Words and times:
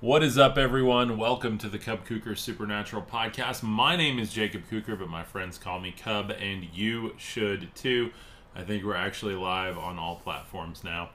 What 0.00 0.22
is 0.22 0.38
up, 0.38 0.56
everyone? 0.56 1.18
Welcome 1.18 1.58
to 1.58 1.68
the 1.68 1.76
Cub 1.76 2.06
Kuker 2.06 2.38
Supernatural 2.38 3.02
Podcast. 3.02 3.64
My 3.64 3.96
name 3.96 4.20
is 4.20 4.32
Jacob 4.32 4.62
Kuker, 4.70 4.96
but 4.96 5.08
my 5.08 5.24
friends 5.24 5.58
call 5.58 5.80
me 5.80 5.90
Cub, 5.90 6.30
and 6.30 6.68
you 6.72 7.16
should 7.18 7.74
too. 7.74 8.12
I 8.54 8.62
think 8.62 8.84
we're 8.84 8.94
actually 8.94 9.34
live 9.34 9.76
on 9.76 9.98
all 9.98 10.14
platforms 10.14 10.84
now. 10.84 11.10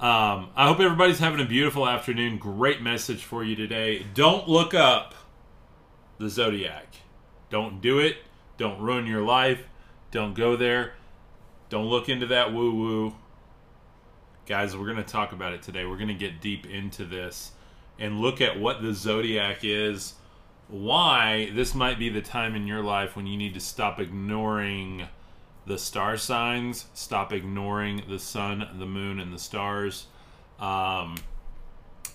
Um, 0.00 0.50
I 0.56 0.66
hope 0.66 0.80
everybody's 0.80 1.20
having 1.20 1.38
a 1.38 1.44
beautiful 1.44 1.86
afternoon. 1.86 2.38
Great 2.38 2.82
message 2.82 3.22
for 3.22 3.44
you 3.44 3.54
today. 3.54 4.04
Don't 4.14 4.48
look 4.48 4.74
up 4.74 5.14
the 6.18 6.28
Zodiac. 6.28 6.88
Don't 7.50 7.80
do 7.80 8.00
it. 8.00 8.16
Don't 8.56 8.80
ruin 8.80 9.06
your 9.06 9.22
life. 9.22 9.68
Don't 10.10 10.34
go 10.34 10.56
there. 10.56 10.94
Don't 11.68 11.86
look 11.86 12.08
into 12.08 12.26
that 12.26 12.52
woo 12.52 12.74
woo. 12.74 13.14
Guys, 14.46 14.76
we're 14.76 14.86
going 14.86 14.96
to 14.96 15.04
talk 15.04 15.30
about 15.30 15.52
it 15.52 15.62
today. 15.62 15.84
We're 15.84 15.98
going 15.98 16.08
to 16.08 16.14
get 16.14 16.40
deep 16.40 16.66
into 16.66 17.04
this 17.04 17.52
and 17.98 18.20
look 18.20 18.40
at 18.40 18.58
what 18.58 18.82
the 18.82 18.92
zodiac 18.92 19.58
is, 19.62 20.14
why 20.68 21.50
this 21.54 21.74
might 21.74 21.98
be 21.98 22.08
the 22.08 22.20
time 22.20 22.54
in 22.54 22.66
your 22.66 22.82
life 22.82 23.16
when 23.16 23.26
you 23.26 23.36
need 23.36 23.54
to 23.54 23.60
stop 23.60 24.00
ignoring 24.00 25.08
the 25.66 25.78
star 25.78 26.16
signs, 26.16 26.86
stop 26.94 27.32
ignoring 27.32 28.02
the 28.08 28.18
sun, 28.18 28.68
the 28.78 28.86
moon, 28.86 29.20
and 29.20 29.32
the 29.32 29.38
stars. 29.38 30.06
Um, 30.58 31.16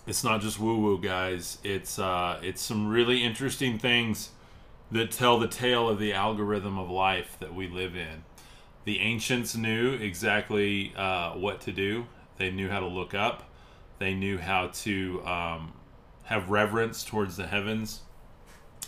it's 0.05 0.23
not 0.23 0.41
just 0.41 0.59
woo 0.59 0.79
woo, 0.79 0.99
guys. 0.99 1.57
It's 1.63 1.97
uh, 1.99 2.39
it's 2.43 2.61
some 2.61 2.87
really 2.87 3.23
interesting 3.23 3.79
things 3.79 4.31
that 4.91 5.11
tell 5.11 5.39
the 5.39 5.47
tale 5.47 5.87
of 5.87 5.99
the 5.99 6.13
algorithm 6.13 6.77
of 6.77 6.89
life 6.89 7.37
that 7.39 7.53
we 7.53 7.67
live 7.67 7.95
in. 7.95 8.23
The 8.85 8.99
ancients 8.99 9.55
knew 9.55 9.93
exactly 9.93 10.93
uh, 10.95 11.33
what 11.33 11.61
to 11.61 11.71
do. 11.71 12.07
They 12.37 12.49
knew 12.49 12.69
how 12.69 12.79
to 12.79 12.87
look 12.87 13.13
up 13.13 13.49
they 13.99 14.13
knew 14.13 14.37
how 14.37 14.67
to 14.67 15.21
um, 15.25 15.73
have 16.29 16.49
reverence 16.49 17.03
towards 17.03 17.37
the 17.37 17.47
heavens. 17.47 18.01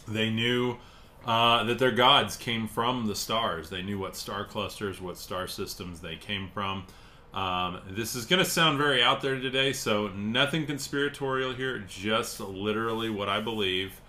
They 0.07 0.29
knew 0.29 0.77
uh, 1.25 1.63
that 1.63 1.79
their 1.79 1.91
gods 1.91 2.37
came 2.37 2.67
from 2.67 3.07
the 3.07 3.15
stars. 3.15 3.70
They 3.70 3.81
knew 3.81 3.99
what 3.99 4.15
star 4.15 4.45
clusters, 4.45 5.01
what 5.01 5.17
star 5.17 5.48
systems 5.48 6.01
they 6.01 6.15
came 6.15 6.49
from. 6.53 6.85
Um, 7.33 7.81
this 7.89 8.15
is 8.15 8.25
going 8.25 8.43
to 8.43 8.49
sound 8.49 8.77
very 8.77 9.01
out 9.01 9.21
there 9.21 9.39
today, 9.39 9.73
so 9.73 10.09
nothing 10.09 10.65
conspiratorial 10.65 11.53
here, 11.53 11.79
just 11.79 12.39
literally 12.39 13.09
what 13.09 13.29
I 13.29 13.39
believe. 13.39 13.99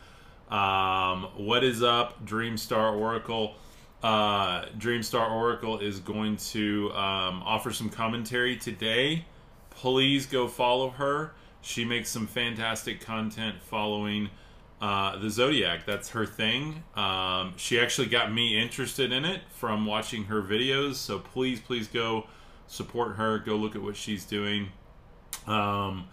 Um, 0.50 1.28
what 1.36 1.64
is 1.64 1.82
up, 1.82 2.24
Dreamstar 2.26 2.96
Oracle? 2.96 3.54
Uh, 4.02 4.66
Dreamstar 4.76 5.30
Oracle 5.30 5.78
is 5.78 6.00
going 6.00 6.36
to 6.36 6.90
um, 6.92 7.42
offer 7.44 7.72
some 7.72 7.88
commentary 7.88 8.56
today 8.56 9.24
please 9.72 10.26
go 10.26 10.48
follow 10.48 10.90
her. 10.90 11.32
She 11.62 11.84
makes 11.84 12.10
some 12.10 12.26
fantastic 12.26 13.00
content 13.00 13.62
following 13.62 14.30
uh, 14.80 15.16
the 15.18 15.30
Zodiac. 15.30 15.86
That's 15.86 16.10
her 16.10 16.26
thing. 16.26 16.82
Um, 16.96 17.54
she 17.56 17.78
actually 17.78 18.08
got 18.08 18.32
me 18.32 18.60
interested 18.60 19.12
in 19.12 19.24
it 19.24 19.42
from 19.50 19.86
watching 19.86 20.24
her 20.24 20.42
videos. 20.42 20.96
So 20.96 21.20
please, 21.20 21.60
please 21.60 21.86
go 21.86 22.26
support 22.66 23.16
her. 23.16 23.38
Go 23.38 23.54
look 23.54 23.76
at 23.76 23.82
what 23.82 23.96
she's 23.96 24.24
doing. 24.24 24.70
Um, 25.46 26.08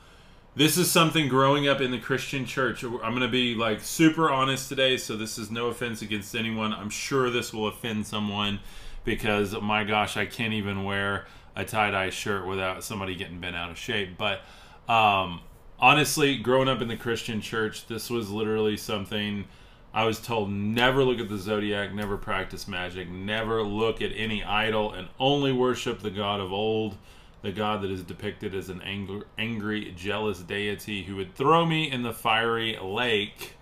this 0.55 0.77
is 0.77 0.91
something 0.91 1.27
growing 1.29 1.67
up 1.67 1.81
in 1.81 1.89
the 1.89 1.97
Christian 1.97 2.45
church. 2.45 2.83
I'm 2.83 2.99
going 2.99 3.21
to 3.21 3.27
be 3.27 3.55
like 3.55 3.81
super 3.81 4.29
honest 4.29 4.69
today, 4.69 4.97
so 4.97 5.15
this 5.15 5.37
is 5.37 5.49
no 5.49 5.67
offense 5.67 6.01
against 6.01 6.35
anyone. 6.35 6.73
I'm 6.73 6.89
sure 6.89 7.29
this 7.29 7.51
will 7.51 7.67
offend 7.67 8.05
someone 8.05 8.59
because 9.03 9.59
my 9.59 9.83
gosh, 9.83 10.17
I 10.17 10.25
can't 10.25 10.53
even 10.53 10.83
wear 10.83 11.25
a 11.55 11.65
tie 11.65 11.91
dye 11.91 12.09
shirt 12.09 12.45
without 12.45 12.83
somebody 12.83 13.15
getting 13.15 13.39
bent 13.39 13.55
out 13.55 13.71
of 13.71 13.77
shape. 13.77 14.17
But 14.17 14.41
um, 14.89 15.41
honestly, 15.79 16.37
growing 16.37 16.67
up 16.67 16.81
in 16.81 16.87
the 16.87 16.97
Christian 16.97 17.41
church, 17.41 17.85
this 17.87 18.09
was 18.09 18.31
literally 18.31 18.75
something 18.75 19.45
I 19.93 20.05
was 20.05 20.19
told 20.19 20.51
never 20.51 21.03
look 21.03 21.19
at 21.19 21.29
the 21.29 21.37
zodiac, 21.37 21.93
never 21.93 22.17
practice 22.17 22.67
magic, 22.67 23.07
never 23.09 23.61
look 23.63 24.01
at 24.01 24.11
any 24.15 24.43
idol, 24.43 24.91
and 24.93 25.07
only 25.19 25.51
worship 25.51 25.99
the 25.99 26.11
God 26.11 26.39
of 26.39 26.51
old, 26.51 26.97
the 27.43 27.51
God 27.51 27.83
that 27.83 27.91
is 27.91 28.03
depicted 28.03 28.55
as 28.55 28.69
an 28.69 28.81
angry, 28.81 29.23
angry 29.37 29.93
jealous 29.95 30.39
deity 30.39 31.03
who 31.03 31.15
would 31.15 31.35
throw 31.35 31.65
me 31.65 31.89
in 31.89 32.01
the 32.01 32.13
fiery 32.13 32.77
lake 32.81 33.53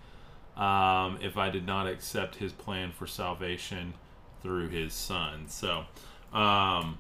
um, 0.56 1.20
if 1.22 1.38
I 1.38 1.50
did 1.50 1.66
not 1.66 1.88
accept 1.88 2.36
his 2.36 2.52
plan 2.52 2.92
for 2.92 3.06
salvation 3.06 3.94
through 4.42 4.70
his 4.70 4.94
son. 4.94 5.48
So, 5.48 5.86
um, 6.34 6.98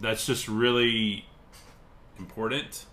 that's 0.00 0.24
just 0.24 0.48
really 0.48 1.26
important 2.18 2.86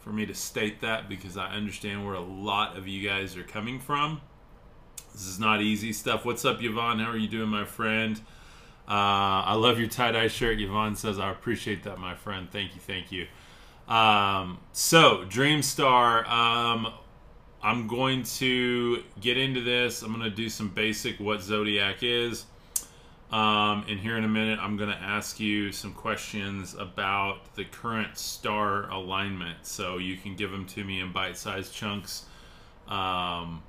for 0.00 0.10
me 0.10 0.26
to 0.26 0.34
state 0.34 0.80
that 0.80 1.08
because 1.08 1.36
I 1.36 1.50
understand 1.50 2.04
where 2.04 2.14
a 2.14 2.20
lot 2.20 2.76
of 2.76 2.88
you 2.88 3.06
guys 3.06 3.36
are 3.36 3.42
coming 3.42 3.78
from. 3.78 4.20
This 5.12 5.26
is 5.26 5.38
not 5.38 5.60
easy 5.60 5.92
stuff. 5.92 6.24
What's 6.24 6.44
up, 6.44 6.62
Yvonne? 6.62 7.00
How 7.00 7.10
are 7.10 7.16
you 7.16 7.28
doing, 7.28 7.48
my 7.48 7.64
friend? 7.64 8.18
Uh, 8.88 9.44
I 9.46 9.54
love 9.54 9.78
your 9.78 9.88
tie 9.88 10.12
dye 10.12 10.28
shirt. 10.28 10.60
Yvonne 10.60 10.96
says, 10.96 11.18
I 11.18 11.30
appreciate 11.30 11.84
that, 11.84 11.98
my 11.98 12.14
friend. 12.14 12.48
Thank 12.50 12.74
you, 12.74 12.80
thank 12.80 13.12
you. 13.12 13.26
Um, 13.92 14.58
so, 14.72 15.24
Dreamstar, 15.28 16.28
um, 16.28 16.92
I'm 17.62 17.86
going 17.86 18.22
to 18.24 19.02
get 19.20 19.36
into 19.36 19.62
this. 19.62 20.02
I'm 20.02 20.12
going 20.12 20.28
to 20.28 20.34
do 20.34 20.48
some 20.48 20.68
basic 20.70 21.20
what 21.20 21.42
Zodiac 21.42 22.02
is. 22.02 22.46
Um, 23.32 23.84
and 23.88 24.00
here 24.00 24.16
in 24.16 24.24
a 24.24 24.28
minute, 24.28 24.58
I'm 24.60 24.76
going 24.76 24.90
to 24.90 25.00
ask 25.00 25.38
you 25.38 25.70
some 25.70 25.92
questions 25.92 26.74
about 26.74 27.54
the 27.54 27.64
current 27.64 28.18
star 28.18 28.90
alignment. 28.90 29.58
So 29.62 29.98
you 29.98 30.16
can 30.16 30.34
give 30.34 30.50
them 30.50 30.66
to 30.66 30.84
me 30.84 31.00
in 31.00 31.12
bite 31.12 31.36
sized 31.36 31.72
chunks. 31.72 32.24
Um, 32.88 33.62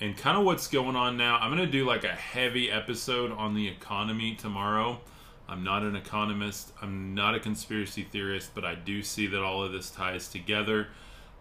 and 0.00 0.16
kind 0.16 0.38
of 0.38 0.44
what's 0.44 0.68
going 0.68 0.94
on 0.94 1.16
now. 1.16 1.38
I'm 1.38 1.54
going 1.54 1.66
to 1.66 1.72
do 1.72 1.84
like 1.84 2.04
a 2.04 2.14
heavy 2.14 2.70
episode 2.70 3.32
on 3.32 3.54
the 3.54 3.66
economy 3.66 4.36
tomorrow. 4.36 5.00
I'm 5.48 5.64
not 5.64 5.82
an 5.82 5.96
economist, 5.96 6.72
I'm 6.82 7.14
not 7.14 7.34
a 7.34 7.40
conspiracy 7.40 8.02
theorist, 8.02 8.50
but 8.54 8.64
I 8.64 8.74
do 8.74 9.02
see 9.02 9.26
that 9.28 9.42
all 9.42 9.64
of 9.64 9.72
this 9.72 9.90
ties 9.90 10.28
together. 10.28 10.88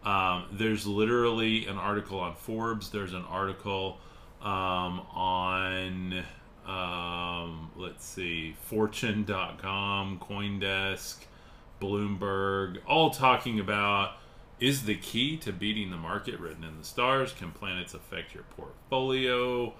Um, 0.04 0.46
there's 0.52 0.88
literally 0.88 1.66
an 1.66 1.78
article 1.78 2.20
on 2.22 2.36
Forbes, 2.36 2.90
there's 2.90 3.14
an 3.14 3.26
article 3.26 4.00
um, 4.42 5.02
on 5.14 6.24
um, 6.68 7.72
let's 7.78 8.06
see, 8.06 8.56
Fortune.com, 8.64 10.20
Coindesk, 10.20 11.18
Bloomberg, 11.82 12.80
all 12.86 13.10
talking 13.10 13.60
about 13.60 14.18
is 14.60 14.84
the 14.84 14.96
key 14.96 15.38
to 15.38 15.54
beating 15.54 15.92
the 15.92 15.98
market 15.98 16.40
written 16.40 16.64
in 16.64 16.78
the 16.78 16.84
stars? 16.84 17.32
Can 17.32 17.52
planets 17.52 17.94
affect 17.94 18.34
your 18.34 18.44
portfolio? 18.56 19.74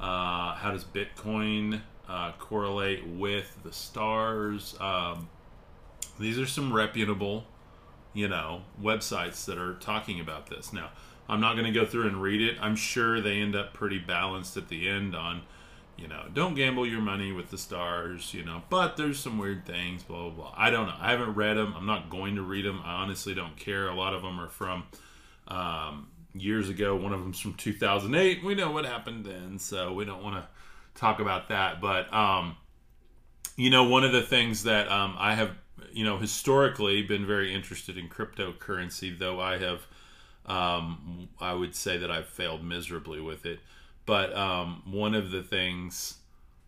Uh, 0.00 0.54
how 0.54 0.70
does 0.72 0.84
Bitcoin 0.84 1.82
uh, 2.08 2.32
correlate 2.38 3.06
with 3.06 3.58
the 3.62 3.72
stars? 3.72 4.74
Um, 4.80 5.28
these 6.18 6.38
are 6.38 6.46
some 6.46 6.72
reputable, 6.72 7.44
you 8.14 8.26
know, 8.26 8.62
websites 8.82 9.44
that 9.44 9.58
are 9.58 9.74
talking 9.74 10.18
about 10.18 10.48
this. 10.48 10.72
Now, 10.72 10.90
I'm 11.28 11.40
not 11.40 11.54
going 11.54 11.72
to 11.72 11.78
go 11.78 11.86
through 11.86 12.08
and 12.08 12.20
read 12.20 12.40
it. 12.40 12.56
I'm 12.60 12.74
sure 12.74 13.20
they 13.20 13.38
end 13.38 13.54
up 13.54 13.74
pretty 13.74 13.98
balanced 13.98 14.56
at 14.56 14.68
the 14.68 14.88
end 14.88 15.14
on 15.14 15.42
you 15.96 16.08
know, 16.08 16.24
don't 16.32 16.54
gamble 16.54 16.86
your 16.86 17.00
money 17.00 17.32
with 17.32 17.50
the 17.50 17.58
stars, 17.58 18.32
you 18.34 18.44
know, 18.44 18.62
but 18.70 18.96
there's 18.96 19.18
some 19.18 19.38
weird 19.38 19.66
things, 19.66 20.02
blah, 20.02 20.22
blah, 20.22 20.30
blah. 20.30 20.54
I 20.56 20.70
don't 20.70 20.86
know. 20.86 20.94
I 20.98 21.10
haven't 21.10 21.34
read 21.34 21.56
them. 21.56 21.74
I'm 21.76 21.86
not 21.86 22.10
going 22.10 22.36
to 22.36 22.42
read 22.42 22.64
them. 22.64 22.80
I 22.84 22.94
honestly 22.94 23.34
don't 23.34 23.56
care. 23.56 23.88
A 23.88 23.94
lot 23.94 24.14
of 24.14 24.22
them 24.22 24.40
are 24.40 24.48
from 24.48 24.84
um, 25.48 26.08
years 26.34 26.68
ago. 26.68 26.96
One 26.96 27.12
of 27.12 27.20
them's 27.20 27.38
from 27.38 27.54
2008. 27.54 28.42
We 28.42 28.54
know 28.54 28.70
what 28.70 28.84
happened 28.84 29.24
then, 29.24 29.58
so 29.58 29.92
we 29.92 30.04
don't 30.04 30.22
want 30.22 30.36
to 30.36 31.00
talk 31.00 31.20
about 31.20 31.48
that. 31.50 31.80
But, 31.80 32.12
um, 32.12 32.56
you 33.56 33.70
know, 33.70 33.84
one 33.84 34.04
of 34.04 34.12
the 34.12 34.22
things 34.22 34.64
that 34.64 34.90
um, 34.90 35.14
I 35.18 35.34
have, 35.34 35.52
you 35.92 36.04
know, 36.04 36.18
historically 36.18 37.02
been 37.02 37.26
very 37.26 37.54
interested 37.54 37.98
in 37.98 38.08
cryptocurrency, 38.08 39.16
though 39.16 39.40
I 39.40 39.58
have, 39.58 39.86
um, 40.46 41.28
I 41.38 41.52
would 41.52 41.74
say 41.76 41.98
that 41.98 42.10
I've 42.10 42.28
failed 42.28 42.64
miserably 42.64 43.20
with 43.20 43.44
it. 43.46 43.60
But 44.04 44.34
um, 44.36 44.82
one 44.86 45.14
of 45.14 45.30
the 45.30 45.42
things 45.42 46.16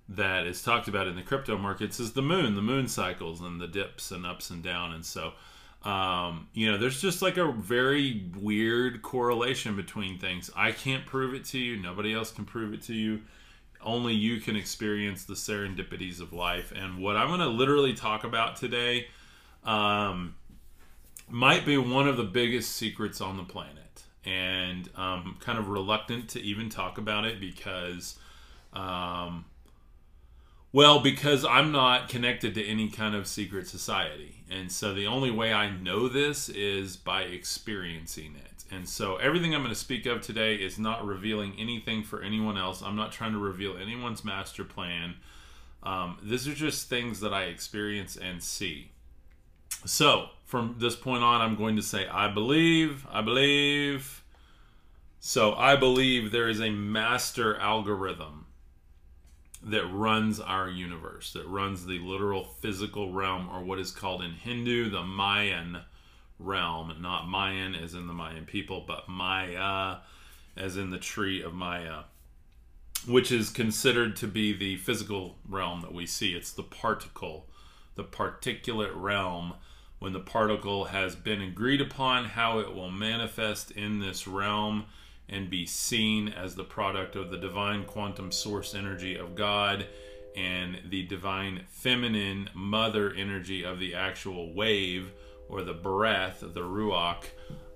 that 0.09 0.47
is 0.47 0.63
talked 0.63 0.89
about 0.89 1.07
in 1.07 1.17
the 1.17 1.23
crypto 1.23 1.57
markets 1.57 1.99
is 1.99 2.13
the 2.13 2.23
moon, 2.23 2.55
the 2.55 2.63
moon 2.63 2.89
cycles 2.89 3.41
and 3.41 3.61
the 3.61 3.67
dips 3.67 4.11
and 4.11 4.27
ups 4.27 4.51
and 4.51 4.63
down. 4.63 4.93
And 4.93 5.05
so, 5.05 5.33
um, 5.83 6.49
you 6.53 6.71
know, 6.71 6.79
there's 6.79 7.01
just 7.01 7.23
like 7.23 7.37
a 7.37 7.51
very 7.51 8.25
weird 8.39 9.03
correlation 9.03 9.77
between 9.77 10.19
things. 10.19 10.51
I 10.55 10.73
can't 10.73 11.07
prove 11.07 11.35
it 11.35 11.45
to 11.47 11.59
you. 11.59 11.77
Nobody 11.77 12.15
else 12.15 12.31
can 12.31 12.45
prove 12.45 12.73
it 12.75 12.83
to 12.83 12.95
you. 12.95 13.23
Only 13.83 14.15
you 14.15 14.41
can 14.41 14.57
experience 14.57 15.25
the 15.25 15.35
serendipities 15.35 16.21
of 16.21 16.33
life. 16.33 16.73
And 16.75 17.03
what 17.03 17.17
I'm 17.17 17.29
going 17.29 17.41
to 17.41 17.49
literally 17.49 17.95
talk 17.95 18.25
about 18.25 18.57
today 18.57 19.09
um, 19.65 20.35
might 21.29 21.67
be 21.67 21.77
one 21.77 22.09
of 22.09 22.17
the 22.17 22.25
biggest 22.25 22.73
secrets 22.73 23.21
on 23.21 23.37
the 23.37 23.45
planet 23.45 23.84
and 24.25 24.89
I'm 24.97 25.37
kind 25.41 25.59
of 25.59 25.69
reluctant 25.69 26.31
to 26.31 26.41
even 26.41 26.69
talk 26.69 26.99
about 26.99 27.25
it 27.25 27.41
because, 27.41 28.19
um, 28.73 29.45
well, 30.73 31.01
because 31.01 31.45
I'm 31.45 31.73
not 31.73 32.09
connected 32.09 32.55
to 32.55 32.65
any 32.65 32.89
kind 32.89 33.15
of 33.15 33.27
secret 33.27 33.69
society. 33.69 34.45
And 34.51 34.73
so 34.73 34.95
the 34.95 35.07
only 35.07 35.31
way 35.31 35.53
I 35.53 35.71
know 35.71 36.09
this 36.09 36.49
is 36.49 36.97
by 36.97 37.23
experiencing 37.23 38.35
it. 38.37 38.65
And 38.75 38.89
so 38.89 39.17
everything 39.17 39.55
I'm 39.55 39.61
going 39.61 39.73
to 39.75 39.79
speak 39.79 40.07
of 40.07 40.21
today 40.23 40.57
is 40.57 40.79
not 40.79 41.07
revealing 41.07 41.55
anything 41.59 42.03
for 42.03 42.23
anyone 42.23 42.57
else. 42.57 42.83
I'm 42.83 42.97
not 42.97 43.13
trying 43.13 43.33
to 43.33 43.39
reveal 43.39 43.77
anyone's 43.77 44.25
master 44.25 44.65
plan. 44.65 45.15
Um, 45.83 46.19
these 46.23 46.49
are 46.49 46.55
just 46.55 46.89
things 46.89 47.21
that 47.21 47.35
I 47.35 47.45
experience 47.45 48.17
and 48.17 48.43
see. 48.43 48.91
So 49.85 50.31
from 50.55 50.77
this 50.79 50.95
point 50.95 51.25
on, 51.25 51.41
I'm 51.41 51.57
going 51.57 51.75
to 51.75 51.83
say, 51.83 52.07
I 52.07 52.29
believe, 52.29 53.09
I 53.11 53.23
believe. 53.23 54.23
So 55.19 55.53
I 55.55 55.75
believe 55.75 56.31
there 56.31 56.49
is 56.49 56.61
a 56.61 56.71
master 56.71 57.57
algorithm 57.59 58.47
that 59.65 59.85
runs 59.87 60.39
our 60.39 60.69
universe, 60.69 61.33
that 61.33 61.49
runs 61.49 61.87
the 61.87 61.99
literal 61.99 62.45
physical 62.45 63.13
realm, 63.13 63.49
or 63.51 63.65
what 63.65 63.81
is 63.81 63.91
called 63.91 64.23
in 64.23 64.31
Hindu 64.31 64.91
the 64.91 65.03
Mayan 65.03 65.81
realm. 66.39 66.95
Not 67.01 67.29
Mayan 67.29 67.75
as 67.75 67.95
in 67.95 68.07
the 68.07 68.13
Mayan 68.13 68.45
people, 68.45 68.85
but 68.87 69.09
Maya 69.09 69.97
as 70.57 70.77
in 70.77 70.91
the 70.91 70.99
tree 70.99 71.43
of 71.43 71.53
Maya, 71.53 72.03
which 73.09 73.33
is 73.33 73.51
considered 73.51 74.15
to 74.19 74.29
be 74.29 74.57
the 74.57 74.77
physical 74.77 75.35
realm 75.49 75.81
that 75.81 75.93
we 75.93 76.07
see. 76.07 76.33
It's 76.33 76.53
the 76.53 76.63
particle, 76.63 77.49
the 77.97 78.05
particulate 78.05 78.93
realm. 78.95 79.55
When 80.05 80.13
the 80.13 80.21
particle 80.21 80.85
has 80.85 81.17
been 81.17 81.41
agreed 81.41 81.81
upon 81.81 82.27
how 82.27 82.59
it 82.59 82.75
will 82.75 82.91
manifest 82.91 83.71
in 83.71 84.01
this 84.01 84.29
realm 84.29 84.85
and 85.31 85.49
be 85.49 85.65
seen 85.65 86.29
as 86.29 86.55
the 86.55 86.63
product 86.63 87.17
of 87.17 87.31
the 87.31 87.39
divine 87.39 87.87
quantum 87.87 88.31
source 88.31 88.75
energy 88.75 89.17
of 89.17 89.35
God 89.35 89.87
and 90.37 90.79
the 90.91 91.05
divine 91.07 91.63
feminine 91.71 92.51
mother 92.53 93.15
energy 93.15 93.65
of 93.65 93.79
the 93.79 93.95
actual 93.95 94.53
wave 94.53 95.11
or 95.49 95.63
the 95.63 95.73
breath, 95.73 96.41
the 96.41 96.61
ruach, 96.61 97.25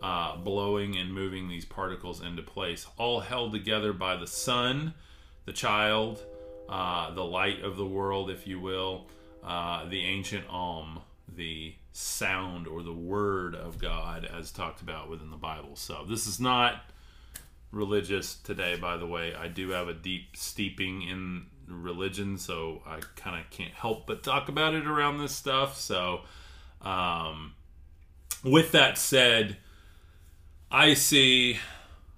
uh, 0.03 0.37
blowing 0.37 0.99
and 0.99 1.15
moving 1.15 1.49
these 1.49 1.65
particles 1.65 2.21
into 2.21 2.43
place, 2.43 2.87
all 2.99 3.21
held 3.21 3.53
together 3.53 3.95
by 3.95 4.17
the 4.17 4.27
sun, 4.27 4.93
the 5.47 5.53
child, 5.55 6.27
uh, 6.69 7.11
the 7.15 7.25
light 7.25 7.63
of 7.63 7.79
the 7.79 7.87
world, 7.87 8.29
if 8.29 8.47
you 8.47 8.61
will, 8.61 9.07
uh, 9.43 9.89
the 9.89 10.05
ancient 10.05 10.45
Om, 10.51 11.01
the 11.37 11.75
sound 11.93 12.67
or 12.67 12.83
the 12.83 12.93
word 12.93 13.55
of 13.55 13.79
God, 13.79 14.25
as 14.25 14.51
talked 14.51 14.81
about 14.81 15.11
within 15.11 15.31
the 15.31 15.37
Bible. 15.37 15.77
So 15.77 16.05
this 16.09 16.27
is 16.27 16.41
not 16.41 16.83
religious 17.71 18.35
today, 18.37 18.77
by 18.77 18.97
the 18.97 19.07
way. 19.07 19.35
I 19.35 19.49
do 19.49 19.71
have 19.71 19.89
a 19.89 19.95
deep 19.95 20.37
steeping 20.37 21.03
in 21.03 21.47
religion, 21.67 22.39
so 22.39 22.83
I 22.87 23.01
kind 23.17 23.39
of 23.39 23.51
can't 23.51 23.75
help 23.75 24.07
but 24.07 24.23
talk 24.23 24.49
about 24.49 24.75
it 24.75 24.87
around 24.87 25.19
this 25.19 25.35
stuff. 25.35 25.79
So, 25.79 26.23
um, 26.81 27.55
with 28.43 28.73
that 28.73 28.97
said, 28.97 29.57
I 30.71 30.95
see 30.95 31.59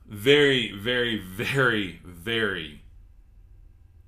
very, 0.06 0.72
very, 0.72 1.18
very, 1.18 2.00
very 2.04 2.82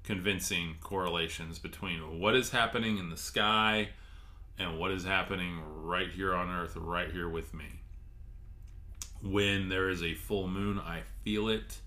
convincing 0.04 0.76
correlations 0.80 1.58
between 1.58 2.20
what 2.20 2.34
is 2.34 2.50
happening 2.50 2.98
in 2.98 3.08
the 3.08 3.16
sky 3.16 3.90
and 4.62 4.78
what 4.78 4.90
is 4.90 5.04
happening 5.04 5.60
right 5.66 6.08
here 6.08 6.34
on 6.34 6.48
earth, 6.48 6.76
right 6.76 7.10
here 7.10 7.28
with 7.28 7.52
me 7.52 7.82
when 9.22 9.68
there 9.68 9.88
is 9.88 10.02
a 10.02 10.14
full 10.14 10.48
moon, 10.48 10.78
I 10.78 11.02
feel 11.24 11.48
it. 11.48 11.78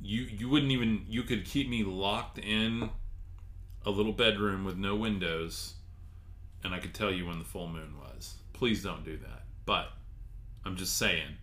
You 0.00 0.22
you 0.22 0.48
wouldn't 0.48 0.72
even 0.72 1.04
you 1.08 1.22
could 1.22 1.44
keep 1.44 1.68
me 1.68 1.84
locked 1.84 2.38
in 2.38 2.90
a 3.84 3.90
little 3.90 4.12
bedroom 4.12 4.64
with 4.64 4.76
no 4.76 4.94
windows 4.94 5.74
and 6.62 6.74
I 6.74 6.78
could 6.78 6.94
tell 6.94 7.12
you 7.12 7.26
when 7.26 7.38
the 7.38 7.44
full 7.44 7.68
moon 7.68 7.94
was. 7.98 8.34
Please 8.52 8.82
don't 8.82 9.04
do 9.04 9.16
that. 9.16 9.42
But 9.64 9.90
I'm 10.64 10.76
just 10.76 10.96
saying 10.96 11.36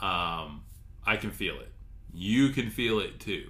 um, 0.00 0.62
I 1.06 1.16
can 1.16 1.30
feel 1.30 1.58
it. 1.58 1.72
You 2.12 2.50
can 2.50 2.70
feel 2.70 3.00
it 3.00 3.18
too. 3.20 3.48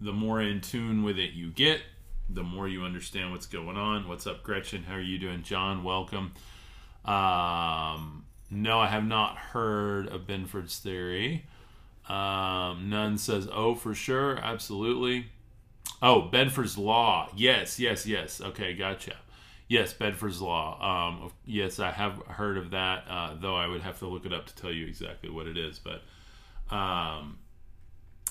The 0.00 0.12
more 0.12 0.40
in 0.40 0.60
tune 0.60 1.02
with 1.02 1.18
it 1.18 1.32
you 1.32 1.50
get, 1.50 1.80
the 2.28 2.42
more 2.42 2.68
you 2.68 2.82
understand 2.82 3.32
what's 3.32 3.46
going 3.46 3.76
on. 3.76 4.08
What's 4.08 4.26
up, 4.26 4.42
Gretchen? 4.42 4.84
How 4.84 4.94
are 4.94 5.00
you 5.00 5.18
doing? 5.18 5.42
John, 5.42 5.84
welcome. 5.84 6.32
Um, 7.04 8.24
no, 8.50 8.78
I 8.78 8.86
have 8.88 9.04
not 9.04 9.36
heard 9.36 10.08
of 10.08 10.26
Binford's 10.26 10.78
theory. 10.78 11.44
Um, 12.08 12.88
none 12.88 13.18
says, 13.18 13.48
oh, 13.52 13.74
for 13.74 13.94
sure. 13.94 14.38
Absolutely. 14.38 15.26
Oh, 16.02 16.22
Bedford's 16.22 16.76
Law. 16.76 17.30
Yes, 17.34 17.78
yes, 17.78 18.06
yes. 18.06 18.40
Okay, 18.40 18.74
gotcha. 18.74 19.14
Yes, 19.68 19.92
Bedford's 19.94 20.40
Law. 20.40 20.80
Um, 20.82 21.32
yes, 21.46 21.80
I 21.80 21.90
have 21.90 22.18
heard 22.26 22.58
of 22.58 22.70
that, 22.72 23.04
uh, 23.08 23.34
though 23.40 23.56
I 23.56 23.66
would 23.66 23.80
have 23.80 23.98
to 24.00 24.06
look 24.06 24.26
it 24.26 24.32
up 24.32 24.46
to 24.46 24.54
tell 24.54 24.70
you 24.70 24.86
exactly 24.86 25.30
what 25.30 25.46
it 25.46 25.56
is. 25.56 25.78
But 25.78 26.02
um, 26.74 27.38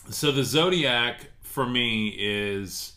so 0.09 0.31
the 0.31 0.43
zodiac 0.43 1.27
for 1.41 1.65
me 1.65 2.15
is 2.17 2.93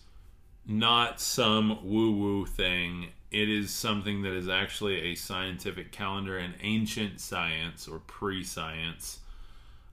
not 0.67 1.21
some 1.21 1.79
woo 1.83 2.13
woo 2.13 2.47
thing. 2.47 3.09
It 3.31 3.49
is 3.49 3.71
something 3.71 4.23
that 4.23 4.33
is 4.33 4.49
actually 4.49 5.13
a 5.13 5.15
scientific 5.15 5.93
calendar 5.93 6.39
and 6.39 6.55
ancient 6.63 7.21
science 7.21 7.87
or 7.89 7.99
pre-science. 8.01 9.21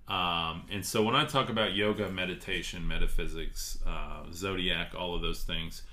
Um, 0.07 0.63
and 0.69 0.85
so 0.85 1.01
when 1.01 1.15
i 1.15 1.23
talk 1.23 1.49
about 1.49 1.73
yoga 1.73 2.11
meditation 2.11 2.85
metaphysics 2.85 3.79
uh, 3.87 4.23
zodiac 4.33 4.91
all 4.97 5.15
of 5.15 5.21
those 5.21 5.43
things 5.43 5.83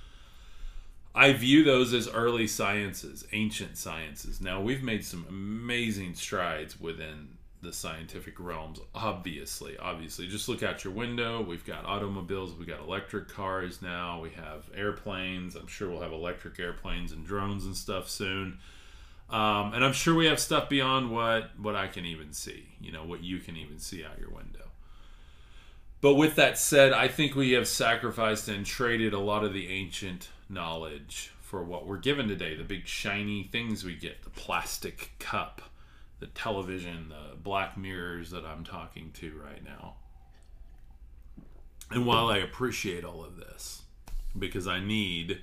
i 1.15 1.33
view 1.33 1.63
those 1.63 1.93
as 1.95 2.09
early 2.09 2.49
sciences 2.49 3.25
ancient 3.33 3.77
sciences. 3.77 4.41
Now 4.41 4.61
we've 4.61 4.83
made 4.83 5.05
some 5.05 5.27
amazing 5.29 6.15
strides 6.15 6.81
within 6.81 7.29
the 7.63 7.73
scientific 7.73 8.39
realms 8.39 8.81
obviously. 8.95 9.77
Obviously 9.79 10.27
just 10.27 10.49
look 10.49 10.63
out 10.63 10.85
your 10.85 10.93
window. 10.93 11.43
We've 11.43 11.65
got 11.65 11.85
automobiles 11.85 12.55
we've 12.55 12.69
got 12.69 12.81
electric 12.81 13.29
cars 13.29 13.83
now 13.83 14.21
we 14.21 14.31
have 14.31 14.71
airplanes. 14.75 15.55
I'm 15.55 15.67
sure 15.67 15.91
we'll 15.91 16.01
have 16.01 16.13
electric 16.13 16.59
airplanes 16.59 17.13
and 17.13 17.27
drones 17.27 17.67
and 17.67 17.77
stuff 17.77 18.09
soon. 18.09 18.59
Um, 19.29 19.75
and 19.75 19.85
i'm 19.85 19.93
sure 19.93 20.15
we 20.15 20.27
have 20.27 20.41
stuff 20.41 20.69
beyond 20.69 21.13
what 21.13 21.51
what 21.57 21.77
i 21.77 21.87
can 21.87 22.05
even 22.05 22.33
see 22.33 22.67
you 22.81 22.91
know 22.91 23.05
what 23.05 23.23
you 23.23 23.39
can 23.39 23.57
even 23.57 23.79
see 23.79 24.05
out 24.05 24.19
your 24.19 24.31
window. 24.31 24.67
But 26.01 26.15
with 26.15 26.35
that 26.37 26.59
said 26.59 26.93
i 26.93 27.07
think 27.09 27.37
we 27.37 27.53
have 27.53 27.69
sacrificed 27.69 28.49
and 28.49 28.67
traded 28.67 29.13
a 29.13 29.21
lot 29.21 29.45
of 29.45 29.53
the 29.53 29.69
ancient 29.69 30.31
knowledge 30.49 31.33
for 31.41 31.63
what 31.63 31.87
we're 31.87 31.99
given 31.99 32.27
today 32.27 32.57
the 32.57 32.65
big 32.65 32.87
shiny 32.87 33.45
things 33.45 33.85
we 33.85 33.95
get 33.95 34.23
the 34.25 34.31
plastic 34.31 35.13
cup 35.21 35.70
the 36.21 36.27
television, 36.29 37.09
the 37.09 37.37
black 37.37 37.77
mirrors 37.77 38.31
that 38.31 38.45
I'm 38.45 38.63
talking 38.63 39.11
to 39.15 39.33
right 39.43 39.65
now. 39.65 39.95
And 41.91 42.07
while 42.07 42.29
I 42.29 42.39
appreciate 42.39 43.05
all 43.05 43.25
of 43.25 43.37
this, 43.37 43.83
because 44.39 44.69
I 44.69 44.79
need 44.79 45.41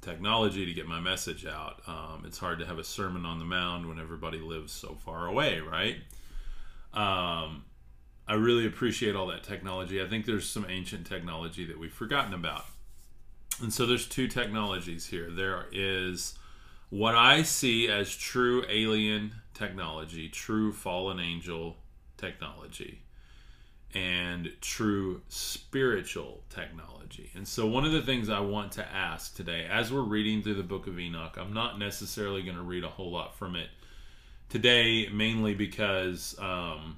technology 0.00 0.64
to 0.64 0.72
get 0.72 0.86
my 0.86 1.00
message 1.00 1.44
out, 1.44 1.82
um, 1.88 2.22
it's 2.24 2.38
hard 2.38 2.60
to 2.60 2.66
have 2.66 2.78
a 2.78 2.84
sermon 2.84 3.24
on 3.24 3.40
the 3.40 3.44
mound 3.44 3.88
when 3.88 3.98
everybody 3.98 4.38
lives 4.38 4.72
so 4.72 4.96
far 5.04 5.26
away, 5.26 5.60
right? 5.60 5.96
Um, 6.94 7.64
I 8.28 8.34
really 8.34 8.66
appreciate 8.66 9.16
all 9.16 9.26
that 9.28 9.42
technology. 9.42 10.00
I 10.00 10.06
think 10.06 10.26
there's 10.26 10.48
some 10.48 10.66
ancient 10.68 11.06
technology 11.06 11.64
that 11.64 11.78
we've 11.78 11.92
forgotten 11.92 12.34
about. 12.34 12.66
And 13.60 13.72
so 13.72 13.86
there's 13.86 14.06
two 14.06 14.28
technologies 14.28 15.06
here. 15.06 15.30
There 15.30 15.66
is 15.72 16.37
what 16.90 17.14
I 17.14 17.42
see 17.42 17.88
as 17.88 18.14
true 18.14 18.64
alien 18.68 19.32
technology, 19.54 20.28
true 20.28 20.72
fallen 20.72 21.20
angel 21.20 21.76
technology, 22.16 23.02
and 23.94 24.52
true 24.60 25.22
spiritual 25.28 26.42
technology. 26.50 27.30
And 27.34 27.46
so, 27.46 27.66
one 27.66 27.84
of 27.84 27.92
the 27.92 28.02
things 28.02 28.28
I 28.28 28.40
want 28.40 28.72
to 28.72 28.86
ask 28.86 29.34
today, 29.34 29.66
as 29.70 29.92
we're 29.92 30.02
reading 30.02 30.42
through 30.42 30.54
the 30.54 30.62
book 30.62 30.86
of 30.86 30.98
Enoch, 30.98 31.36
I'm 31.38 31.52
not 31.52 31.78
necessarily 31.78 32.42
going 32.42 32.56
to 32.56 32.62
read 32.62 32.84
a 32.84 32.88
whole 32.88 33.10
lot 33.10 33.36
from 33.36 33.56
it 33.56 33.68
today, 34.48 35.08
mainly 35.12 35.54
because, 35.54 36.36
um, 36.38 36.96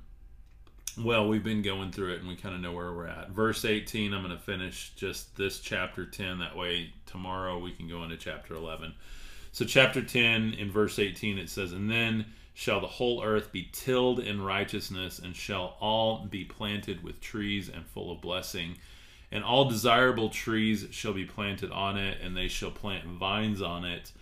well, 1.02 1.28
we've 1.28 1.44
been 1.44 1.62
going 1.62 1.92
through 1.92 2.14
it 2.14 2.20
and 2.20 2.28
we 2.28 2.36
kind 2.36 2.54
of 2.54 2.60
know 2.60 2.72
where 2.72 2.92
we're 2.92 3.06
at. 3.06 3.30
Verse 3.30 3.64
18, 3.64 4.12
I'm 4.12 4.22
going 4.22 4.36
to 4.36 4.42
finish 4.42 4.92
just 4.96 5.36
this 5.36 5.60
chapter 5.60 6.04
10. 6.06 6.40
That 6.40 6.56
way, 6.56 6.92
tomorrow 7.06 7.58
we 7.58 7.72
can 7.72 7.88
go 7.88 8.02
into 8.02 8.16
chapter 8.16 8.54
11. 8.54 8.94
So, 9.52 9.64
chapter 9.64 10.00
10, 10.00 10.54
in 10.54 10.70
verse 10.70 10.98
18, 10.98 11.36
it 11.36 11.50
says, 11.50 11.72
And 11.72 11.90
then 11.90 12.26
shall 12.54 12.80
the 12.80 12.86
whole 12.86 13.24
earth 13.24 13.50
be 13.50 13.68
tilled 13.72 14.20
in 14.20 14.42
righteousness, 14.42 15.18
and 15.18 15.34
shall 15.34 15.76
all 15.80 16.26
be 16.26 16.44
planted 16.44 17.02
with 17.02 17.20
trees 17.20 17.68
and 17.68 17.84
full 17.86 18.12
of 18.12 18.20
blessing. 18.20 18.76
And 19.32 19.42
all 19.42 19.68
desirable 19.68 20.28
trees 20.28 20.86
shall 20.90 21.12
be 21.12 21.24
planted 21.24 21.72
on 21.72 21.96
it, 21.96 22.18
and 22.22 22.36
they 22.36 22.48
shall 22.48 22.70
plant 22.70 23.06
vines 23.06 23.60
on 23.60 23.84
it. 23.84 24.12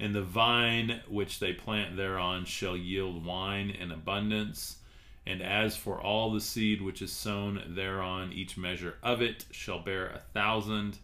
And 0.00 0.14
the 0.14 0.22
vine 0.22 1.00
which 1.08 1.38
they 1.38 1.52
plant 1.52 1.96
thereon 1.96 2.44
shall 2.44 2.76
yield 2.76 3.24
wine 3.24 3.70
in 3.70 3.90
abundance. 3.90 4.78
And 5.26 5.42
as 5.42 5.76
for 5.76 6.00
all 6.00 6.30
the 6.30 6.40
seed 6.40 6.80
which 6.80 7.02
is 7.02 7.12
sown 7.12 7.62
thereon, 7.68 8.32
each 8.32 8.56
measure 8.56 8.96
of 9.02 9.20
it 9.20 9.44
shall 9.50 9.80
bear 9.80 10.06
a 10.06 10.20
thousand, 10.32 10.98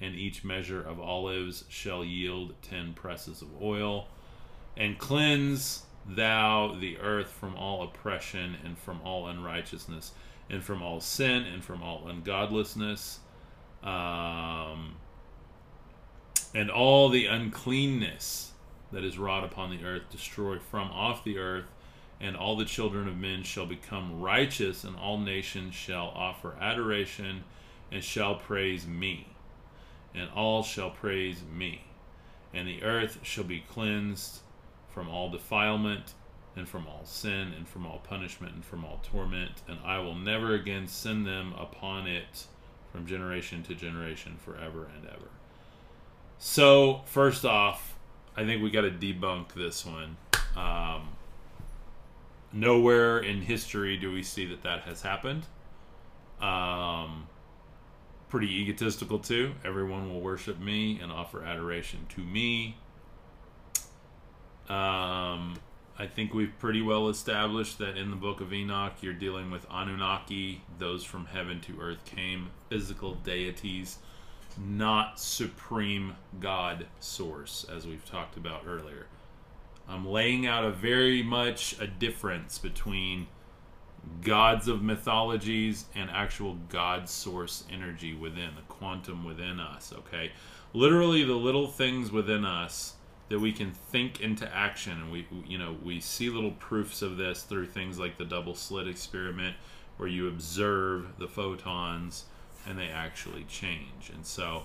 and 0.00 0.14
each 0.14 0.44
measure 0.44 0.80
of 0.80 0.98
olives 0.98 1.64
shall 1.68 2.04
yield 2.04 2.54
ten 2.62 2.94
presses 2.94 3.42
of 3.42 3.48
oil. 3.62 4.08
And 4.76 4.98
cleanse 4.98 5.82
thou 6.06 6.76
the 6.78 6.98
earth 6.98 7.28
from 7.28 7.54
all 7.56 7.82
oppression 7.82 8.56
and 8.64 8.78
from 8.78 9.00
all 9.02 9.26
unrighteousness 9.28 10.12
and 10.48 10.62
from 10.62 10.82
all 10.82 11.00
sin 11.00 11.44
and 11.44 11.62
from 11.62 11.82
all 11.82 12.08
ungodliness 12.08 13.20
um, 13.82 14.96
and 16.54 16.70
all 16.70 17.08
the 17.08 17.26
uncleanness 17.26 18.52
that 18.92 19.04
is 19.04 19.18
wrought 19.18 19.44
upon 19.44 19.70
the 19.70 19.84
earth 19.84 20.02
destroy 20.10 20.58
from 20.58 20.90
off 20.90 21.22
the 21.24 21.38
earth 21.38 21.70
and 22.20 22.36
all 22.36 22.56
the 22.56 22.64
children 22.64 23.08
of 23.08 23.16
men 23.16 23.42
shall 23.42 23.66
become 23.66 24.20
righteous 24.20 24.84
and 24.84 24.96
all 24.96 25.18
nations 25.18 25.74
shall 25.74 26.08
offer 26.14 26.56
adoration 26.60 27.44
and 27.92 28.02
shall 28.02 28.34
praise 28.34 28.86
me 28.86 29.26
and 30.14 30.28
all 30.34 30.62
shall 30.62 30.90
praise 30.90 31.42
me. 31.52 31.84
And 32.52 32.66
the 32.66 32.82
earth 32.82 33.18
shall 33.22 33.44
be 33.44 33.60
cleansed 33.60 34.40
from 34.88 35.08
all 35.08 35.30
defilement 35.30 36.14
and 36.56 36.68
from 36.68 36.86
all 36.86 37.04
sin 37.04 37.52
and 37.56 37.68
from 37.68 37.86
all 37.86 37.98
punishment 37.98 38.54
and 38.54 38.64
from 38.64 38.84
all 38.84 39.00
torment 39.02 39.62
and 39.68 39.78
I 39.84 39.98
will 39.98 40.14
never 40.14 40.54
again 40.54 40.88
send 40.88 41.26
them 41.26 41.54
upon 41.56 42.06
it 42.06 42.46
from 42.92 43.06
generation 43.06 43.62
to 43.64 43.74
generation 43.74 44.36
forever 44.44 44.90
and 44.96 45.06
ever. 45.06 45.28
So 46.38 47.02
first 47.06 47.44
off 47.44 47.96
I 48.36 48.44
think 48.44 48.62
we 48.62 48.70
got 48.70 48.82
to 48.82 48.90
debunk 48.90 49.54
this 49.54 49.84
one. 49.84 50.16
Um, 50.56 51.08
nowhere 52.52 53.18
in 53.18 53.42
history 53.42 53.96
do 53.96 54.12
we 54.12 54.22
see 54.22 54.46
that 54.46 54.62
that 54.62 54.82
has 54.82 55.02
happened. 55.02 55.46
Um, 56.40 57.26
pretty 58.30 58.60
egotistical 58.60 59.18
too. 59.18 59.52
Everyone 59.64 60.08
will 60.08 60.20
worship 60.20 60.58
me 60.58 60.98
and 61.02 61.12
offer 61.12 61.42
adoration 61.42 62.06
to 62.10 62.20
me. 62.20 62.76
Um, 64.68 65.58
I 65.98 66.06
think 66.06 66.32
we've 66.32 66.56
pretty 66.58 66.80
well 66.80 67.08
established 67.08 67.78
that 67.78 67.96
in 67.98 68.10
the 68.10 68.16
book 68.16 68.40
of 68.40 68.52
Enoch, 68.52 68.94
you're 69.02 69.12
dealing 69.12 69.50
with 69.50 69.66
Anunnaki, 69.68 70.62
those 70.78 71.04
from 71.04 71.26
heaven 71.26 71.60
to 71.62 71.80
earth 71.80 72.04
came, 72.04 72.50
physical 72.68 73.16
deities, 73.16 73.98
not 74.56 75.20
supreme 75.20 76.14
God 76.40 76.86
source, 77.00 77.66
as 77.70 77.86
we've 77.86 78.04
talked 78.04 78.36
about 78.36 78.62
earlier. 78.66 79.06
I'm 79.88 80.06
laying 80.06 80.46
out 80.46 80.64
a 80.64 80.70
very 80.70 81.22
much 81.22 81.78
a 81.80 81.86
difference 81.86 82.58
between 82.58 83.26
gods 84.22 84.68
of 84.68 84.82
mythologies 84.82 85.86
and 85.94 86.10
actual 86.10 86.56
God 86.68 87.08
source 87.08 87.64
energy 87.70 88.14
within, 88.14 88.54
the 88.56 88.62
quantum 88.68 89.24
within 89.24 89.60
us, 89.60 89.92
okay? 89.96 90.32
Literally, 90.72 91.24
the 91.24 91.34
little 91.34 91.66
things 91.66 92.12
within 92.12 92.44
us 92.44 92.94
that 93.30 93.38
we 93.38 93.52
can 93.52 93.70
think 93.70 94.20
into 94.20 94.54
action 94.54 94.92
and 95.00 95.10
we 95.10 95.26
you 95.46 95.56
know 95.56 95.76
we 95.82 96.00
see 96.00 96.28
little 96.28 96.50
proofs 96.50 97.00
of 97.00 97.16
this 97.16 97.44
through 97.44 97.64
things 97.64 97.98
like 97.98 98.18
the 98.18 98.24
double 98.24 98.54
slit 98.54 98.86
experiment 98.86 99.56
where 99.96 100.08
you 100.08 100.28
observe 100.28 101.16
the 101.18 101.28
photons 101.28 102.24
and 102.66 102.76
they 102.78 102.88
actually 102.88 103.44
change 103.44 104.10
and 104.12 104.26
so 104.26 104.64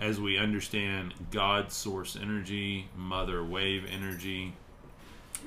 as 0.00 0.18
we 0.18 0.38
understand 0.38 1.12
god 1.30 1.70
source 1.70 2.16
energy 2.16 2.88
mother 2.96 3.44
wave 3.44 3.84
energy 3.92 4.54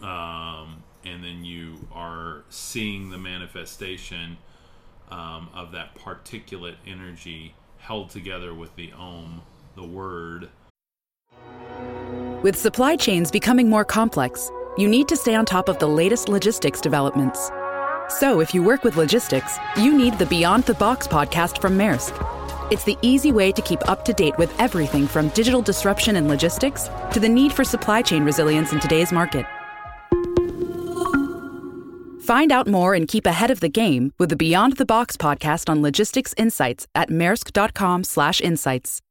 um, 0.03 0.83
and 1.05 1.23
then 1.23 1.43
you 1.43 1.87
are 1.93 2.43
seeing 2.49 3.09
the 3.09 3.17
manifestation 3.17 4.37
um, 5.09 5.49
of 5.53 5.71
that 5.71 5.95
particulate 5.95 6.75
energy 6.85 7.55
held 7.77 8.09
together 8.09 8.53
with 8.53 8.75
the 8.75 8.91
om 8.93 9.41
the 9.75 9.83
word 9.83 10.49
with 12.41 12.55
supply 12.57 12.95
chains 12.95 13.31
becoming 13.31 13.69
more 13.69 13.83
complex, 13.83 14.49
you 14.77 14.87
need 14.87 15.09
to 15.09 15.17
stay 15.17 15.35
on 15.35 15.45
top 15.45 15.67
of 15.67 15.77
the 15.77 15.87
latest 15.87 16.29
logistics 16.29 16.79
developments. 16.79 17.51
So, 18.07 18.39
if 18.39 18.53
you 18.53 18.63
work 18.63 18.85
with 18.85 18.95
logistics, 18.95 19.57
you 19.75 19.93
need 19.95 20.17
the 20.17 20.25
Beyond 20.25 20.63
the 20.63 20.73
Box 20.75 21.05
podcast 21.05 21.59
from 21.59 21.77
Maersk. 21.77 22.15
It's 22.71 22.85
the 22.85 22.97
easy 23.01 23.33
way 23.33 23.51
to 23.51 23.61
keep 23.61 23.87
up 23.89 24.05
to 24.05 24.13
date 24.13 24.37
with 24.37 24.57
everything 24.57 25.05
from 25.05 25.27
digital 25.29 25.61
disruption 25.61 26.15
in 26.15 26.29
logistics 26.29 26.89
to 27.11 27.19
the 27.19 27.27
need 27.27 27.51
for 27.51 27.65
supply 27.65 28.01
chain 28.01 28.23
resilience 28.23 28.71
in 28.71 28.79
today's 28.79 29.11
market. 29.11 29.45
Find 32.29 32.51
out 32.51 32.67
more 32.67 32.93
and 32.93 33.07
keep 33.07 33.25
ahead 33.25 33.49
of 33.49 33.59
the 33.59 33.69
game 33.69 34.13
with 34.19 34.29
the 34.29 34.35
Beyond 34.35 34.77
the 34.77 34.85
Box 34.85 35.17
podcast 35.17 35.67
on 35.67 35.81
logistics 35.81 36.31
insights 36.37 36.85
at 36.93 37.09
maersk.com/insights. 37.09 39.01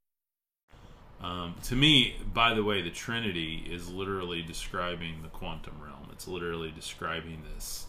Um, 1.21 1.57
to 1.65 1.75
me, 1.75 2.15
by 2.33 2.55
the 2.55 2.63
way, 2.63 2.81
the 2.81 2.93
Trinity 2.93 3.67
is 3.69 3.89
literally 3.89 4.41
describing 4.43 5.23
the 5.23 5.29
quantum 5.31 5.83
realm. 5.83 6.09
It's 6.13 6.29
literally 6.29 6.71
describing 6.71 7.43
this 7.53 7.87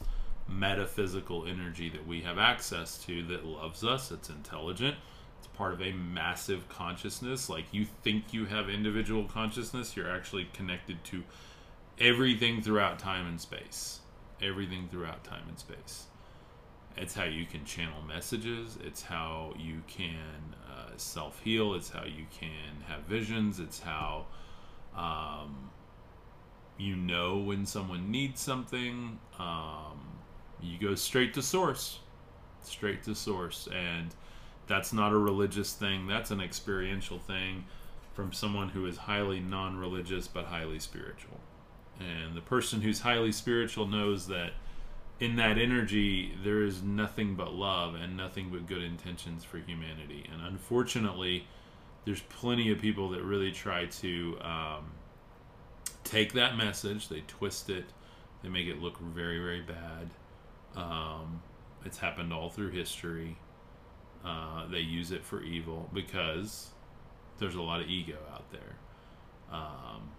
metaphysical 0.47 1.45
energy 1.45 1.89
that 1.89 2.07
we 2.07 2.21
have 2.21 2.39
access 2.39 2.97
to 3.05 3.21
that 3.27 3.45
loves 3.45 3.83
us, 3.83 4.09
it's 4.09 4.29
intelligent, 4.29 4.97
it's 5.37 5.47
part 5.49 5.73
of 5.73 5.81
a 5.83 5.91
massive 5.91 6.67
consciousness. 6.69 7.49
Like 7.49 7.65
you 7.71 7.85
think 7.85 8.33
you 8.33 8.45
have 8.45 8.67
individual 8.67 9.25
consciousness, 9.25 9.95
you're 9.95 10.09
actually 10.09 10.49
connected 10.53 11.03
to 11.03 11.23
everything 11.99 12.63
throughout 12.63 12.97
time 12.97 13.27
and 13.27 13.39
space. 13.39 13.99
Everything 14.41 14.87
throughout 14.89 15.23
time 15.23 15.43
and 15.47 15.59
space. 15.59 16.05
It's 16.97 17.13
how 17.13 17.25
you 17.25 17.45
can 17.45 17.65
channel 17.65 18.01
messages. 18.07 18.77
It's 18.83 19.01
how 19.01 19.53
you 19.57 19.81
can 19.87 20.55
uh, 20.69 20.91
self 20.97 21.41
heal. 21.43 21.73
It's 21.73 21.89
how 21.89 22.03
you 22.03 22.25
can 22.31 22.83
have 22.87 23.01
visions. 23.03 23.59
It's 23.59 23.79
how 23.79 24.25
um, 24.95 25.69
you 26.77 26.95
know 26.95 27.37
when 27.37 27.65
someone 27.65 28.11
needs 28.11 28.41
something. 28.41 29.19
Um, 29.37 29.99
you 30.61 30.77
go 30.77 30.95
straight 30.95 31.33
to 31.35 31.41
source, 31.41 31.99
straight 32.63 33.03
to 33.03 33.15
source, 33.15 33.67
and 33.73 34.13
that's 34.67 34.91
not 34.91 35.13
a 35.13 35.17
religious 35.17 35.73
thing. 35.73 36.07
That's 36.07 36.31
an 36.31 36.41
experiential 36.41 37.19
thing 37.19 37.65
from 38.13 38.33
someone 38.33 38.69
who 38.69 38.85
is 38.85 38.97
highly 38.97 39.39
non-religious 39.39 40.27
but 40.27 40.45
highly 40.45 40.79
spiritual. 40.79 41.39
And 41.99 42.35
the 42.35 42.41
person 42.41 42.81
who's 42.81 43.01
highly 43.01 43.31
spiritual 43.31 43.87
knows 43.87 44.27
that 44.27 44.51
in 45.19 45.35
that 45.35 45.57
energy, 45.57 46.33
there 46.43 46.63
is 46.63 46.81
nothing 46.81 47.35
but 47.35 47.53
love 47.53 47.95
and 47.95 48.15
nothing 48.15 48.49
but 48.49 48.67
good 48.67 48.81
intentions 48.81 49.43
for 49.43 49.57
humanity. 49.57 50.25
And 50.31 50.41
unfortunately, 50.41 51.45
there's 52.05 52.21
plenty 52.21 52.71
of 52.71 52.79
people 52.79 53.09
that 53.09 53.23
really 53.23 53.51
try 53.51 53.85
to 53.85 54.37
um, 54.41 54.91
take 56.03 56.33
that 56.33 56.55
message, 56.55 57.09
they 57.09 57.21
twist 57.27 57.69
it, 57.69 57.85
they 58.41 58.49
make 58.49 58.67
it 58.67 58.79
look 58.79 58.97
very, 58.99 59.39
very 59.39 59.61
bad. 59.61 60.09
Um, 60.75 61.41
it's 61.85 61.97
happened 61.97 62.31
all 62.31 62.49
through 62.49 62.69
history. 62.69 63.37
Uh, 64.23 64.67
they 64.67 64.79
use 64.79 65.11
it 65.11 65.23
for 65.23 65.43
evil 65.43 65.89
because 65.93 66.69
there's 67.39 67.55
a 67.55 67.61
lot 67.61 67.81
of 67.81 67.89
ego 67.89 68.17
out 68.33 68.49
there. 68.51 68.75
Um, 69.51 70.09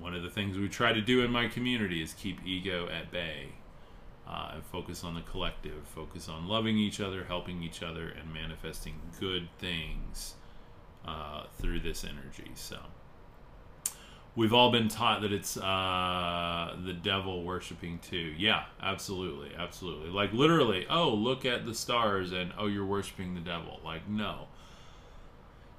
one 0.00 0.14
of 0.14 0.22
the 0.22 0.30
things 0.30 0.56
we 0.56 0.68
try 0.68 0.92
to 0.92 1.00
do 1.00 1.22
in 1.22 1.30
my 1.30 1.48
community 1.48 2.02
is 2.02 2.12
keep 2.14 2.38
ego 2.44 2.88
at 2.88 3.10
bay 3.10 3.48
uh, 4.28 4.52
and 4.54 4.64
focus 4.64 5.04
on 5.04 5.14
the 5.14 5.22
collective, 5.22 5.86
focus 5.94 6.28
on 6.28 6.46
loving 6.48 6.76
each 6.76 7.00
other, 7.00 7.24
helping 7.24 7.62
each 7.62 7.82
other, 7.82 8.08
and 8.08 8.32
manifesting 8.32 8.94
good 9.18 9.48
things 9.58 10.34
uh, 11.06 11.44
through 11.58 11.80
this 11.80 12.04
energy. 12.04 12.50
So 12.54 12.78
we've 14.36 14.52
all 14.52 14.70
been 14.70 14.88
taught 14.88 15.22
that 15.22 15.32
it's 15.32 15.56
uh, 15.56 16.76
the 16.84 16.92
devil 16.92 17.42
worshiping 17.42 18.00
too. 18.00 18.34
Yeah, 18.36 18.64
absolutely, 18.82 19.52
absolutely. 19.56 20.10
Like 20.10 20.32
literally, 20.32 20.86
oh, 20.90 21.10
look 21.10 21.46
at 21.46 21.64
the 21.64 21.74
stars, 21.74 22.32
and 22.32 22.52
oh, 22.58 22.66
you're 22.66 22.86
worshiping 22.86 23.34
the 23.34 23.40
devil. 23.40 23.80
Like 23.84 24.08
no 24.08 24.48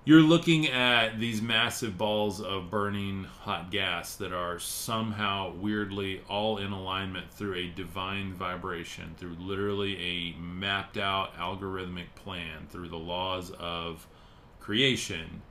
you're 0.09 0.23
looking 0.23 0.67
at 0.67 1.19
these 1.19 1.39
massive 1.39 1.95
balls 1.95 2.41
of 2.41 2.71
burning 2.71 3.25
hot 3.41 3.69
gas 3.69 4.15
that 4.15 4.33
are 4.33 4.57
somehow 4.57 5.53
weirdly 5.53 6.19
all 6.27 6.57
in 6.57 6.71
alignment 6.71 7.31
through 7.31 7.53
a 7.53 7.67
divine 7.67 8.33
vibration, 8.33 9.13
through 9.19 9.35
literally 9.39 9.95
a 9.99 10.35
mapped 10.39 10.97
out 10.97 11.35
algorithmic 11.35 12.07
plan, 12.15 12.65
through 12.69 12.89
the 12.89 12.97
laws 12.97 13.51
of 13.59 14.07
creation 14.59 15.43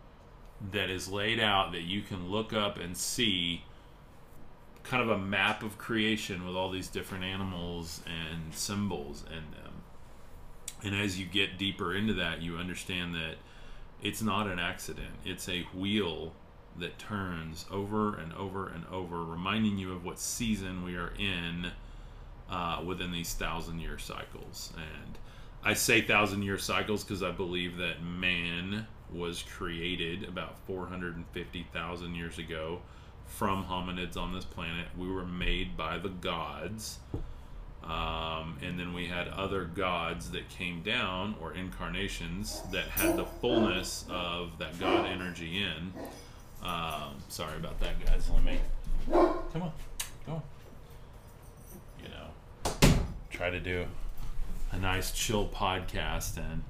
that 0.72 0.90
is 0.90 1.08
laid 1.08 1.38
out 1.38 1.70
that 1.70 1.82
you 1.82 2.02
can 2.02 2.28
look 2.28 2.52
up 2.52 2.78
and 2.78 2.96
see 2.96 3.62
kind 4.82 5.00
of 5.00 5.08
a 5.08 5.18
map 5.18 5.62
of 5.62 5.78
creation 5.78 6.44
with 6.44 6.56
all 6.56 6.68
these 6.68 6.88
different 6.88 7.22
animals 7.22 8.02
and 8.06 8.52
symbols 8.52 9.22
in 9.28 9.52
them. 9.52 9.84
And 10.82 11.00
as 11.00 11.16
you 11.16 11.26
get 11.26 11.58
deeper 11.58 11.94
into 11.94 12.14
that, 12.14 12.42
you 12.42 12.56
understand 12.56 13.14
that 13.14 13.36
it's 14.02 14.22
not 14.22 14.46
an 14.46 14.58
accident. 14.58 15.14
It's 15.24 15.48
a 15.48 15.62
wheel 15.74 16.32
that 16.78 16.98
turns 16.98 17.66
over 17.70 18.16
and 18.16 18.32
over 18.34 18.68
and 18.68 18.84
over, 18.86 19.24
reminding 19.24 19.78
you 19.78 19.92
of 19.92 20.04
what 20.04 20.18
season 20.18 20.84
we 20.84 20.96
are 20.96 21.12
in 21.18 21.72
uh, 22.50 22.82
within 22.84 23.12
these 23.12 23.34
thousand 23.34 23.80
year 23.80 23.98
cycles. 23.98 24.72
And 24.76 25.18
I 25.64 25.74
say 25.74 26.00
thousand 26.00 26.42
year 26.42 26.58
cycles 26.58 27.04
because 27.04 27.22
I 27.22 27.30
believe 27.30 27.76
that 27.78 28.02
man 28.02 28.86
was 29.12 29.42
created 29.42 30.24
about 30.24 30.58
450,000 30.66 32.14
years 32.14 32.38
ago 32.38 32.80
from 33.26 33.64
hominids 33.64 34.16
on 34.16 34.32
this 34.32 34.44
planet. 34.44 34.86
We 34.96 35.10
were 35.10 35.26
made 35.26 35.76
by 35.76 35.98
the 35.98 36.08
gods. 36.08 36.98
Um, 37.84 38.58
and 38.62 38.78
then 38.78 38.92
we 38.92 39.06
had 39.06 39.28
other 39.28 39.64
gods 39.64 40.30
that 40.32 40.48
came 40.50 40.82
down, 40.82 41.36
or 41.40 41.54
incarnations, 41.54 42.60
that 42.70 42.84
had 42.84 43.16
the 43.16 43.24
fullness 43.24 44.04
of 44.10 44.58
that 44.58 44.78
God 44.78 45.06
energy 45.06 45.62
in. 45.62 45.92
Um, 46.62 47.14
sorry 47.28 47.56
about 47.56 47.80
that, 47.80 48.04
guys. 48.04 48.28
Let 48.30 48.44
me. 48.44 48.58
Come 49.10 49.62
on. 49.62 49.72
Come 50.26 50.34
on. 50.34 50.42
You 52.02 52.08
know, 52.10 52.98
try 53.30 53.48
to 53.48 53.60
do 53.60 53.86
a 54.72 54.76
nice 54.78 55.12
chill 55.12 55.48
podcast, 55.48 56.36
and 56.36 56.64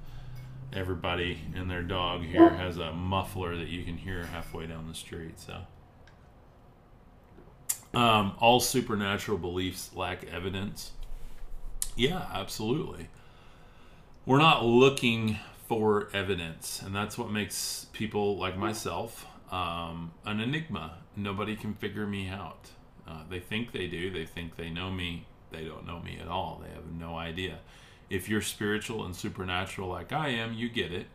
everybody 0.72 1.40
and 1.56 1.68
their 1.68 1.82
dog 1.82 2.22
here 2.22 2.50
has 2.50 2.76
a 2.76 2.92
muffler 2.92 3.56
that 3.56 3.68
you 3.68 3.82
can 3.82 3.96
hear 3.96 4.26
halfway 4.26 4.66
down 4.66 4.86
the 4.86 4.94
street. 4.94 5.40
So. 5.40 5.56
Um, 7.94 8.34
all 8.38 8.60
supernatural 8.60 9.38
beliefs 9.38 9.90
lack 9.94 10.22
evidence. 10.24 10.92
Yeah, 11.98 12.26
absolutely. 12.32 13.08
We're 14.24 14.38
not 14.38 14.64
looking 14.64 15.38
for 15.66 16.08
evidence, 16.14 16.80
and 16.84 16.94
that's 16.94 17.18
what 17.18 17.30
makes 17.30 17.86
people 17.92 18.36
like 18.38 18.56
myself 18.56 19.26
um, 19.50 20.12
an 20.24 20.38
enigma. 20.38 20.98
Nobody 21.16 21.56
can 21.56 21.74
figure 21.74 22.06
me 22.06 22.28
out. 22.28 22.68
Uh, 23.06 23.22
they 23.28 23.40
think 23.40 23.72
they 23.72 23.88
do. 23.88 24.10
They 24.10 24.26
think 24.26 24.56
they 24.56 24.70
know 24.70 24.92
me. 24.92 25.26
They 25.50 25.64
don't 25.64 25.86
know 25.86 25.98
me 26.00 26.18
at 26.22 26.28
all. 26.28 26.62
They 26.62 26.72
have 26.72 26.86
no 26.92 27.16
idea. 27.16 27.58
If 28.10 28.28
you're 28.28 28.42
spiritual 28.42 29.04
and 29.04 29.16
supernatural 29.16 29.88
like 29.88 30.12
I 30.12 30.28
am, 30.28 30.52
you 30.54 30.68
get 30.68 30.92
it. 30.92 31.06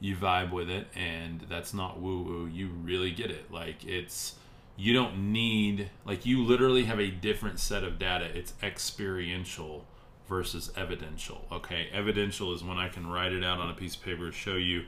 You 0.00 0.16
vibe 0.16 0.52
with 0.52 0.70
it, 0.70 0.86
and 0.96 1.44
that's 1.50 1.74
not 1.74 2.00
woo 2.00 2.22
woo. 2.22 2.46
You 2.46 2.68
really 2.82 3.10
get 3.10 3.30
it. 3.30 3.52
Like 3.52 3.84
it's 3.84 4.36
you 4.76 4.94
don't 4.94 5.32
need 5.32 5.90
like 6.06 6.24
you 6.24 6.42
literally 6.44 6.84
have 6.84 6.98
a 6.98 7.10
different 7.10 7.60
set 7.60 7.84
of 7.84 7.98
data. 7.98 8.26
It's 8.34 8.54
experiential 8.62 9.84
versus 10.28 10.72
evidential. 10.76 11.46
Okay, 11.52 11.88
evidential 11.92 12.54
is 12.54 12.64
when 12.64 12.78
I 12.78 12.88
can 12.88 13.06
write 13.06 13.32
it 13.32 13.44
out 13.44 13.60
on 13.60 13.70
a 13.70 13.74
piece 13.74 13.94
of 13.96 14.02
paper, 14.02 14.32
show 14.32 14.56
you 14.56 14.84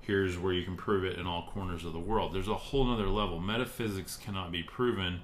here's 0.00 0.38
where 0.38 0.52
you 0.52 0.64
can 0.64 0.76
prove 0.76 1.04
it 1.04 1.18
in 1.18 1.26
all 1.26 1.48
corners 1.52 1.84
of 1.84 1.92
the 1.92 1.98
world. 1.98 2.34
There's 2.34 2.48
a 2.48 2.54
whole 2.54 2.92
other 2.92 3.06
level. 3.06 3.40
Metaphysics 3.40 4.16
cannot 4.16 4.52
be 4.52 4.62
proven 4.62 5.20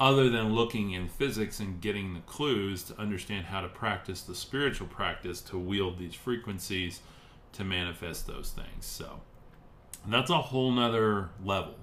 other 0.00 0.28
than 0.28 0.54
looking 0.54 0.90
in 0.90 1.08
physics 1.08 1.60
and 1.60 1.80
getting 1.80 2.14
the 2.14 2.20
clues 2.20 2.82
to 2.82 2.98
understand 2.98 3.46
how 3.46 3.60
to 3.60 3.68
practice 3.68 4.22
the 4.22 4.34
spiritual 4.34 4.88
practice 4.88 5.40
to 5.40 5.58
wield 5.58 5.98
these 5.98 6.14
frequencies 6.14 7.00
to 7.52 7.62
manifest 7.62 8.26
those 8.26 8.50
things. 8.50 8.84
So 8.84 9.20
that's 10.06 10.30
a 10.30 10.38
whole 10.38 10.72
nother 10.72 11.30
level. 11.44 11.76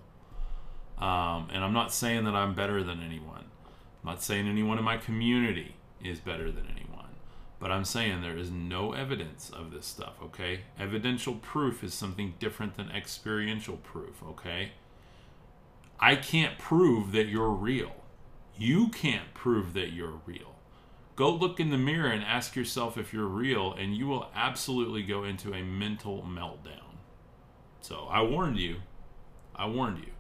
Um, 0.98 1.48
and 1.52 1.64
I'm 1.64 1.74
not 1.74 1.94
saying 1.94 2.26
that 2.26 2.36
I'm 2.36 2.54
better 2.54 2.84
than 2.84 3.02
anyone. 3.02 3.46
I'm 4.04 4.10
not 4.10 4.22
saying 4.22 4.48
anyone 4.48 4.78
in 4.78 4.84
my 4.84 4.98
community 4.98 5.76
is 6.04 6.20
better 6.20 6.52
than 6.52 6.68
anyone. 6.68 7.11
But 7.62 7.72
I'm 7.72 7.86
saying 7.86 8.22
there 8.22 8.38
is 8.38 8.50
no 8.50 8.94
evidence 8.94 9.52
of 9.52 9.70
this 9.70 9.86
stuff, 9.86 10.16
okay? 10.22 10.62
Evidential 10.80 11.36
proof 11.36 11.84
is 11.84 11.94
something 11.94 12.34
different 12.40 12.76
than 12.76 12.90
experiential 12.90 13.78
proof, 13.78 14.24
okay? 14.24 14.72
I 16.00 16.16
can't 16.16 16.58
prove 16.58 17.12
that 17.12 17.28
you're 17.28 17.52
real. 17.52 17.92
You 18.58 18.90
can't 18.90 19.36
prove 19.36 19.74
that 19.74 19.94
you're 19.94 20.22
real. 20.26 20.56
Go 21.16 21.30
look 21.30 21.60
in 21.60 21.70
the 21.70 21.78
mirror 21.78 22.10
and 22.10 22.24
ask 22.24 22.56
yourself 22.56 22.98
if 22.98 23.14
you're 23.14 23.28
real, 23.28 23.74
and 23.74 23.96
you 23.96 24.08
will 24.08 24.32
absolutely 24.34 25.04
go 25.04 25.24
into 25.24 25.54
a 25.54 25.62
mental 25.64 26.24
meltdown. 26.28 26.98
So 27.82 28.08
I 28.10 28.24
warned 28.24 28.58
you. 28.58 28.78
I 29.56 29.68
warned 29.68 30.00
you. 30.00 30.14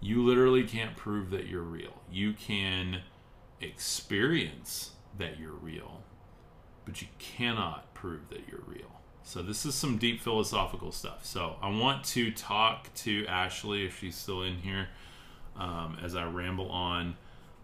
You 0.00 0.24
literally 0.24 0.62
can't 0.62 0.96
prove 0.96 1.30
that 1.30 1.48
you're 1.48 1.62
real. 1.62 2.02
You 2.08 2.34
can 2.34 3.00
experience 3.60 4.92
that 5.18 5.40
you're 5.40 5.50
real, 5.50 6.02
but 6.86 7.02
you 7.02 7.08
cannot 7.18 7.92
prove 7.92 8.30
that 8.30 8.48
you're 8.48 8.62
real. 8.66 9.02
So 9.22 9.42
this 9.42 9.66
is 9.66 9.74
some 9.74 9.98
deep 9.98 10.20
philosophical 10.22 10.92
stuff. 10.92 11.26
So 11.26 11.56
I 11.60 11.68
want 11.68 12.04
to 12.04 12.30
talk 12.30 12.94
to 12.94 13.26
Ashley 13.26 13.84
if 13.84 13.98
she's 13.98 14.14
still 14.14 14.42
in 14.42 14.58
here 14.58 14.88
um, 15.56 15.98
as 16.02 16.14
I 16.14 16.24
ramble 16.24 16.70
on. 16.70 17.16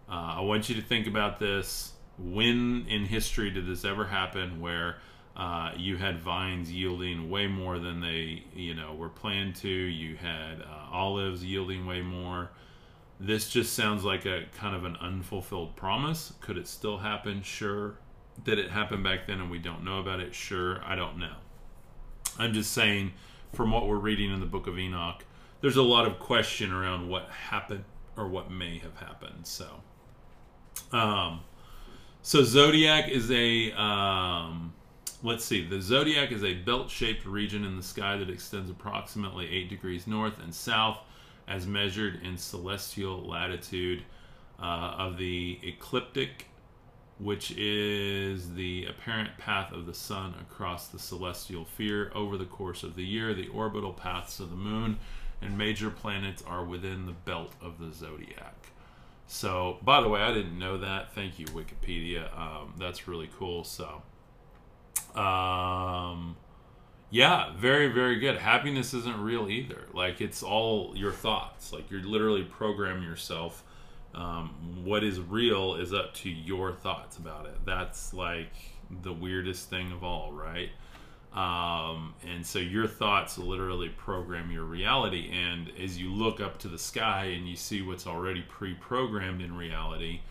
Uh, 0.09 0.35
I 0.37 0.41
want 0.41 0.67
you 0.67 0.75
to 0.75 0.81
think 0.81 1.07
about 1.07 1.39
this. 1.39 1.93
When 2.19 2.85
in 2.89 3.05
history 3.05 3.49
did 3.49 3.65
this 3.65 3.85
ever 3.85 4.05
happen 4.05 4.59
where 4.59 4.97
uh, 5.37 5.71
you 5.77 5.95
had 5.95 6.19
vines 6.19 6.69
yielding 6.71 7.29
way 7.29 7.47
more 7.47 7.79
than 7.79 8.01
they, 8.01 8.43
you 8.53 8.75
know, 8.75 8.93
were 8.93 9.09
planned 9.09 9.55
to? 9.57 9.69
You 9.69 10.17
had 10.17 10.61
uh, 10.61 10.91
olives 10.91 11.45
yielding 11.45 11.85
way 11.85 12.01
more. 12.01 12.51
This 13.19 13.49
just 13.49 13.73
sounds 13.73 14.03
like 14.03 14.25
a 14.25 14.43
kind 14.57 14.75
of 14.75 14.83
an 14.83 14.97
unfulfilled 14.97 15.77
promise. 15.77 16.33
Could 16.41 16.57
it 16.57 16.67
still 16.67 16.97
happen? 16.97 17.41
Sure. 17.41 17.95
Did 18.43 18.59
it 18.59 18.71
happen 18.71 19.03
back 19.03 19.27
then 19.27 19.39
and 19.39 19.51
we 19.51 19.59
don't 19.59 19.83
know 19.83 19.99
about 19.99 20.19
it? 20.19 20.33
Sure. 20.33 20.81
I 20.83 20.95
don't 20.95 21.17
know. 21.17 21.35
I'm 22.37 22.53
just 22.53 22.71
saying, 22.71 23.13
from 23.53 23.71
what 23.71 23.87
we're 23.87 23.97
reading 23.97 24.33
in 24.33 24.39
the 24.39 24.45
book 24.45 24.67
of 24.67 24.77
Enoch, 24.79 25.23
there's 25.61 25.77
a 25.77 25.83
lot 25.83 26.05
of 26.05 26.19
question 26.19 26.71
around 26.71 27.07
what 27.09 27.29
happened 27.29 27.85
or 28.17 28.27
what 28.27 28.51
may 28.51 28.79
have 28.79 28.95
happened. 28.97 29.45
So, 29.45 29.67
um, 30.91 31.41
so 32.21 32.43
zodiac 32.43 33.09
is 33.09 33.31
a 33.31 33.71
um, 33.73 34.73
let's 35.23 35.45
see. 35.45 35.65
The 35.65 35.81
zodiac 35.81 36.31
is 36.31 36.43
a 36.43 36.53
belt-shaped 36.53 37.25
region 37.25 37.63
in 37.63 37.77
the 37.77 37.83
sky 37.83 38.17
that 38.17 38.29
extends 38.29 38.69
approximately 38.69 39.49
eight 39.49 39.69
degrees 39.69 40.05
north 40.05 40.39
and 40.39 40.53
south, 40.53 40.99
as 41.47 41.65
measured 41.65 42.21
in 42.23 42.37
celestial 42.37 43.25
latitude 43.27 44.03
uh, 44.59 44.95
of 44.97 45.17
the 45.17 45.59
ecliptic 45.63 46.47
which 47.23 47.51
is 47.51 48.53
the 48.55 48.85
apparent 48.85 49.37
path 49.37 49.71
of 49.71 49.85
the 49.85 49.93
sun 49.93 50.35
across 50.41 50.87
the 50.87 50.99
celestial 50.99 51.65
sphere 51.65 52.11
over 52.13 52.37
the 52.37 52.45
course 52.45 52.83
of 52.83 52.95
the 52.95 53.03
year. 53.03 53.33
The 53.33 53.47
orbital 53.47 53.93
paths 53.93 54.39
of 54.39 54.49
the 54.49 54.55
moon 54.55 54.99
and 55.41 55.57
major 55.57 55.89
planets 55.89 56.43
are 56.45 56.63
within 56.63 57.05
the 57.05 57.13
belt 57.13 57.53
of 57.61 57.79
the 57.79 57.93
zodiac. 57.93 58.55
So, 59.25 59.77
by 59.81 60.01
the 60.01 60.09
way, 60.09 60.21
I 60.21 60.33
didn't 60.33 60.59
know 60.59 60.77
that. 60.79 61.13
Thank 61.13 61.39
you, 61.39 61.45
Wikipedia. 61.47 62.37
Um, 62.37 62.73
that's 62.77 63.07
really 63.07 63.29
cool. 63.37 63.63
So, 63.63 64.01
um, 65.19 66.35
yeah, 67.09 67.53
very, 67.55 67.87
very 67.87 68.19
good. 68.19 68.37
Happiness 68.37 68.93
isn't 68.93 69.21
real 69.21 69.49
either. 69.49 69.87
Like, 69.93 70.19
it's 70.19 70.43
all 70.43 70.93
your 70.95 71.11
thoughts. 71.11 71.71
Like, 71.71 71.89
you're 71.89 72.03
literally 72.03 72.43
programming 72.43 73.03
yourself 73.03 73.63
um, 74.15 74.53
what 74.83 75.03
is 75.03 75.19
real 75.19 75.75
is 75.75 75.93
up 75.93 76.13
to 76.15 76.29
your 76.29 76.71
thoughts 76.71 77.17
about 77.17 77.45
it. 77.45 77.55
That's 77.65 78.13
like 78.13 78.53
the 79.01 79.13
weirdest 79.13 79.69
thing 79.69 79.91
of 79.91 80.03
all, 80.03 80.31
right? 80.31 80.69
Um, 81.33 82.13
and 82.31 82.45
so 82.45 82.59
your 82.59 82.85
thoughts 82.85 83.39
literally 83.39 83.89
program 83.89 84.51
your 84.51 84.65
reality. 84.65 85.31
And 85.31 85.71
as 85.81 85.97
you 85.97 86.11
look 86.11 86.39
up 86.39 86.59
to 86.59 86.67
the 86.67 86.77
sky 86.77 87.33
and 87.35 87.47
you 87.47 87.55
see 87.55 87.81
what's 87.81 88.05
already 88.05 88.43
pre 88.47 88.75
programmed 88.75 89.41
in 89.41 89.55
reality, 89.57 90.21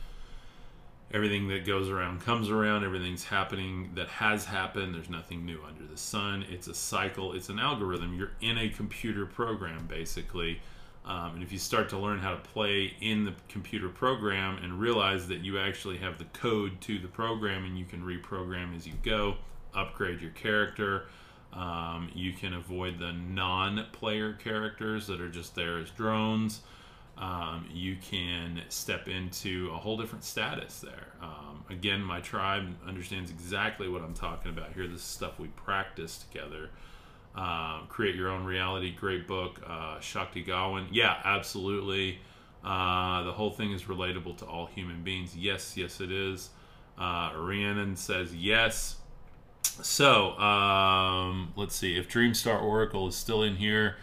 everything 1.13 1.49
that 1.49 1.67
goes 1.67 1.89
around 1.89 2.21
comes 2.21 2.51
around, 2.51 2.85
everything's 2.85 3.25
happening 3.25 3.91
that 3.97 4.09
has 4.09 4.45
happened. 4.45 4.95
There's 4.95 5.11
nothing 5.11 5.45
new 5.45 5.59
under 5.67 5.85
the 5.85 5.99
sun. 5.99 6.45
It's 6.49 6.69
a 6.69 6.75
cycle, 6.75 7.33
it's 7.33 7.49
an 7.49 7.59
algorithm. 7.59 8.15
You're 8.15 8.33
in 8.41 8.57
a 8.59 8.69
computer 8.69 9.27
program, 9.27 9.87
basically 9.89 10.61
um, 11.05 11.35
and 11.35 11.43
if 11.43 11.53
you 11.53 11.59
start 11.59 11.89
to 11.89 11.99
learn 11.99 12.21
how 12.21 12.31
to 12.31 12.37
play 12.37 12.95
in 13.01 13.25
the 13.25 13.35
computer 13.49 13.89
program 13.89 14.59
and 14.63 14.79
realize 14.79 15.27
that 15.29 15.41
you 15.41 15.59
actually 15.59 15.99
have 15.99 16.19
the 16.19 16.25
code 16.27 16.81
to 16.83 16.99
the 16.99 17.09
program 17.09 17.65
and 17.65 17.77
you 17.77 17.85
can 17.85 18.03
reprogram 18.03 18.77
as 18.77 18.87
you 18.87 18.95
go, 19.03 19.37
upgrade 19.75 20.21
your 20.21 20.31
character. 20.31 21.07
Um, 21.53 22.09
you 22.15 22.33
can 22.33 22.55
avoid 22.55 22.99
the 22.99 23.13
non 23.13 23.87
player 23.93 24.35
characters 24.35 25.07
that 25.09 25.21
are 25.21 25.29
just 25.29 25.55
there 25.55 25.79
as 25.79 25.91
drones. 25.91 26.61
Um, 27.19 27.67
you 27.71 27.97
can 27.97 28.63
step 28.69 29.07
into 29.07 29.71
a 29.75 29.77
whole 29.77 29.99
different 29.99 30.25
status 30.25 30.81
there. 30.81 31.09
Um, 31.21 31.65
again, 31.69 32.03
my 32.03 32.21
tribe 32.21 32.75
understands 32.87 33.31
exactly 33.31 33.89
what 33.89 34.03
I'm 34.03 34.15
talking 34.15 34.51
about 34.51 34.73
here. 34.73 34.87
This 34.87 35.01
is 35.01 35.07
stuff 35.07 35.39
we 35.39 35.49
practice 35.49 36.25
together. 36.31 36.71
Uh, 37.35 37.81
Create 37.89 38.15
Your 38.15 38.29
Own 38.29 38.45
Reality, 38.45 38.95
great 38.95 39.27
book. 39.27 39.61
Uh, 39.67 39.99
Shakti 40.01 40.43
Gawain, 40.43 40.89
yeah, 40.91 41.17
absolutely. 41.25 42.19
Uh, 42.65 43.23
the 43.23 43.33
whole 43.33 43.51
thing 43.51 43.73
is 43.73 43.85
relatable 43.85 44.37
to 44.39 44.45
all 44.45 44.67
human 44.67 45.03
beings. 45.03 45.37
Yes, 45.37 45.77
yes, 45.77 46.01
it 46.01 46.13
is. 46.13 46.51
Uh, 46.99 47.33
Rhiannon 47.37 47.97
says 47.97 48.35
yes. 48.35 48.97
So, 49.63 50.39
um, 50.39 51.53
let's 51.57 51.75
see. 51.75 51.97
If 51.97 52.09
Dreamstar 52.09 52.63
Oracle 52.63 53.09
is 53.09 53.17
still 53.17 53.43
in 53.43 53.57
here, 53.57 53.97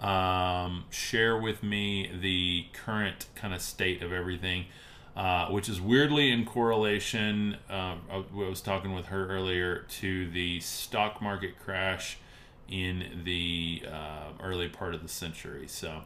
um, 0.00 0.84
share 0.88 1.36
with 1.36 1.62
me 1.62 2.10
the 2.20 2.66
current 2.72 3.26
kind 3.34 3.52
of 3.52 3.60
state 3.60 4.02
of 4.02 4.12
everything, 4.12 4.64
uh, 5.14 5.48
which 5.48 5.68
is 5.68 5.80
weirdly 5.80 6.32
in 6.32 6.46
correlation. 6.46 7.58
Uh, 7.68 7.96
I 8.10 8.24
was 8.32 8.62
talking 8.62 8.94
with 8.94 9.06
her 9.06 9.28
earlier 9.28 9.84
to 10.00 10.30
the 10.30 10.60
stock 10.60 11.20
market 11.20 11.58
crash 11.58 12.18
in 12.70 13.22
the 13.24 13.82
uh, 13.90 14.32
early 14.42 14.68
part 14.68 14.94
of 14.94 15.02
the 15.02 15.08
century. 15.08 15.66
So 15.68 16.02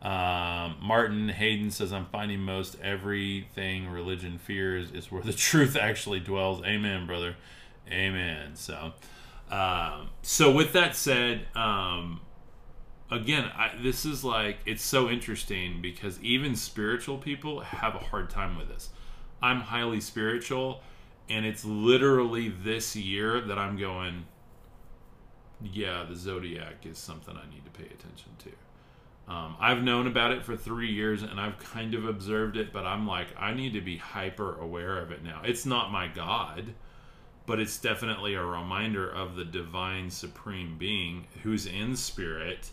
Um, 0.00 0.76
Martin 0.80 1.28
Hayden 1.28 1.70
says, 1.72 1.92
I'm 1.92 2.06
finding 2.06 2.40
most 2.40 2.76
everything 2.80 3.88
religion 3.88 4.38
fears 4.38 4.92
is 4.92 5.10
where 5.10 5.22
the 5.22 5.32
truth 5.48 5.76
actually 5.76 6.20
dwells. 6.20 6.62
Amen, 6.64 7.06
brother. 7.06 7.34
Amen. 7.90 8.54
So, 8.54 8.92
um, 9.50 10.10
so 10.22 10.52
with 10.52 10.72
that 10.74 10.94
said, 10.94 11.46
um, 11.56 12.20
again, 13.10 13.50
I, 13.56 13.72
this 13.82 14.04
is 14.04 14.22
like, 14.22 14.58
it's 14.66 14.84
so 14.84 15.08
interesting 15.08 15.80
because 15.82 16.20
even 16.22 16.54
spiritual 16.54 17.18
people 17.18 17.60
have 17.60 17.94
a 17.96 17.98
hard 17.98 18.30
time 18.30 18.56
with 18.56 18.68
this. 18.68 18.90
I'm 19.42 19.60
highly 19.62 20.00
spiritual, 20.00 20.80
and 21.28 21.44
it's 21.44 21.64
literally 21.64 22.48
this 22.50 22.94
year 22.94 23.40
that 23.40 23.58
I'm 23.58 23.76
going, 23.76 24.26
yeah, 25.62 26.04
the 26.08 26.14
zodiac 26.14 26.86
is 26.86 26.98
something 26.98 27.36
I 27.36 27.48
need 27.50 27.64
to 27.64 27.70
pay 27.70 27.86
attention 27.86 28.32
to. 28.38 29.32
Um, 29.32 29.56
I've 29.60 29.82
known 29.82 30.06
about 30.06 30.32
it 30.32 30.42
for 30.42 30.56
three 30.56 30.90
years 30.90 31.22
and 31.22 31.38
I've 31.38 31.58
kind 31.58 31.94
of 31.94 32.06
observed 32.06 32.56
it, 32.56 32.72
but 32.72 32.86
I'm 32.86 33.06
like, 33.06 33.28
I 33.38 33.52
need 33.52 33.74
to 33.74 33.80
be 33.80 33.98
hyper 33.98 34.58
aware 34.58 34.98
of 34.98 35.10
it 35.10 35.22
now. 35.22 35.42
It's 35.44 35.66
not 35.66 35.92
my 35.92 36.08
God, 36.08 36.72
but 37.44 37.60
it's 37.60 37.78
definitely 37.78 38.34
a 38.34 38.44
reminder 38.44 39.08
of 39.08 39.36
the 39.36 39.44
divine 39.44 40.10
supreme 40.10 40.78
being 40.78 41.26
who's 41.42 41.66
in 41.66 41.94
spirit. 41.96 42.70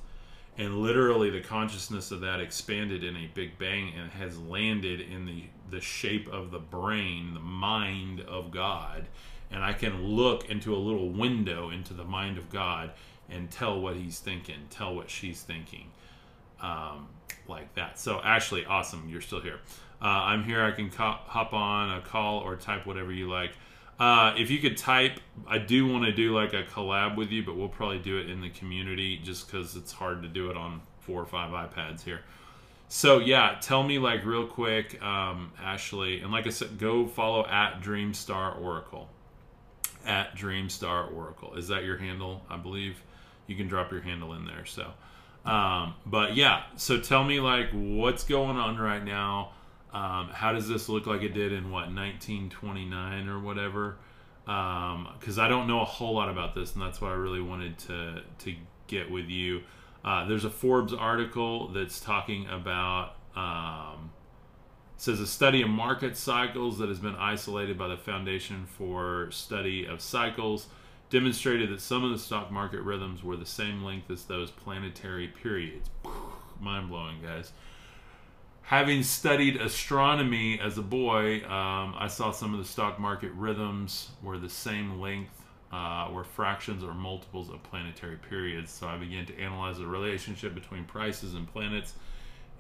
And 0.58 0.82
literally, 0.82 1.30
the 1.30 1.42
consciousness 1.42 2.12
of 2.12 2.22
that 2.22 2.40
expanded 2.40 3.04
in 3.04 3.18
a 3.18 3.30
big 3.34 3.58
bang 3.58 3.92
and 4.00 4.10
has 4.12 4.40
landed 4.40 5.02
in 5.02 5.26
the, 5.26 5.44
the 5.70 5.82
shape 5.82 6.30
of 6.30 6.52
the 6.52 6.60
brain, 6.60 7.34
the 7.34 7.42
mind 7.42 8.22
of 8.22 8.52
God. 8.52 9.08
And 9.52 9.64
I 9.64 9.74
can 9.74 10.04
look 10.04 10.50
into 10.50 10.76
a 10.76 10.78
little 10.78 11.10
window 11.10 11.70
into 11.70 11.94
the 11.94 12.04
mind 12.04 12.38
of 12.38 12.50
God 12.50 12.92
and 13.30 13.50
tell 13.50 13.80
what 13.80 13.96
he's 13.96 14.20
thinking, 14.20 14.58
tell 14.70 14.96
what 14.96 15.10
she's 15.10 15.42
thinking 15.42 15.92
um, 16.62 17.08
like 17.48 17.74
that. 17.76 18.00
So 18.00 18.20
Ashley, 18.22 18.66
awesome, 18.66 19.08
you're 19.10 19.22
still 19.22 19.42
here. 19.42 19.60
Uh, 20.02 20.08
I'm 20.08 20.44
here. 20.44 20.62
I 20.64 20.72
can 20.72 20.90
co- 20.90 21.20
hop 21.26 21.54
on 21.54 21.98
a 21.98 22.02
call 22.02 22.40
or 22.40 22.56
type 22.56 22.86
whatever 22.86 23.12
you 23.12 23.30
like. 23.30 23.52
Uh, 23.98 24.34
if 24.38 24.52
you 24.52 24.60
could 24.60 24.76
type, 24.76 25.20
I 25.48 25.58
do 25.58 25.88
want 25.88 26.04
to 26.04 26.12
do 26.12 26.36
like 26.36 26.54
a 26.54 26.64
collab 26.64 27.16
with 27.16 27.32
you, 27.32 27.44
but 27.44 27.56
we'll 27.56 27.70
probably 27.70 28.00
do 28.00 28.18
it 28.18 28.30
in 28.30 28.42
the 28.42 28.50
community 28.50 29.18
just 29.18 29.50
because 29.50 29.76
it's 29.76 29.94
hard 29.94 30.22
to 30.24 30.28
do 30.28 30.50
it 30.50 30.58
on 30.58 30.82
four 31.00 31.22
or 31.22 31.26
five 31.26 31.52
iPads 31.52 32.04
here. 32.04 32.22
So 32.90 33.20
yeah, 33.20 33.58
tell 33.62 33.84
me 33.84 33.98
like 33.98 34.26
real 34.26 34.46
quick, 34.46 35.02
um, 35.02 35.54
Ashley, 35.62 36.20
and 36.20 36.32
like 36.32 36.46
I 36.46 36.50
said, 36.50 36.78
go 36.78 37.08
follow 37.08 37.46
at 37.48 37.82
Dreamstar 37.82 38.62
Oracle. 38.62 39.10
At 40.06 40.36
Dreamstar 40.36 41.14
Oracle, 41.16 41.56
is 41.56 41.68
that 41.70 41.84
your 41.84 41.98
handle? 41.98 42.44
I 42.50 42.58
believe 42.58 43.02
you 43.48 43.56
can 43.56 43.68
drop 43.68 43.92
your 43.92 44.02
handle 44.02 44.34
in 44.34 44.46
there. 44.46 44.66
So. 44.66 44.92
Um, 45.46 45.94
but 46.06 46.36
yeah, 46.36 46.64
so 46.76 47.00
tell 47.00 47.24
me 47.24 47.40
like 47.40 47.70
what's 47.72 48.24
going 48.24 48.58
on 48.58 48.78
right 48.78 49.04
now. 49.04 49.52
Um, 49.94 50.30
how 50.30 50.52
does 50.52 50.68
this 50.68 50.90
look 50.90 51.06
like 51.06 51.22
it 51.22 51.34
did 51.34 51.54
in 51.54 51.66
what 51.66 51.88
1929 51.88 53.30
or 53.30 53.40
whatever? 53.40 53.98
Because 54.44 55.38
um, 55.38 55.40
I 55.40 55.48
don't 55.48 55.68
know 55.68 55.82
a 55.82 55.86
whole 55.86 56.16
lot 56.16 56.30
about 56.30 56.54
this, 56.54 56.74
and 56.74 56.82
that's 56.82 57.00
why 57.00 57.12
I 57.12 57.16
really 57.16 57.42
wanted 57.42 57.78
to 57.80 58.22
to 58.40 58.56
get 58.88 59.10
with 59.10 59.28
you. 59.28 59.62
Uh, 60.04 60.28
there's 60.28 60.46
a 60.46 60.50
Forbes 60.50 60.94
article 60.94 61.70
that's 61.70 62.00
talking 62.00 62.48
about 62.48 63.16
um, 63.36 64.12
says 64.98 65.20
a 65.20 65.28
study 65.28 65.62
of 65.62 65.70
market 65.70 66.16
cycles 66.16 66.78
that 66.78 66.90
has 66.90 67.00
been 67.00 67.16
isolated 67.16 67.78
by 67.78 67.88
the 67.88 67.98
Foundation 67.98 68.66
for 68.66 69.30
Study 69.32 69.86
of 69.86 70.02
Cycles 70.02 70.68
demonstrated 71.10 71.70
that 71.70 71.82
some 71.82 72.04
of 72.04 72.12
the 72.12 72.20
stock 72.20 72.52
market 72.52 72.82
rhythms 72.82 73.24
were 73.24 73.38
the 73.38 73.46
same 73.46 73.84
length 73.84 74.10
as 74.10 74.26
those 74.26 74.52
planetary 74.52 75.28
periods. 75.28 75.90
Mind 76.60 76.90
blowing, 76.90 77.22
guys. 77.22 77.52
Having 78.62 79.04
studied 79.04 79.58
astronomy 79.58 80.60
as 80.60 80.80
a 80.80 80.82
boy, 80.82 81.44
um, 81.44 81.94
I 82.00 82.08
saw 82.08 82.32
some 82.32 82.54
of 82.54 82.60
the 82.60 82.66
stock 82.66 82.98
market 83.00 83.32
rhythms 83.34 84.10
were 84.24 84.40
the 84.40 84.50
same 84.50 85.00
length, 85.00 85.40
uh, 85.72 86.10
were 86.12 86.24
fractions 86.24 86.84
or 86.84 86.96
multiples 86.96 87.50
of 87.50 87.62
planetary 87.62 88.18
periods. 88.28 88.72
So 88.72 88.88
I 88.88 88.98
began 88.98 89.28
to 89.28 89.40
analyze 89.40 89.78
the 89.78 89.86
relationship 89.86 90.56
between 90.56 90.86
prices 90.86 91.36
and 91.36 91.48
planets. 91.48 91.94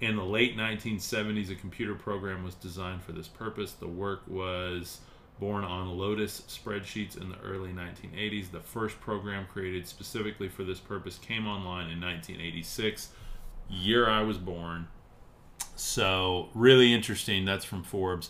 In 0.02 0.18
the 0.18 0.24
late 0.24 0.58
1970s, 0.58 1.50
a 1.52 1.56
computer 1.56 1.96
program 1.96 2.44
was 2.44 2.56
designed 2.56 3.02
for 3.02 3.14
this 3.14 3.28
purpose. 3.28 3.72
The 3.74 3.88
work 3.88 4.22
was 4.28 5.00
born 5.40 5.64
on 5.64 5.98
Lotus 5.98 6.42
spreadsheets 6.48 7.20
in 7.20 7.30
the 7.30 7.40
early 7.40 7.72
1980s. 7.72 8.52
The 8.52 8.60
first 8.60 9.00
program 9.00 9.46
created 9.52 9.88
specifically 9.88 10.50
for 10.50 10.64
this 10.64 10.80
purpose 10.80 11.18
came 11.18 11.48
online 11.48 11.90
in 11.90 12.02
1986, 12.02 13.10
year 13.70 14.10
I 14.10 14.22
was 14.22 14.38
born. 14.38 14.88
So, 15.76 16.50
really 16.54 16.94
interesting. 16.94 17.44
That's 17.46 17.66
from 17.66 17.84
Forbes. 17.84 18.30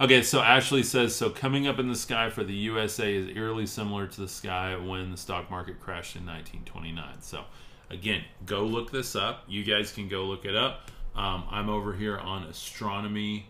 Okay, 0.00 0.22
so 0.22 0.40
Ashley 0.40 0.82
says 0.82 1.14
so 1.14 1.28
coming 1.28 1.66
up 1.66 1.78
in 1.78 1.88
the 1.88 1.96
sky 1.96 2.30
for 2.30 2.42
the 2.42 2.54
USA 2.54 3.14
is 3.14 3.28
eerily 3.36 3.66
similar 3.66 4.06
to 4.06 4.20
the 4.20 4.28
sky 4.28 4.74
when 4.76 5.10
the 5.10 5.16
stock 5.16 5.50
market 5.50 5.78
crashed 5.78 6.16
in 6.16 6.24
1929. 6.24 7.20
So, 7.20 7.44
again, 7.90 8.24
go 8.46 8.64
look 8.64 8.90
this 8.90 9.14
up. 9.14 9.44
You 9.46 9.62
guys 9.62 9.92
can 9.92 10.08
go 10.08 10.24
look 10.24 10.44
it 10.44 10.56
up. 10.56 10.90
Um, 11.14 11.44
I'm 11.50 11.68
over 11.68 11.92
here 11.92 12.18
on 12.18 12.44
astronomy 12.44 13.46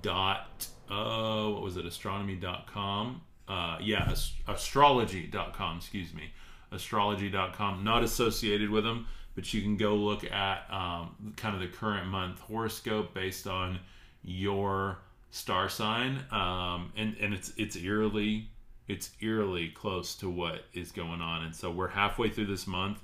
dot 0.00 0.68
uh, 0.92 1.48
what 1.48 1.62
was 1.62 1.76
it, 1.76 1.86
astronomy.com. 1.86 3.22
Uh, 3.48 3.78
yeah, 3.80 4.08
ast- 4.10 4.34
astrology.com, 4.46 5.78
excuse 5.78 6.12
me. 6.12 6.32
Astrology.com, 6.70 7.82
not 7.82 8.02
associated 8.02 8.70
with 8.70 8.84
them, 8.84 9.06
but 9.34 9.52
you 9.52 9.62
can 9.62 9.76
go 9.76 9.94
look 9.94 10.30
at 10.30 10.66
um, 10.70 11.34
kind 11.36 11.54
of 11.54 11.60
the 11.60 11.68
current 11.68 12.06
month 12.06 12.40
horoscope 12.40 13.14
based 13.14 13.46
on 13.46 13.78
your 14.22 14.98
star 15.30 15.68
sign. 15.68 16.24
Um, 16.30 16.92
and, 16.96 17.16
and 17.20 17.32
it's, 17.32 17.52
it's 17.56 17.76
eerily, 17.76 18.48
it's 18.88 19.10
eerily 19.20 19.68
close 19.68 20.14
to 20.16 20.28
what 20.28 20.64
is 20.74 20.92
going 20.92 21.20
on. 21.20 21.44
And 21.44 21.54
so 21.54 21.70
we're 21.70 21.88
halfway 21.88 22.28
through 22.28 22.46
this 22.46 22.66
month. 22.66 23.00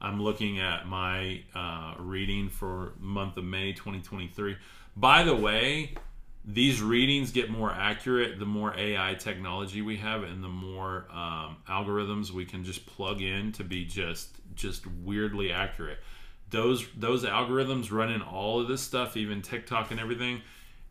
I'm 0.00 0.22
looking 0.22 0.60
at 0.60 0.86
my 0.86 1.42
uh, 1.54 1.94
reading 1.98 2.48
for 2.48 2.92
month 3.00 3.36
of 3.36 3.44
May 3.44 3.72
2023. 3.72 4.56
By 4.96 5.24
the 5.24 5.34
way, 5.34 5.94
these 6.44 6.80
readings 6.80 7.30
get 7.30 7.50
more 7.50 7.70
accurate 7.70 8.38
the 8.38 8.46
more 8.46 8.74
AI 8.76 9.14
technology 9.14 9.82
we 9.82 9.96
have 9.98 10.22
and 10.22 10.42
the 10.42 10.48
more 10.48 11.06
um, 11.12 11.56
algorithms 11.68 12.30
we 12.30 12.44
can 12.46 12.64
just 12.64 12.86
plug 12.86 13.20
in 13.20 13.52
to 13.52 13.64
be 13.64 13.84
just 13.84 14.30
just 14.54 14.86
weirdly 14.86 15.52
accurate. 15.52 15.98
Those 16.50 16.86
those 16.96 17.24
algorithms 17.24 17.92
running 17.92 18.22
all 18.22 18.60
of 18.60 18.68
this 18.68 18.80
stuff, 18.80 19.16
even 19.16 19.42
TikTok 19.42 19.90
and 19.90 20.00
everything, 20.00 20.40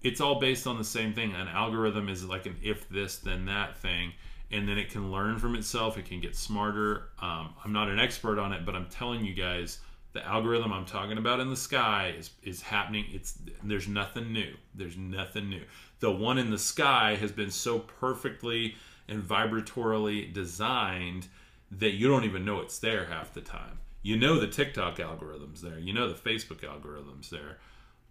it's 0.04 0.22
all 0.22 0.39
based 0.39 0.67
on 0.67 0.78
the 0.78 0.84
same 0.84 1.13
thing. 1.13 1.34
An 1.34 1.48
algorithm 1.48 2.08
is 2.08 2.24
like 2.24 2.46
an 2.46 2.58
if 2.62 2.88
this 2.89 3.17
then 3.17 3.46
that 3.46 3.78
thing, 3.78 4.13
and 4.51 4.67
then 4.67 4.77
it 4.77 4.89
can 4.89 5.12
learn 5.12 5.39
from 5.39 5.55
itself. 5.55 5.97
It 5.97 6.05
can 6.05 6.21
get 6.21 6.36
smarter. 6.36 7.10
Um, 7.21 7.53
I'm 7.63 7.73
not 7.73 7.89
an 7.89 7.99
expert 7.99 8.39
on 8.39 8.53
it, 8.53 8.65
but 8.65 8.75
I'm 8.75 8.88
telling 8.88 9.25
you 9.25 9.33
guys 9.33 9.79
the 10.13 10.25
algorithm 10.25 10.73
I'm 10.73 10.86
talking 10.86 11.17
about 11.17 11.39
in 11.39 11.49
the 11.49 11.55
sky 11.55 12.15
is 12.17 12.31
is 12.41 12.62
happening. 12.62 13.05
It's 13.12 13.38
there's 13.63 13.88
nothing 13.88 14.33
new. 14.33 14.55
There's 14.73 14.97
nothing 14.97 15.49
new. 15.49 15.63
The 15.99 16.12
one 16.12 16.38
in 16.38 16.49
the 16.49 16.57
sky 16.57 17.15
has 17.15 17.31
been 17.31 17.51
so 17.51 17.79
perfectly 17.79 18.75
and 19.07 19.21
vibratorily 19.21 20.33
designed 20.33 21.27
that 21.71 21.91
you 21.91 22.07
don't 22.07 22.23
even 22.23 22.45
know 22.45 22.62
it's 22.62 22.79
there 22.79 23.05
half 23.05 23.33
the 23.33 23.41
time. 23.41 23.79
You 24.01 24.17
know 24.17 24.39
the 24.39 24.47
TikTok 24.47 24.99
algorithm's 24.99 25.62
there. 25.62 25.79
You 25.79 25.93
know 25.93 26.07
the 26.07 26.15
Facebook 26.15 26.67
algorithm's 26.67 27.29
there. 27.29 27.57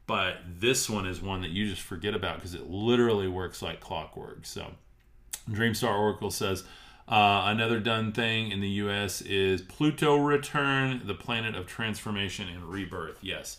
But 0.07 0.37
this 0.61 0.88
one 0.88 1.07
is 1.07 1.20
one 1.20 1.40
that 1.40 1.51
you 1.51 1.68
just 1.68 1.83
forget 1.83 2.14
about 2.14 2.37
because 2.37 2.55
it 2.55 2.70
literally 2.70 3.27
works 3.27 3.62
like 3.62 3.81
clockwork. 3.81 4.46
So 4.46 4.72
Dreamstar 5.51 5.97
Oracle 5.97 6.31
says 6.31 6.65
uh, 7.09 7.45
another 7.47 7.79
done 7.79 8.13
thing 8.13 8.51
in 8.51 8.61
the 8.61 8.69
U.S. 8.69 9.21
is 9.23 9.63
Pluto 9.63 10.17
return, 10.17 11.03
the 11.05 11.15
planet 11.15 11.55
of 11.55 11.67
transformation 11.67 12.49
and 12.49 12.65
rebirth. 12.65 13.19
Yes. 13.23 13.59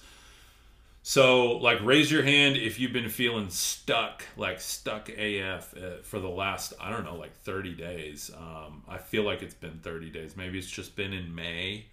So, 1.01 1.53
like, 1.53 1.81
raise 1.81 2.11
your 2.11 2.23
hand 2.23 2.57
if 2.57 2.81
you've 2.81 2.91
been 2.91 3.07
feeling 3.07 3.49
stuck, 3.49 4.25
like 4.35 4.59
stuck 4.59 5.07
AF 5.07 5.73
uh, 5.77 6.01
for 6.03 6.19
the 6.19 6.27
last, 6.27 6.73
I 6.81 6.89
don't 6.89 7.05
know, 7.05 7.15
like 7.15 7.33
30 7.43 7.75
days. 7.75 8.29
Um, 8.35 8.83
I 8.89 8.97
feel 8.97 9.23
like 9.23 9.41
it's 9.41 9.53
been 9.53 9.79
30 9.79 10.09
days. 10.09 10.35
Maybe 10.35 10.59
it's 10.59 10.69
just 10.69 10.97
been 10.97 11.13
in 11.13 11.33
May, 11.33 11.85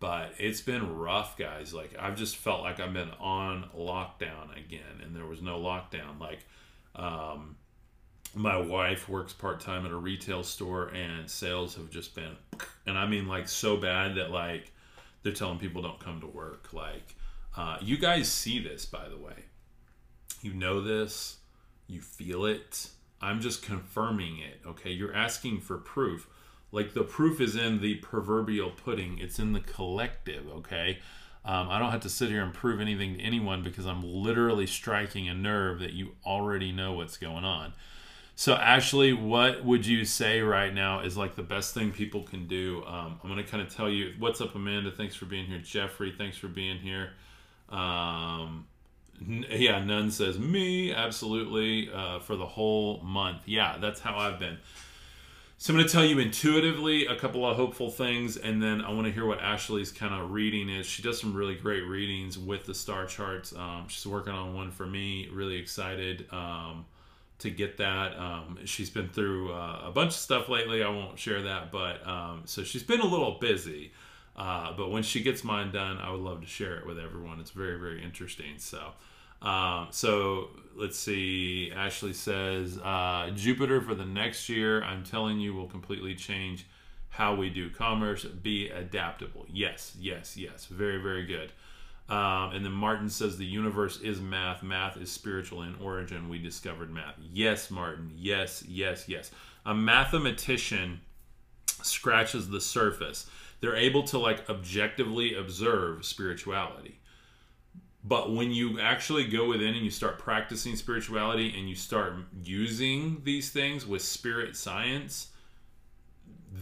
but 0.00 0.32
it's 0.38 0.60
been 0.60 0.96
rough, 0.96 1.38
guys. 1.38 1.72
Like, 1.72 1.94
I've 2.00 2.16
just 2.16 2.36
felt 2.36 2.62
like 2.62 2.80
I've 2.80 2.92
been 2.92 3.12
on 3.20 3.70
lockdown 3.78 4.50
again, 4.56 5.02
and 5.04 5.14
there 5.14 5.26
was 5.26 5.40
no 5.40 5.60
lockdown. 5.60 6.18
Like, 6.18 6.40
um, 6.96 7.54
my 8.34 8.56
wife 8.56 9.08
works 9.08 9.32
part 9.32 9.60
time 9.60 9.84
at 9.86 9.92
a 9.92 9.96
retail 9.96 10.42
store, 10.42 10.88
and 10.88 11.28
sales 11.28 11.74
have 11.76 11.90
just 11.90 12.14
been, 12.14 12.36
and 12.86 12.98
I 12.98 13.06
mean 13.06 13.26
like 13.26 13.48
so 13.48 13.76
bad 13.76 14.16
that 14.16 14.30
like 14.30 14.72
they're 15.22 15.32
telling 15.32 15.58
people 15.58 15.82
don't 15.82 16.00
come 16.00 16.20
to 16.20 16.26
work. 16.26 16.72
Like, 16.72 17.14
uh, 17.56 17.78
you 17.80 17.98
guys 17.98 18.30
see 18.30 18.62
this, 18.62 18.86
by 18.86 19.08
the 19.08 19.16
way. 19.16 19.44
You 20.42 20.54
know 20.54 20.80
this, 20.80 21.38
you 21.86 22.00
feel 22.00 22.44
it. 22.44 22.88
I'm 23.20 23.40
just 23.40 23.62
confirming 23.62 24.38
it. 24.38 24.60
Okay, 24.66 24.90
you're 24.90 25.14
asking 25.14 25.60
for 25.60 25.78
proof. 25.78 26.28
Like 26.70 26.94
the 26.94 27.02
proof 27.02 27.40
is 27.40 27.56
in 27.56 27.80
the 27.80 27.96
proverbial 27.96 28.70
pudding. 28.70 29.18
It's 29.18 29.38
in 29.38 29.52
the 29.52 29.60
collective. 29.60 30.46
Okay. 30.48 30.98
Um, 31.44 31.70
I 31.70 31.78
don't 31.78 31.92
have 31.92 32.02
to 32.02 32.10
sit 32.10 32.28
here 32.28 32.42
and 32.42 32.52
prove 32.52 32.80
anything 32.80 33.16
to 33.16 33.22
anyone 33.22 33.62
because 33.62 33.86
I'm 33.86 34.02
literally 34.02 34.66
striking 34.66 35.28
a 35.28 35.34
nerve 35.34 35.80
that 35.80 35.94
you 35.94 36.16
already 36.26 36.72
know 36.72 36.92
what's 36.92 37.16
going 37.16 37.44
on. 37.44 37.72
So, 38.38 38.54
Ashley, 38.54 39.12
what 39.12 39.64
would 39.64 39.84
you 39.84 40.04
say 40.04 40.42
right 40.42 40.72
now 40.72 41.00
is 41.00 41.16
like 41.16 41.34
the 41.34 41.42
best 41.42 41.74
thing 41.74 41.90
people 41.90 42.22
can 42.22 42.46
do? 42.46 42.84
Um, 42.86 43.18
I'm 43.20 43.28
going 43.28 43.44
to 43.44 43.50
kind 43.50 43.60
of 43.60 43.74
tell 43.74 43.90
you 43.90 44.14
what's 44.20 44.40
up, 44.40 44.54
Amanda. 44.54 44.92
Thanks 44.92 45.16
for 45.16 45.24
being 45.24 45.46
here. 45.46 45.58
Jeffrey, 45.58 46.14
thanks 46.16 46.38
for 46.38 46.46
being 46.46 46.78
here. 46.78 47.14
Um, 47.68 48.68
n- 49.20 49.44
yeah, 49.50 49.82
None 49.84 50.12
says 50.12 50.38
me, 50.38 50.94
absolutely, 50.94 51.90
uh, 51.92 52.20
for 52.20 52.36
the 52.36 52.46
whole 52.46 53.00
month. 53.02 53.38
Yeah, 53.46 53.76
that's 53.80 53.98
how 53.98 54.16
I've 54.16 54.38
been. 54.38 54.58
So 55.56 55.72
I'm 55.72 55.78
going 55.78 55.88
to 55.88 55.92
tell 55.92 56.04
you 56.04 56.20
intuitively 56.20 57.06
a 57.06 57.16
couple 57.16 57.44
of 57.44 57.56
hopeful 57.56 57.90
things, 57.90 58.36
and 58.36 58.62
then 58.62 58.82
I 58.82 58.92
want 58.92 59.08
to 59.08 59.12
hear 59.12 59.26
what 59.26 59.40
Ashley's 59.40 59.90
kind 59.90 60.14
of 60.14 60.30
reading 60.30 60.68
is. 60.68 60.86
She 60.86 61.02
does 61.02 61.20
some 61.20 61.34
really 61.34 61.56
great 61.56 61.82
readings 61.82 62.38
with 62.38 62.66
the 62.66 62.74
star 62.74 63.04
charts. 63.04 63.52
Um, 63.52 63.86
she's 63.88 64.06
working 64.06 64.32
on 64.32 64.54
one 64.54 64.70
for 64.70 64.86
me. 64.86 65.28
Really 65.32 65.56
excited 65.56 66.26
um, 66.30 66.84
to 67.38 67.50
get 67.50 67.76
that. 67.78 68.18
Um, 68.18 68.58
she's 68.64 68.90
been 68.90 69.08
through 69.08 69.52
uh, 69.52 69.82
a 69.86 69.90
bunch 69.90 70.10
of 70.10 70.20
stuff 70.20 70.48
lately. 70.48 70.82
I 70.82 70.88
won't 70.88 71.18
share 71.18 71.42
that, 71.42 71.70
but 71.70 72.06
um, 72.06 72.42
so 72.44 72.64
she's 72.64 72.82
been 72.82 73.00
a 73.00 73.06
little 73.06 73.38
busy. 73.40 73.92
Uh, 74.36 74.72
but 74.76 74.90
when 74.90 75.02
she 75.02 75.22
gets 75.22 75.42
mine 75.42 75.72
done, 75.72 75.98
I 75.98 76.10
would 76.10 76.20
love 76.20 76.40
to 76.40 76.46
share 76.46 76.76
it 76.76 76.86
with 76.86 76.98
everyone. 76.98 77.40
It's 77.40 77.50
very, 77.50 77.78
very 77.78 78.02
interesting. 78.02 78.58
So. 78.58 78.92
Um, 79.40 79.88
so 79.90 80.48
let's 80.74 80.98
see. 80.98 81.70
Ashley 81.74 82.12
says 82.12 82.78
uh, 82.78 83.30
Jupiter 83.34 83.80
for 83.80 83.94
the 83.94 84.04
next 84.04 84.48
year. 84.48 84.82
I'm 84.82 85.04
telling 85.04 85.38
you, 85.38 85.54
will 85.54 85.68
completely 85.68 86.14
change 86.14 86.66
how 87.10 87.34
we 87.34 87.50
do 87.50 87.70
commerce. 87.70 88.24
Be 88.24 88.68
adaptable. 88.68 89.46
Yes, 89.48 89.94
yes, 89.98 90.36
yes. 90.36 90.66
Very, 90.66 91.00
very 91.00 91.24
good. 91.24 91.52
Um, 92.08 92.52
and 92.52 92.64
then 92.64 92.72
Martin 92.72 93.10
says 93.10 93.36
the 93.36 93.44
universe 93.44 94.00
is 94.00 94.20
math. 94.20 94.62
Math 94.62 94.96
is 94.96 95.10
spiritual 95.10 95.62
in 95.62 95.74
origin. 95.76 96.28
We 96.28 96.38
discovered 96.38 96.90
math. 96.90 97.14
Yes, 97.20 97.70
Martin. 97.70 98.12
Yes, 98.16 98.64
yes, 98.66 99.08
yes. 99.08 99.30
A 99.66 99.74
mathematician 99.74 101.00
scratches 101.82 102.48
the 102.48 102.60
surface. 102.60 103.28
They're 103.60 103.76
able 103.76 104.04
to 104.04 104.18
like 104.18 104.48
objectively 104.48 105.34
observe 105.34 106.04
spirituality 106.06 106.98
but 108.04 108.32
when 108.32 108.52
you 108.52 108.80
actually 108.80 109.26
go 109.26 109.48
within 109.48 109.74
and 109.74 109.84
you 109.84 109.90
start 109.90 110.18
practicing 110.18 110.76
spirituality 110.76 111.54
and 111.58 111.68
you 111.68 111.74
start 111.74 112.14
using 112.42 113.20
these 113.24 113.50
things 113.50 113.86
with 113.86 114.02
spirit 114.02 114.56
science, 114.56 115.28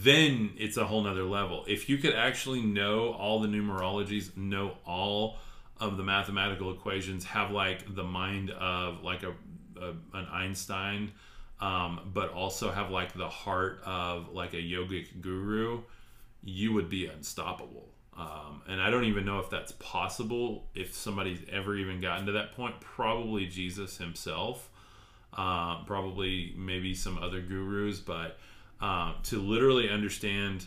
then 0.02 0.52
it's 0.56 0.76
a 0.76 0.84
whole 0.84 1.02
nother 1.02 1.24
level. 1.24 1.64
If 1.66 1.88
you 1.88 1.98
could 1.98 2.14
actually 2.14 2.60
know 2.60 3.12
all 3.12 3.40
the 3.40 3.48
numerologies, 3.48 4.36
know 4.36 4.76
all 4.86 5.38
of 5.78 5.96
the 5.96 6.02
mathematical 6.02 6.72
equations, 6.72 7.24
have 7.24 7.50
like 7.50 7.94
the 7.94 8.04
mind 8.04 8.50
of 8.50 9.02
like 9.02 9.22
a, 9.22 9.30
a 9.80 9.90
an 10.14 10.26
Einstein, 10.32 11.12
um, 11.60 12.10
but 12.12 12.32
also 12.32 12.70
have 12.70 12.90
like 12.90 13.14
the 13.14 13.28
heart 13.28 13.80
of 13.84 14.32
like 14.32 14.52
a 14.54 14.58
yogic 14.58 15.20
guru, 15.20 15.82
you 16.44 16.72
would 16.72 16.90
be 16.90 17.06
unstoppable. 17.06 17.88
Um, 18.16 18.62
and 18.66 18.80
I 18.80 18.90
don't 18.90 19.04
even 19.04 19.24
know 19.24 19.40
if 19.40 19.50
that's 19.50 19.72
possible. 19.72 20.66
If 20.74 20.94
somebody's 20.94 21.40
ever 21.50 21.76
even 21.76 22.00
gotten 22.00 22.26
to 22.26 22.32
that 22.32 22.52
point, 22.52 22.80
probably 22.80 23.46
Jesus 23.46 23.98
himself, 23.98 24.70
uh, 25.36 25.84
probably 25.84 26.54
maybe 26.56 26.94
some 26.94 27.18
other 27.18 27.40
gurus, 27.40 28.00
but 28.00 28.38
uh, 28.80 29.14
to 29.24 29.40
literally 29.40 29.88
understand 29.88 30.66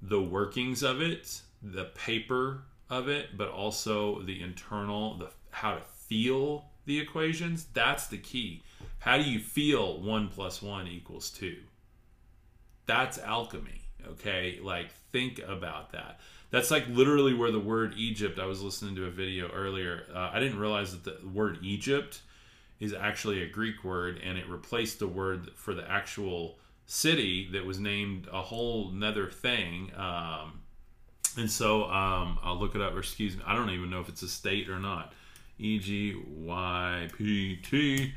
the 0.00 0.20
workings 0.20 0.82
of 0.82 1.00
it, 1.00 1.42
the 1.62 1.84
paper 1.84 2.62
of 2.90 3.08
it, 3.08 3.36
but 3.36 3.48
also 3.48 4.22
the 4.22 4.42
internal, 4.42 5.16
the 5.18 5.30
how 5.50 5.74
to 5.74 5.80
feel 5.80 6.66
the 6.86 6.98
equations. 6.98 7.66
That's 7.72 8.06
the 8.06 8.18
key. 8.18 8.62
How 8.98 9.16
do 9.16 9.24
you 9.24 9.38
feel 9.38 10.00
one 10.00 10.28
plus 10.28 10.62
one 10.62 10.88
equals 10.88 11.30
two? 11.30 11.58
That's 12.86 13.18
alchemy. 13.18 13.82
Okay, 14.06 14.58
like 14.62 14.90
think 15.12 15.40
about 15.46 15.92
that 15.92 16.18
that's 16.52 16.70
like 16.70 16.86
literally 16.88 17.34
where 17.34 17.50
the 17.50 17.58
word 17.58 17.94
Egypt. 17.96 18.38
I 18.38 18.44
was 18.44 18.62
listening 18.62 18.94
to 18.96 19.06
a 19.06 19.10
video 19.10 19.48
earlier. 19.48 20.04
Uh, 20.14 20.30
I 20.32 20.38
didn't 20.38 20.58
realize 20.58 20.92
that 20.92 21.04
the 21.04 21.26
word 21.26 21.58
Egypt 21.62 22.20
is 22.78 22.92
actually 22.92 23.42
a 23.42 23.48
Greek 23.48 23.82
word, 23.82 24.20
and 24.22 24.36
it 24.36 24.48
replaced 24.48 24.98
the 24.98 25.08
word 25.08 25.50
for 25.56 25.72
the 25.72 25.90
actual 25.90 26.58
city 26.92 27.48
that 27.52 27.64
was 27.64 27.80
named 27.80 28.28
a 28.30 28.42
whole 28.42 28.90
nother 28.90 29.30
thing. 29.30 29.90
Um, 29.96 30.60
and 31.38 31.50
so 31.50 31.84
um, 31.84 32.38
I'll 32.42 32.58
look 32.58 32.74
it 32.74 32.82
up, 32.82 32.92
or 32.94 32.98
excuse 32.98 33.34
me, 33.34 33.42
I 33.46 33.54
don't 33.54 33.70
even 33.70 33.88
know 33.88 34.00
if 34.00 34.10
it's 34.10 34.20
a 34.20 34.28
state 34.28 34.68
or 34.68 34.78
not. 34.78 35.14
E 35.58 35.78
G 35.78 36.14
Y 36.28 37.08
P 37.16 37.56
T. 37.56 38.12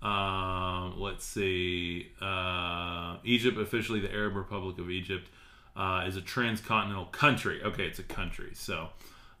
Um, 0.00 1.00
let's 1.00 1.24
see. 1.24 2.12
Uh, 2.22 3.16
Egypt, 3.24 3.58
officially 3.58 3.98
the 3.98 4.12
Arab 4.12 4.36
Republic 4.36 4.78
of 4.78 4.88
Egypt 4.90 5.28
uh, 5.74 6.04
is 6.06 6.16
a 6.16 6.22
transcontinental 6.22 7.06
country. 7.06 7.60
Okay, 7.64 7.86
it's 7.86 7.98
a 7.98 8.04
country. 8.04 8.52
So 8.54 8.90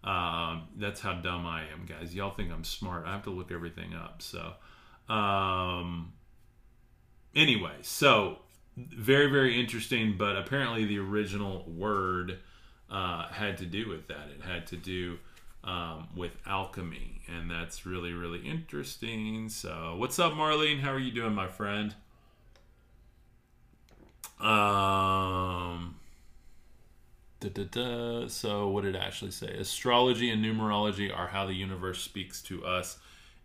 um, 0.02 0.64
that's 0.76 1.00
how 1.00 1.14
dumb 1.14 1.46
I 1.46 1.62
am, 1.72 1.86
guys. 1.86 2.12
Y'all 2.12 2.34
think 2.34 2.50
I'm 2.50 2.64
smart. 2.64 3.06
I 3.06 3.12
have 3.12 3.22
to 3.24 3.30
look 3.30 3.52
everything 3.52 3.94
up. 3.94 4.20
So 4.20 4.54
um, 5.08 6.12
anyway, 7.36 7.76
so 7.82 8.40
very, 8.76 9.30
very 9.30 9.58
interesting. 9.58 10.16
But 10.16 10.36
apparently, 10.36 10.84
the 10.84 10.98
original 10.98 11.64
word 11.68 12.38
uh, 12.90 13.28
had 13.28 13.58
to 13.58 13.66
do 13.66 13.88
with 13.88 14.08
that. 14.08 14.28
It 14.34 14.42
had 14.42 14.66
to 14.68 14.76
do 14.76 15.18
um, 15.64 16.08
with 16.16 16.32
alchemy, 16.46 17.22
and 17.28 17.50
that's 17.50 17.84
really, 17.86 18.12
really 18.12 18.40
interesting. 18.40 19.48
So, 19.48 19.94
what's 19.98 20.18
up, 20.18 20.32
Marlene? 20.32 20.80
How 20.80 20.92
are 20.92 20.98
you 20.98 21.12
doing, 21.12 21.34
my 21.34 21.48
friend? 21.48 21.94
Um, 24.40 25.96
Da, 27.40 27.48
da, 27.48 27.64
da. 27.64 28.28
So, 28.28 28.68
what 28.68 28.84
did 28.84 28.94
Ashley 28.94 29.30
say? 29.30 29.48
Astrology 29.48 30.28
and 30.28 30.44
numerology 30.44 31.14
are 31.14 31.26
how 31.26 31.46
the 31.46 31.54
universe 31.54 32.02
speaks 32.02 32.42
to 32.42 32.66
us. 32.66 32.98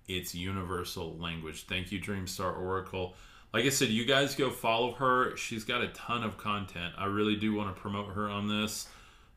It's 0.09 0.35
universal 0.35 1.15
language. 1.17 1.65
Thank 1.65 1.93
you, 1.93 2.01
Dreamstar 2.01 2.59
Oracle. 2.59 3.15
Like 3.55 3.63
I 3.63 3.69
said, 3.69 3.87
you 3.87 4.03
guys 4.03 4.35
go 4.35 4.49
follow 4.49 4.91
her. 4.95 5.37
She's 5.37 5.63
got 5.63 5.79
a 5.79 5.87
ton 5.87 6.23
of 6.23 6.37
content. 6.37 6.93
I 6.97 7.05
really 7.05 7.37
do 7.37 7.55
want 7.55 7.73
to 7.73 7.81
promote 7.81 8.13
her 8.13 8.27
on 8.27 8.49
this. 8.49 8.89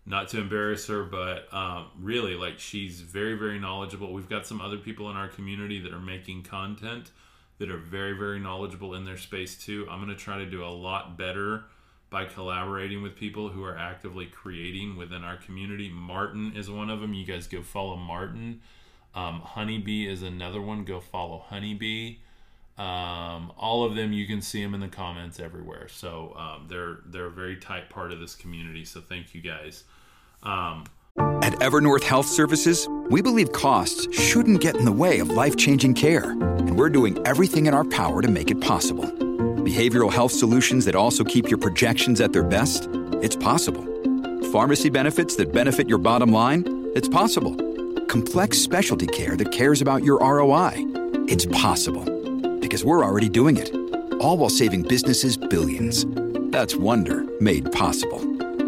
Not 0.07 0.27
to 0.31 0.41
embarrass 0.41 0.89
her, 0.89 1.05
but 1.05 1.47
um, 1.55 1.87
really, 2.01 2.35
like, 2.35 2.59
she's 2.59 3.01
very, 3.01 3.35
very 3.35 3.61
knowledgeable. 3.61 4.13
We've 4.13 4.29
got 4.29 4.45
some 4.45 4.61
other 4.61 4.77
people 4.77 5.09
in 5.09 5.17
our 5.17 5.29
community 5.29 5.79
that 5.83 5.93
are 5.93 6.01
making 6.01 6.43
content 6.43 7.13
that 7.59 7.71
are 7.71 7.79
very, 7.79 8.15
very 8.15 8.41
knowledgeable 8.41 8.97
in 8.97 9.05
their 9.05 9.19
space, 9.19 9.57
too. 9.57 9.87
I'm 9.89 10.05
going 10.05 10.09
to 10.09 10.21
try 10.21 10.39
to 10.39 10.51
do 10.51 10.65
a 10.65 10.67
lot 10.67 11.17
better 11.17 11.67
by 12.11 12.25
collaborating 12.25 13.03
with 13.03 13.15
people 13.15 13.51
who 13.51 13.63
are 13.63 13.79
actively 13.79 14.27
creating 14.27 14.97
within 14.97 15.23
our 15.23 15.37
community. 15.37 15.91
Martin 15.91 16.55
is 16.57 16.69
one 16.69 16.91
of 16.91 17.01
them. 17.01 17.15
You 17.15 17.25
guys 17.25 17.47
go 17.47 17.63
follow 17.63 17.95
Martin. 17.95 18.63
Um, 19.15 19.43
Honeybee 19.43 20.09
is 20.09 20.25
another 20.25 20.61
one. 20.61 20.83
Go 20.83 20.99
follow 20.99 21.39
Honeybee. 21.39 22.17
Um, 22.79 23.53
all 23.59 23.85
of 23.85 23.97
them, 23.97 24.12
you 24.12 24.27
can 24.27 24.41
see 24.41 24.62
them 24.62 24.75
in 24.75 24.81
the 24.81 24.88
comments 24.88 25.41
everywhere. 25.41 25.88
So 25.88 26.35
um, 26.37 26.67
they're 26.69 26.99
they're 27.07 27.27
a 27.27 27.31
very 27.31 27.57
tight 27.57 27.91
part 27.91 28.12
of 28.12 28.21
this 28.21 28.35
community. 28.35 28.85
So 28.85 29.01
thank 29.01 29.35
you 29.35 29.41
guys. 29.41 29.85
Um, 30.43 30.85
At 31.43 31.55
Evernorth 31.55 32.05
Health 32.05 32.27
Services, 32.27 32.88
we 33.11 33.21
believe 33.21 33.51
costs 33.53 34.12
shouldn't 34.14 34.61
get 34.61 34.77
in 34.77 34.85
the 34.85 34.93
way 34.93 35.19
of 35.19 35.31
life 35.31 35.57
changing 35.57 35.95
care, 35.95 36.31
and 36.31 36.77
we're 36.77 36.91
doing 36.91 37.19
everything 37.27 37.67
in 37.67 37.75
our 37.75 37.85
power 37.85 38.23
to 38.23 38.29
make 38.29 38.51
it 38.53 38.61
possible 38.61 39.12
behavioral 39.69 40.11
health 40.11 40.33
solutions 40.33 40.87
that 40.87 40.95
also 40.95 41.23
keep 41.23 41.51
your 41.51 41.59
projections 41.59 42.21
at 42.21 42.33
their 42.33 42.43
best? 42.43 42.88
It's 43.21 43.37
possible. 43.37 43.85
Pharmacy 44.51 44.88
benefits 44.88 45.37
that 45.37 45.53
benefit 45.53 45.88
your 45.88 45.99
bottom 45.99 46.33
line? 46.33 46.91
It's 46.95 47.09
possible. 47.09 47.55
Complex 48.07 48.59
specialty 48.59 49.07
care 49.07 49.37
that 49.37 49.53
cares 49.53 49.83
about 49.83 50.03
your 50.03 50.19
ROI? 50.21 50.73
It's 51.29 51.45
possible. 51.47 52.18
Because 52.69 52.85
we're 52.85 53.03
already 53.03 53.31
doing 53.31 53.57
it. 53.57 53.75
All 54.21 54.37
while 54.37 54.51
saving 54.51 54.83
businesses 54.83 55.39
billions. 55.39 56.05
That's 56.53 56.77
Wonder 56.77 57.25
made 57.41 57.73
possible. 57.73 58.19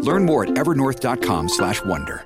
Learn 0.01 0.25
more 0.25 0.43
at 0.43 0.55
evernorth.com/wonder. 0.55 2.25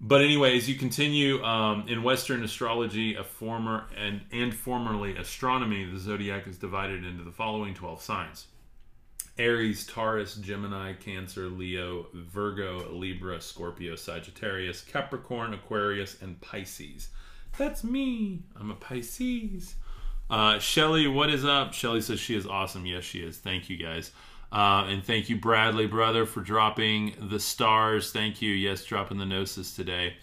But 0.00 0.20
anyway, 0.22 0.56
as 0.56 0.68
you 0.68 0.76
continue 0.76 1.42
um, 1.42 1.84
in 1.88 2.04
Western 2.04 2.44
astrology, 2.44 3.16
a 3.16 3.24
former 3.24 3.86
and 3.96 4.20
and 4.30 4.54
formerly 4.54 5.16
astronomy, 5.16 5.84
the 5.84 5.98
zodiac 5.98 6.46
is 6.46 6.56
divided 6.58 7.04
into 7.04 7.24
the 7.24 7.32
following 7.32 7.74
twelve 7.74 8.00
signs: 8.00 8.46
Aries, 9.36 9.84
Taurus, 9.84 10.36
Gemini, 10.36 10.92
Cancer, 10.92 11.48
Leo, 11.48 12.06
Virgo, 12.14 12.88
Libra, 12.92 13.40
Scorpio, 13.40 13.96
Sagittarius, 13.96 14.80
Capricorn, 14.82 15.54
Aquarius, 15.54 16.22
and 16.22 16.40
Pisces. 16.40 17.08
That's 17.58 17.82
me. 17.82 18.44
I'm 18.54 18.70
a 18.70 18.76
Pisces. 18.76 19.74
Uh, 20.30 20.60
Shelly, 20.60 21.08
what 21.08 21.28
is 21.28 21.44
up? 21.44 21.74
Shelly 21.74 22.00
says 22.00 22.20
she 22.20 22.36
is 22.36 22.46
awesome. 22.46 22.86
Yes, 22.86 23.02
she 23.02 23.18
is. 23.18 23.36
Thank 23.36 23.68
you 23.68 23.76
guys. 23.76 24.12
Uh, 24.52 24.86
and 24.88 25.04
thank 25.04 25.28
you, 25.28 25.36
Bradley, 25.36 25.86
brother, 25.86 26.24
for 26.24 26.40
dropping 26.40 27.14
the 27.20 27.40
stars. 27.40 28.12
Thank 28.12 28.40
you. 28.40 28.52
Yes, 28.52 28.84
dropping 28.84 29.18
the 29.18 29.26
gnosis 29.26 29.74
today. 29.74 30.14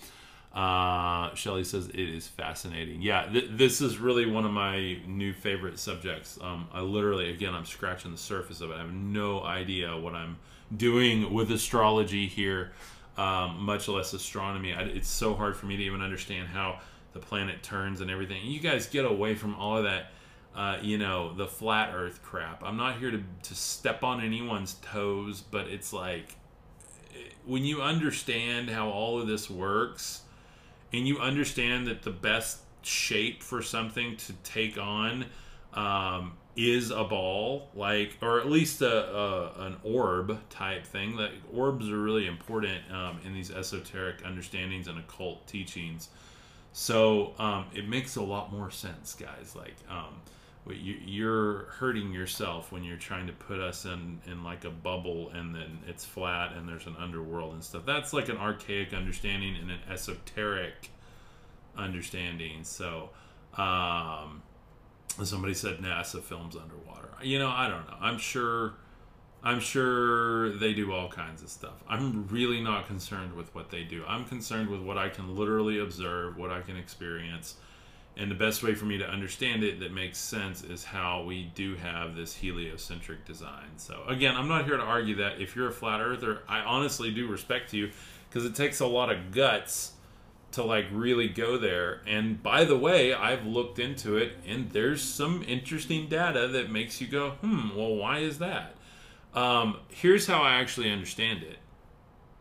Uh, 0.54 1.34
Shelly 1.36 1.64
says 1.64 1.90
it 1.90 2.00
is 2.00 2.28
fascinating. 2.28 3.02
Yeah, 3.02 3.28
th- 3.32 3.50
this 3.52 3.80
is 3.82 3.98
really 3.98 4.26
one 4.26 4.46
of 4.46 4.52
my 4.52 4.98
new 5.06 5.34
favorite 5.34 5.78
subjects. 5.78 6.40
Um, 6.42 6.68
I 6.74 6.82
literally, 6.82 7.30
again, 7.30 7.54
I'm 7.54 7.66
scratching 7.66 8.12
the 8.12 8.18
surface 8.18 8.62
of 8.62 8.72
it. 8.72 8.76
I 8.76 8.80
have 8.80 8.94
no 8.94 9.44
idea 9.44 9.96
what 9.96 10.16
I'm 10.16 10.38
doing 10.76 11.34
with 11.34 11.52
astrology 11.52 12.28
here, 12.28 12.72
um, 13.18 13.62
much 13.62 13.88
less 13.88 14.14
astronomy. 14.14 14.74
I, 14.74 14.84
it's 14.84 15.10
so 15.10 15.36
hard 15.36 15.56
for 15.56 15.68
me 15.68 15.78
to 15.78 15.84
even 15.84 16.02
understand 16.02 16.48
how 16.48 16.80
the 17.20 17.26
planet 17.26 17.64
turns 17.64 18.02
and 18.02 18.12
everything. 18.12 18.42
You 18.44 18.60
guys 18.60 18.88
get 18.88 19.06
away 19.06 19.36
from 19.36 19.56
all 19.56 19.78
of 19.78 19.84
that. 19.84 20.12
Uh, 20.56 20.80
you 20.82 20.98
know 20.98 21.34
the 21.36 21.46
flat 21.46 21.94
Earth 21.94 22.22
crap. 22.24 22.64
I'm 22.64 22.78
not 22.78 22.98
here 22.98 23.12
to 23.12 23.22
to 23.44 23.56
step 23.56 24.04
on 24.04 24.22
anyone's 24.22 24.76
toes, 24.82 25.42
but 25.42 25.68
it's 25.68 25.94
like 25.94 26.36
when 27.46 27.64
you 27.64 27.82
understand 27.82 28.70
how 28.70 28.90
all 28.90 29.22
of 29.22 29.28
this 29.28 29.50
works 29.50 30.22
and 30.92 31.08
you 31.08 31.20
understand 31.20 31.88
that 31.88 32.02
the 32.02 32.12
best 32.12 32.60
shape 32.82 33.44
for 33.44 33.62
something 33.62 34.18
to 34.18 34.34
take 34.44 34.78
on 34.78 35.26
um, 35.74 36.34
is 36.56 36.90
a 36.90 37.04
ball, 37.04 37.70
like, 37.76 38.18
or 38.22 38.40
at 38.40 38.50
least 38.50 38.82
a, 38.82 39.16
a, 39.16 39.68
an 39.68 39.78
orb 39.84 40.40
type 40.50 40.86
thing. 40.86 41.18
That 41.18 41.32
orbs 41.54 41.90
are 41.90 42.00
really 42.00 42.26
important 42.26 42.82
um, 42.92 43.20
in 43.26 43.34
these 43.34 43.52
esoteric 43.52 44.26
understandings 44.26 44.88
and 44.88 44.98
occult 44.98 45.46
teachings. 45.48 46.10
So 46.80 47.34
um, 47.40 47.66
it 47.74 47.90
makes 47.90 48.18
a 48.18 48.22
lot 48.22 48.54
more 48.54 48.70
sense, 48.70 49.16
guys. 49.16 49.56
Like, 49.56 49.74
um, 49.90 50.22
you're 50.72 51.64
hurting 51.80 52.14
yourself 52.14 52.72
when 52.72 52.84
you're 52.84 52.98
trying 52.98 53.26
to 53.26 53.34
put 53.34 53.60
us 53.60 53.86
in 53.86 54.20
in 54.28 54.44
like 54.44 54.64
a 54.64 54.70
bubble 54.70 55.32
and 55.34 55.56
then 55.56 55.80
it's 55.88 56.06
flat 56.06 56.54
and 56.56 56.70
there's 56.70 56.86
an 56.86 56.96
underworld 57.00 57.54
and 57.54 57.64
stuff. 57.64 57.82
That's 57.84 58.14
like 58.14 58.30
an 58.30 58.38
archaic 58.38 58.94
understanding 58.94 59.56
and 59.60 59.72
an 59.72 59.80
esoteric 59.90 60.92
understanding. 61.76 62.64
So 62.64 63.10
um 63.58 64.44
somebody 65.24 65.56
said 65.56 65.80
nasa 65.80 66.22
films 66.22 66.56
underwater. 66.56 67.10
You 67.24 67.40
know 67.40 67.50
i 67.50 67.68
don't 67.68 67.88
know. 67.88 67.98
I'm 68.00 68.20
sure 68.20 68.74
i'm 69.44 69.60
sure 69.60 70.50
they 70.58 70.74
do 70.74 70.92
all 70.92 71.08
kinds 71.08 71.42
of 71.42 71.50
stuff 71.50 71.84
i'm 71.88 72.28
really 72.28 72.62
not 72.62 72.88
concerned 72.88 73.34
with 73.34 73.54
what 73.56 73.70
they 73.70 73.84
do 73.84 74.04
i'm 74.08 74.26
concerned 74.26 74.70
with 74.70 74.82
what 74.82 74.98
i 74.98 75.10
can 75.10 75.36
literally 75.36 75.80
observe 75.80 76.38
what 76.38 76.52
i 76.52 76.62
can 76.62 76.76
experience 76.76 77.56
and 78.18 78.32
the 78.32 78.36
best 78.36 78.64
way 78.64 78.74
for 78.74 78.86
me 78.86 78.98
to 78.98 79.08
understand 79.08 79.64
it 79.64 79.80
that 79.80 79.94
makes 79.94 80.18
sense 80.18 80.64
is 80.64 80.84
how 80.84 81.24
we 81.24 81.52
do 81.54 81.76
have 81.76 82.16
this 82.16 82.36
heliocentric 82.36 83.26
design. 83.26 83.70
So, 83.78 84.02
again, 84.08 84.36
I'm 84.36 84.48
not 84.48 84.66
here 84.66 84.76
to 84.76 84.84
argue 84.84 85.16
that 85.18 85.40
if 85.40 85.56
you're 85.56 85.70
a 85.70 85.74
flat 85.74 86.02
earther, 86.02 86.42
I 86.50 86.62
honestly 86.62 87.12
do 87.12 87.28
respect 87.28 87.74
you 87.74 87.92
because 88.28 88.44
it 88.44 88.56
takes 88.56 88.80
a 88.80 88.88
lot 88.88 89.12
of 89.12 89.32
guts 89.32 89.92
to 90.54 90.64
like 90.64 90.88
really 90.92 91.28
go 91.28 91.58
there. 91.58 92.02
And 92.08 92.42
by 92.42 92.66
the 92.66 92.78
way, 92.78 93.14
I've 93.14 93.46
looked 93.46 93.78
into 93.78 94.18
it 94.18 94.34
and 94.48 94.72
there's 94.72 95.04
some 95.04 95.44
interesting 95.44 96.10
data 96.10 96.48
that 96.48 96.72
makes 96.72 97.00
you 97.00 97.08
go, 97.08 97.32
hmm, 97.42 97.76
well, 97.76 97.96
why 97.96 98.20
is 98.20 98.40
that? 98.40 98.74
Um, 99.38 99.78
here's 99.90 100.26
how 100.26 100.42
I 100.42 100.56
actually 100.56 100.92
understand 100.92 101.44
it 101.44 101.60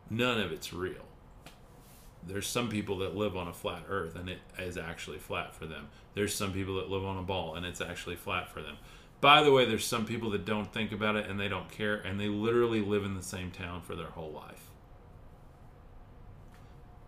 none 0.09 0.41
of 0.41 0.53
it's 0.53 0.73
real 0.73 1.07
there's 2.27 2.47
some 2.47 2.69
people 2.69 2.99
that 2.99 3.15
live 3.15 3.37
on 3.37 3.49
a 3.49 3.53
flat 3.53 3.85
earth 3.89 4.17
and 4.17 4.29
it 4.29 4.39
is 4.59 4.77
actually 4.77 5.19
flat 5.19 5.55
for 5.55 5.67
them. 5.67 5.89
There's 6.15 6.35
some 6.35 6.53
people 6.53 6.77
that 6.77 6.91
live 6.91 7.05
on 7.05 7.19
a 7.19 7.23
ball 7.23 7.55
and 7.55 7.65
it's 7.65 7.81
actually 7.81 8.17
flat 8.17 8.49
for 8.49 8.61
them. 8.63 8.77
By 9.21 9.43
the 9.43 9.53
way, 9.53 9.65
there's 9.65 9.85
some 9.85 10.05
people 10.05 10.31
that 10.31 10.45
don't 10.45 10.73
think 10.73 10.93
about 10.93 11.17
it 11.17 11.29
and 11.29 11.39
they 11.39 11.49
don't 11.49 11.71
care 11.71 11.97
and 11.97 12.19
they 12.19 12.29
literally 12.29 12.81
live 12.81 13.05
in 13.05 13.15
the 13.15 13.23
same 13.23 13.51
town 13.51 13.81
for 13.81 13.95
their 13.95 14.09
whole 14.09 14.33
life. 14.33 14.71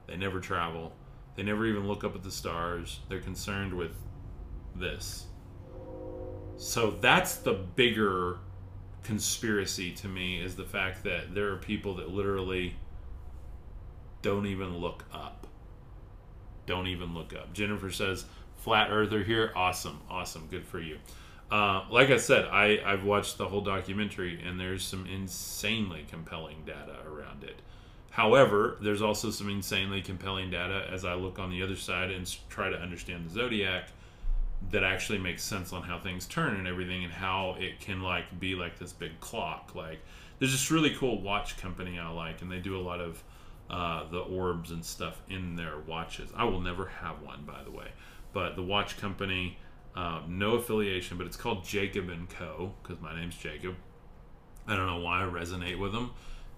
They 0.06 0.16
never 0.16 0.40
travel. 0.40 0.92
They 1.34 1.42
never 1.42 1.66
even 1.66 1.86
look 1.86 2.04
up 2.04 2.14
at 2.14 2.22
the 2.22 2.30
stars. 2.30 3.00
They're 3.08 3.20
concerned 3.20 3.74
with 3.74 3.94
this. 4.74 5.26
So 6.56 6.92
that's 7.00 7.36
the 7.36 7.54
bigger 7.54 8.38
conspiracy 9.08 9.90
to 9.90 10.06
me 10.06 10.38
is 10.38 10.54
the 10.54 10.66
fact 10.66 11.02
that 11.02 11.34
there 11.34 11.50
are 11.50 11.56
people 11.56 11.94
that 11.94 12.10
literally 12.10 12.76
don't 14.20 14.44
even 14.46 14.76
look 14.76 15.02
up. 15.10 15.46
Don't 16.66 16.88
even 16.88 17.14
look 17.14 17.32
up. 17.32 17.54
Jennifer 17.54 17.90
says, 17.90 18.26
Flat 18.58 18.90
Earther 18.90 19.24
here. 19.24 19.50
Awesome. 19.56 20.02
Awesome. 20.10 20.46
Good 20.50 20.66
for 20.66 20.78
you. 20.78 20.98
Uh, 21.50 21.86
like 21.90 22.10
I 22.10 22.18
said, 22.18 22.44
I, 22.52 22.80
I've 22.84 23.04
watched 23.04 23.38
the 23.38 23.48
whole 23.48 23.62
documentary 23.62 24.42
and 24.46 24.60
there's 24.60 24.84
some 24.84 25.06
insanely 25.06 26.04
compelling 26.10 26.64
data 26.66 26.96
around 27.06 27.44
it. 27.44 27.62
However, 28.10 28.76
there's 28.82 29.00
also 29.00 29.30
some 29.30 29.48
insanely 29.48 30.02
compelling 30.02 30.50
data 30.50 30.86
as 30.92 31.06
I 31.06 31.14
look 31.14 31.38
on 31.38 31.48
the 31.48 31.62
other 31.62 31.76
side 31.76 32.10
and 32.10 32.30
try 32.50 32.68
to 32.68 32.76
understand 32.76 33.24
the 33.24 33.30
zodiac 33.30 33.88
that 34.70 34.84
actually 34.84 35.18
makes 35.18 35.42
sense 35.42 35.72
on 35.72 35.82
how 35.82 35.98
things 35.98 36.26
turn 36.26 36.56
and 36.56 36.66
everything 36.66 37.04
and 37.04 37.12
how 37.12 37.56
it 37.58 37.80
can 37.80 38.02
like 38.02 38.38
be 38.38 38.54
like 38.54 38.78
this 38.78 38.92
big 38.92 39.18
clock. 39.20 39.74
Like 39.74 40.00
there's 40.38 40.52
this 40.52 40.70
really 40.70 40.94
cool 40.94 41.20
watch 41.20 41.56
company 41.56 41.98
I 41.98 42.10
like 42.10 42.42
and 42.42 42.50
they 42.50 42.58
do 42.58 42.76
a 42.76 42.82
lot 42.82 43.00
of 43.00 43.22
uh, 43.70 44.08
the 44.10 44.20
orbs 44.20 44.70
and 44.70 44.84
stuff 44.84 45.20
in 45.28 45.56
their 45.56 45.78
watches. 45.86 46.30
I 46.34 46.44
will 46.44 46.60
never 46.60 46.86
have 46.86 47.22
one, 47.22 47.44
by 47.44 47.62
the 47.64 47.70
way. 47.70 47.88
But 48.32 48.56
the 48.56 48.62
watch 48.62 48.98
company, 48.98 49.58
uh, 49.94 50.22
no 50.28 50.54
affiliation, 50.54 51.18
but 51.18 51.26
it's 51.26 51.36
called 51.36 51.64
Jacob 51.64 52.08
and 52.08 52.28
Co. 52.28 52.72
Because 52.82 53.00
my 53.00 53.14
name's 53.18 53.36
Jacob. 53.36 53.74
I 54.66 54.76
don't 54.76 54.86
know 54.86 55.00
why 55.00 55.22
I 55.22 55.26
resonate 55.26 55.78
with 55.78 55.92
them. 55.92 56.12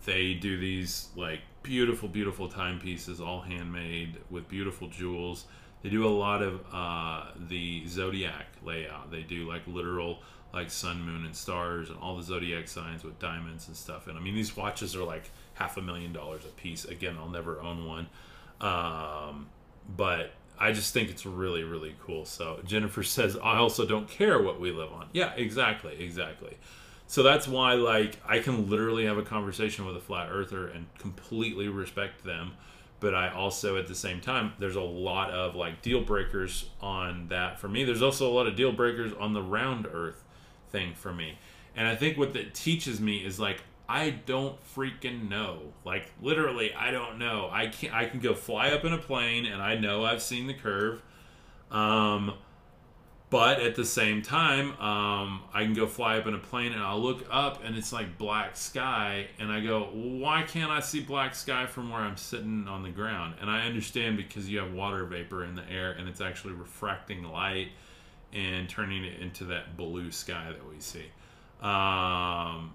They 0.05 0.35
do 0.35 0.59
these 0.59 1.09
like 1.17 1.41
beautiful, 1.63 2.09
beautiful 2.09 2.49
timepieces, 2.49 3.21
all 3.21 3.41
handmade 3.41 4.19
with 4.31 4.49
beautiful 4.49 4.89
jewels. 4.89 5.45
They 5.83 5.89
do 5.89 6.07
a 6.07 6.09
lot 6.11 6.43
of 6.43 6.61
uh, 6.73 7.27
the 7.49 7.87
zodiac 7.87 8.47
layout. 8.65 9.11
They 9.11 9.23
do 9.23 9.49
like 9.49 9.63
literal 9.67 10.19
like 10.53 10.71
sun, 10.71 11.03
moon, 11.03 11.25
and 11.25 11.35
stars, 11.35 11.91
and 11.91 11.99
all 11.99 12.17
the 12.17 12.23
zodiac 12.23 12.67
signs 12.69 13.05
with 13.05 13.19
diamonds 13.19 13.69
and 13.69 13.77
stuff. 13.77 14.09
And 14.09 14.19
I 14.19 14.21
mean, 14.21 14.35
these 14.35 14.57
watches 14.57 14.97
are 14.97 15.05
like 15.05 15.31
half 15.55 15.77
a 15.77 15.83
million 15.83 16.13
dollars 16.13 16.45
a 16.45 16.49
piece. 16.49 16.85
Again, 16.85 17.17
I'll 17.19 17.29
never 17.29 17.61
own 17.61 17.87
one, 17.87 18.09
um, 18.61 19.49
but 19.97 20.33
I 20.59 20.73
just 20.73 20.93
think 20.93 21.09
it's 21.09 21.25
really, 21.25 21.63
really 21.63 21.95
cool. 22.05 22.25
So 22.25 22.61
Jennifer 22.67 23.03
says, 23.03 23.37
I 23.43 23.57
also 23.57 23.87
don't 23.87 24.09
care 24.09 24.43
what 24.43 24.61
we 24.61 24.73
live 24.73 24.93
on. 24.93 25.07
Yeah, 25.13 25.33
exactly, 25.35 26.03
exactly. 26.03 26.57
So 27.07 27.23
that's 27.23 27.49
why, 27.49 27.75
like, 27.75 28.19
I 28.27 28.39
can 28.39 28.69
literally 28.71 29.07
have 29.07 29.19
a 29.19 29.23
conversation 29.23 29.85
with 29.85 29.97
a 29.97 30.01
flat 30.01 30.29
earther 30.31 30.69
and 30.69 30.87
completely 30.99 31.67
respect 31.69 32.25
them. 32.25 32.53
But 33.01 33.15
I 33.15 33.31
also, 33.31 33.77
at 33.77 33.89
the 33.89 33.95
same 33.95 34.21
time, 34.21 34.53
there's 34.59 34.77
a 34.77 34.83
lot 34.83 35.31
of 35.31 35.55
like 35.55 35.83
deal 35.83 36.03
breakers 36.03 36.69
on 36.81 37.29
that 37.29 37.59
for 37.59 37.69
me. 37.69 37.85
There's 37.85 38.03
also 38.03 38.31
a 38.31 38.33
lot 38.33 38.47
of 38.47 38.57
deal 38.57 38.73
breakers 38.73 39.13
on 39.19 39.33
the 39.33 39.43
round 39.43 39.87
earth 39.91 40.23
thing 40.71 40.95
for 40.95 41.13
me. 41.13 41.39
And 41.75 41.89
I 41.89 41.97
think 41.97 42.19
what 42.19 42.35
that 42.35 42.55
teaches 42.55 43.01
me 43.01 43.25
is 43.25 43.41
like 43.41 43.63
I 43.91 44.11
don't 44.11 44.57
freaking 44.77 45.29
know. 45.29 45.73
Like 45.85 46.13
literally, 46.23 46.73
I 46.73 46.93
don't 46.93 47.19
know. 47.19 47.49
I 47.51 47.67
can 47.67 47.93
I 47.93 48.05
can 48.05 48.21
go 48.21 48.35
fly 48.35 48.71
up 48.71 48.85
in 48.85 48.93
a 48.93 48.99
plane, 48.99 49.47
and 49.47 49.61
I 49.61 49.75
know 49.75 50.05
I've 50.05 50.23
seen 50.23 50.47
the 50.47 50.55
curve. 50.55 51.03
Um, 51.73 52.35
but 53.31 53.61
at 53.61 53.77
the 53.77 53.85
same 53.85 54.23
time, 54.23 54.73
um, 54.81 55.43
I 55.55 55.63
can 55.63 55.73
go 55.73 55.87
fly 55.87 56.19
up 56.19 56.27
in 56.27 56.35
a 56.35 56.39
plane, 56.39 56.73
and 56.73 56.83
I'll 56.83 57.01
look 57.01 57.25
up, 57.31 57.63
and 57.65 57.77
it's 57.77 57.93
like 57.93 58.19
black 58.19 58.57
sky, 58.57 59.29
and 59.39 59.53
I 59.53 59.61
go, 59.61 59.85
why 59.93 60.43
can't 60.43 60.71
I 60.71 60.81
see 60.81 61.01
black 61.01 61.37
sky 61.37 61.67
from 61.67 61.91
where 61.91 62.01
I'm 62.01 62.17
sitting 62.17 62.67
on 62.67 62.83
the 62.83 62.91
ground? 62.91 63.37
And 63.41 63.49
I 63.49 63.67
understand 63.67 64.17
because 64.17 64.51
you 64.51 64.59
have 64.59 64.73
water 64.73 65.05
vapor 65.05 65.45
in 65.45 65.55
the 65.55 65.69
air, 65.71 65.93
and 65.93 66.09
it's 66.09 66.21
actually 66.21 66.55
refracting 66.55 67.23
light 67.23 67.69
and 68.33 68.69
turning 68.69 69.05
it 69.05 69.21
into 69.21 69.45
that 69.45 69.77
blue 69.77 70.11
sky 70.11 70.49
that 70.51 70.69
we 70.69 70.81
see. 70.81 71.07
Um, 71.63 72.73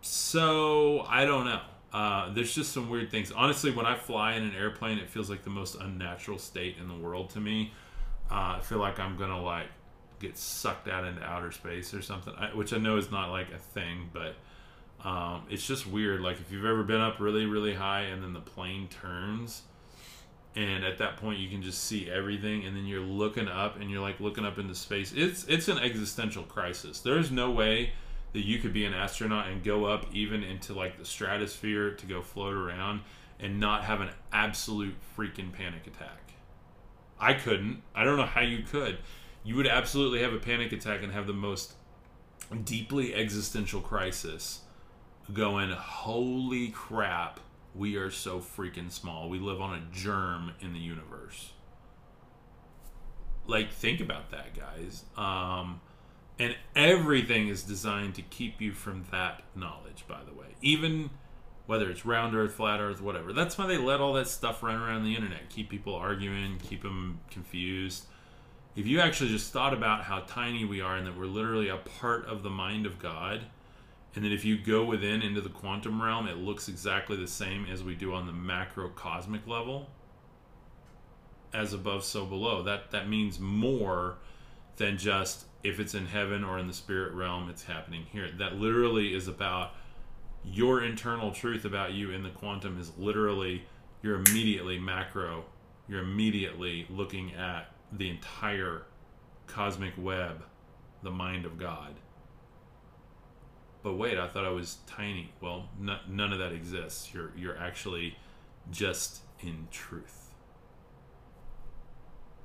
so 0.00 1.04
I 1.08 1.24
don't 1.24 1.46
know. 1.46 1.60
Uh, 1.92 2.32
there's 2.32 2.54
just 2.54 2.72
some 2.72 2.88
weird 2.88 3.10
things. 3.10 3.32
Honestly, 3.32 3.70
when 3.70 3.84
I 3.84 3.96
fly 3.96 4.34
in 4.34 4.44
an 4.44 4.54
airplane, 4.54 4.98
it 4.98 5.10
feels 5.10 5.28
like 5.28 5.42
the 5.42 5.50
most 5.50 5.74
unnatural 5.74 6.38
state 6.38 6.76
in 6.80 6.88
the 6.88 6.94
world 6.94 7.30
to 7.30 7.40
me. 7.40 7.72
Uh, 8.32 8.56
I 8.56 8.60
feel 8.62 8.78
like 8.78 8.98
I'm 8.98 9.18
gonna 9.18 9.42
like 9.42 9.66
get 10.18 10.38
sucked 10.38 10.88
out 10.88 11.04
into 11.04 11.22
outer 11.22 11.52
space 11.52 11.92
or 11.92 12.00
something, 12.00 12.32
I, 12.38 12.54
which 12.54 12.72
I 12.72 12.78
know 12.78 12.96
is 12.96 13.10
not 13.10 13.30
like 13.30 13.52
a 13.52 13.58
thing, 13.58 14.08
but 14.10 14.36
um, 15.06 15.42
it's 15.50 15.66
just 15.66 15.86
weird. 15.86 16.22
Like 16.22 16.40
if 16.40 16.50
you've 16.50 16.64
ever 16.64 16.82
been 16.82 17.00
up 17.00 17.20
really, 17.20 17.44
really 17.44 17.74
high 17.74 18.02
and 18.02 18.22
then 18.22 18.32
the 18.32 18.40
plane 18.40 18.88
turns, 18.88 19.62
and 20.56 20.82
at 20.82 20.96
that 20.96 21.18
point 21.18 21.40
you 21.40 21.50
can 21.50 21.62
just 21.62 21.84
see 21.84 22.10
everything, 22.10 22.64
and 22.64 22.74
then 22.74 22.86
you're 22.86 23.00
looking 23.00 23.48
up 23.48 23.78
and 23.78 23.90
you're 23.90 24.00
like 24.00 24.18
looking 24.18 24.46
up 24.46 24.58
into 24.58 24.74
space. 24.74 25.12
It's 25.14 25.44
it's 25.44 25.68
an 25.68 25.78
existential 25.78 26.44
crisis. 26.44 27.00
There's 27.00 27.30
no 27.30 27.50
way 27.50 27.92
that 28.32 28.46
you 28.46 28.58
could 28.58 28.72
be 28.72 28.86
an 28.86 28.94
astronaut 28.94 29.48
and 29.48 29.62
go 29.62 29.84
up 29.84 30.06
even 30.14 30.42
into 30.42 30.72
like 30.72 30.98
the 30.98 31.04
stratosphere 31.04 31.90
to 31.90 32.06
go 32.06 32.22
float 32.22 32.54
around 32.54 33.02
and 33.38 33.60
not 33.60 33.84
have 33.84 34.00
an 34.00 34.08
absolute 34.32 34.94
freaking 35.18 35.52
panic 35.52 35.86
attack. 35.86 36.21
I 37.22 37.34
couldn't. 37.34 37.82
I 37.94 38.02
don't 38.02 38.16
know 38.16 38.26
how 38.26 38.40
you 38.40 38.64
could. 38.64 38.98
You 39.44 39.54
would 39.54 39.68
absolutely 39.68 40.20
have 40.22 40.32
a 40.32 40.38
panic 40.38 40.72
attack 40.72 41.04
and 41.04 41.12
have 41.12 41.28
the 41.28 41.32
most 41.32 41.74
deeply 42.64 43.14
existential 43.14 43.80
crisis 43.80 44.62
going, 45.32 45.70
holy 45.70 46.70
crap, 46.70 47.38
we 47.76 47.96
are 47.96 48.10
so 48.10 48.40
freaking 48.40 48.90
small. 48.90 49.30
We 49.30 49.38
live 49.38 49.60
on 49.60 49.74
a 49.74 49.82
germ 49.94 50.52
in 50.60 50.72
the 50.72 50.80
universe. 50.80 51.52
Like, 53.46 53.72
think 53.72 54.00
about 54.00 54.32
that, 54.32 54.56
guys. 54.56 55.04
Um, 55.16 55.80
and 56.40 56.56
everything 56.74 57.46
is 57.46 57.62
designed 57.62 58.16
to 58.16 58.22
keep 58.22 58.60
you 58.60 58.72
from 58.72 59.04
that 59.12 59.44
knowledge, 59.54 60.04
by 60.08 60.20
the 60.24 60.34
way. 60.34 60.56
Even 60.60 61.10
whether 61.66 61.90
it's 61.90 62.04
round 62.04 62.34
earth, 62.34 62.54
flat 62.54 62.80
earth, 62.80 63.00
whatever. 63.00 63.32
That's 63.32 63.56
why 63.56 63.66
they 63.66 63.78
let 63.78 64.00
all 64.00 64.12
that 64.14 64.28
stuff 64.28 64.62
run 64.62 64.80
around 64.80 65.04
the 65.04 65.14
internet. 65.14 65.48
Keep 65.48 65.70
people 65.70 65.94
arguing, 65.94 66.58
keep 66.58 66.82
them 66.82 67.20
confused. 67.30 68.06
If 68.74 68.86
you 68.86 69.00
actually 69.00 69.30
just 69.30 69.52
thought 69.52 69.74
about 69.74 70.04
how 70.04 70.20
tiny 70.20 70.64
we 70.64 70.80
are 70.80 70.96
and 70.96 71.06
that 71.06 71.16
we're 71.16 71.26
literally 71.26 71.68
a 71.68 71.76
part 71.76 72.26
of 72.26 72.42
the 72.42 72.50
mind 72.50 72.86
of 72.86 72.98
God, 72.98 73.42
and 74.14 74.24
that 74.24 74.32
if 74.32 74.44
you 74.44 74.58
go 74.58 74.84
within 74.84 75.22
into 75.22 75.40
the 75.40 75.48
quantum 75.48 76.02
realm, 76.02 76.26
it 76.26 76.36
looks 76.36 76.68
exactly 76.68 77.16
the 77.16 77.26
same 77.26 77.66
as 77.66 77.82
we 77.82 77.94
do 77.94 78.12
on 78.12 78.26
the 78.26 78.32
macrocosmic 78.32 79.46
level. 79.46 79.88
As 81.54 81.72
above, 81.72 82.04
so 82.04 82.24
below. 82.24 82.62
That 82.62 82.90
that 82.92 83.08
means 83.08 83.38
more 83.38 84.16
than 84.76 84.96
just 84.96 85.44
if 85.62 85.78
it's 85.78 85.94
in 85.94 86.06
heaven 86.06 86.44
or 86.44 86.58
in 86.58 86.66
the 86.66 86.72
spirit 86.72 87.12
realm, 87.12 87.48
it's 87.48 87.64
happening 87.64 88.06
here. 88.10 88.30
That 88.38 88.56
literally 88.56 89.14
is 89.14 89.28
about 89.28 89.72
your 90.44 90.82
internal 90.82 91.30
truth 91.30 91.64
about 91.64 91.92
you 91.92 92.10
in 92.10 92.22
the 92.22 92.30
quantum 92.30 92.78
is 92.80 92.92
literally 92.98 93.64
you're 94.02 94.22
immediately 94.26 94.78
macro. 94.78 95.44
You're 95.88 96.02
immediately 96.02 96.86
looking 96.90 97.34
at 97.34 97.72
the 97.92 98.08
entire 98.08 98.82
cosmic 99.46 99.92
web, 99.96 100.44
the 101.02 101.10
mind 101.10 101.44
of 101.44 101.58
God 101.58 101.94
but 103.82 103.94
wait, 103.94 104.18
I 104.18 104.28
thought 104.28 104.44
I 104.44 104.50
was 104.50 104.78
tiny. 104.86 105.32
Well, 105.40 105.68
n- 105.80 105.98
none 106.08 106.32
of 106.32 106.38
that 106.38 106.52
exists. 106.52 107.12
You're 107.12 107.32
you're 107.36 107.58
actually 107.58 108.16
just 108.70 109.22
in 109.40 109.68
truth. 109.70 110.30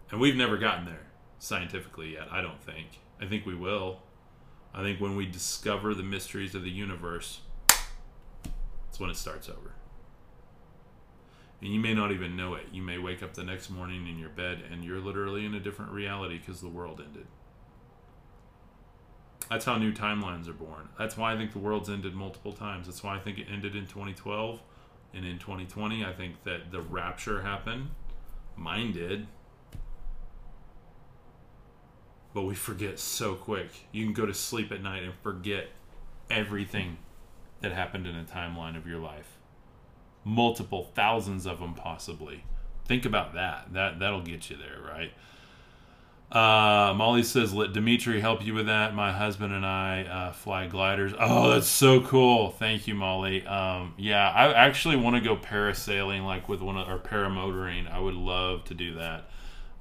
And 0.10 0.20
we've 0.20 0.36
never 0.36 0.58
gotten 0.58 0.86
there 0.86 1.08
scientifically 1.38 2.14
yet, 2.14 2.28
I 2.32 2.42
don't 2.42 2.62
think. 2.62 3.00
I 3.22 3.26
think 3.26 3.46
we 3.46 3.54
will. 3.54 4.00
I 4.74 4.82
think 4.82 5.00
when 5.00 5.16
we 5.16 5.26
discover 5.26 5.94
the 5.94 6.04
mysteries 6.04 6.56
of 6.56 6.64
the 6.64 6.72
universe, 6.72 7.42
when 9.00 9.10
it 9.10 9.18
starts 9.18 9.50
over. 9.50 9.74
And 11.62 11.74
you 11.74 11.80
may 11.80 11.94
not 11.94 12.12
even 12.12 12.36
know 12.36 12.54
it. 12.54 12.68
You 12.72 12.82
may 12.82 12.98
wake 12.98 13.24
up 13.24 13.34
the 13.34 13.44
next 13.44 13.70
morning 13.70 14.08
in 14.08 14.20
your 14.20 14.30
bed 14.30 14.64
and 14.72 14.84
you're 14.84 15.00
literally 15.00 15.46
in 15.46 15.56
a 15.56 15.60
different 15.60 15.92
reality 15.92 16.38
because 16.38 16.62
the 16.62 16.70
world 16.70 17.02
ended. 17.04 17.26
That's 19.50 19.66
how 19.66 19.78
new 19.78 19.94
timelines 19.94 20.48
are 20.48 20.54
born. 20.54 20.90
That's 21.00 21.18
why 21.18 21.34
I 21.34 21.38
think 21.38 21.54
the 21.54 21.60
world's 21.60 21.90
ended 21.90 22.14
multiple 22.14 22.54
times. 22.54 22.86
That's 22.88 23.02
why 23.02 23.16
I 23.16 23.20
think 23.20 23.40
it 23.40 23.48
ended 23.52 23.76
in 23.76 23.88
2012 23.88 24.62
and 25.14 25.26
in 25.26 25.40
2020. 25.40 26.04
I 26.04 26.14
think 26.14 26.44
that 26.44 26.72
the 26.72 26.82
rapture 26.82 27.42
happened. 27.42 27.90
Mine 28.56 28.92
did. 28.92 29.28
But 32.34 32.44
we 32.44 32.56
forget 32.56 33.00
so 33.00 33.36
quick. 33.36 33.70
You 33.92 34.04
can 34.04 34.14
go 34.14 34.26
to 34.26 34.34
sleep 34.34 34.72
at 34.72 34.84
night 34.84 35.04
and 35.04 35.14
forget 35.24 35.70
everything 36.30 36.98
that 37.62 37.72
happened 37.72 38.08
in 38.08 38.16
a 38.16 38.24
timeline 38.24 38.78
of 38.78 38.88
your 38.88 39.00
life. 39.00 39.38
Multiple 40.24 40.92
thousands 40.94 41.46
of 41.46 41.60
them 41.60 41.74
possibly. 41.74 42.44
Think 42.86 43.06
about 43.06 43.34
that. 43.34 43.74
That 43.74 44.00
that'll 44.00 44.22
get 44.22 44.50
you 44.50 44.58
there, 44.58 44.82
right? 44.82 45.12
Uh, 46.32 46.94
Molly 46.94 47.24
says, 47.24 47.54
"Let 47.54 47.72
Dimitri 47.72 48.20
help 48.20 48.46
you 48.46 48.54
with 48.54 48.66
that." 48.66 48.94
My 48.94 49.14
husband 49.14 49.54
and 49.54 49.66
I 49.66 50.04
uh, 50.04 50.32
fly 50.34 50.68
gliders. 50.68 51.14
Oh, 51.18 51.52
that's 51.52 51.68
so 51.68 52.02
cool! 52.02 52.52
Thank 52.52 52.88
you, 52.88 52.96
Molly. 52.96 53.46
Um, 53.46 53.94
yeah, 53.98 54.30
I 54.30 54.52
actually 54.54 54.98
want 54.98 55.16
to 55.16 55.22
go 55.22 55.38
parasailing, 55.38 56.26
like 56.26 56.50
with 56.50 56.62
one 56.62 56.78
of 56.78 56.90
or 56.90 57.00
paramotoring. 57.00 57.90
I 57.90 58.00
would 58.00 58.16
love 58.16 58.66
to 58.66 58.74
do 58.74 58.96
that. 58.96 59.30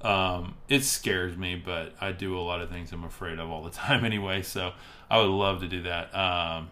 Um, 0.01 0.55
it 0.69 0.83
scares 0.83 1.35
me, 1.35 1.55
but 1.55 1.93
I 1.99 2.13
do 2.13 2.37
a 2.37 2.41
lot 2.41 2.61
of 2.61 2.69
things 2.69 2.91
I'm 2.93 3.03
afraid 3.03 3.39
of 3.39 3.49
all 3.49 3.63
the 3.63 3.69
time 3.71 4.05
anyway. 4.05 4.41
So 4.41 4.73
I 5.09 5.17
would 5.17 5.29
love 5.29 5.61
to 5.61 5.67
do 5.67 5.83
that. 5.83 6.15
Um, 6.15 6.69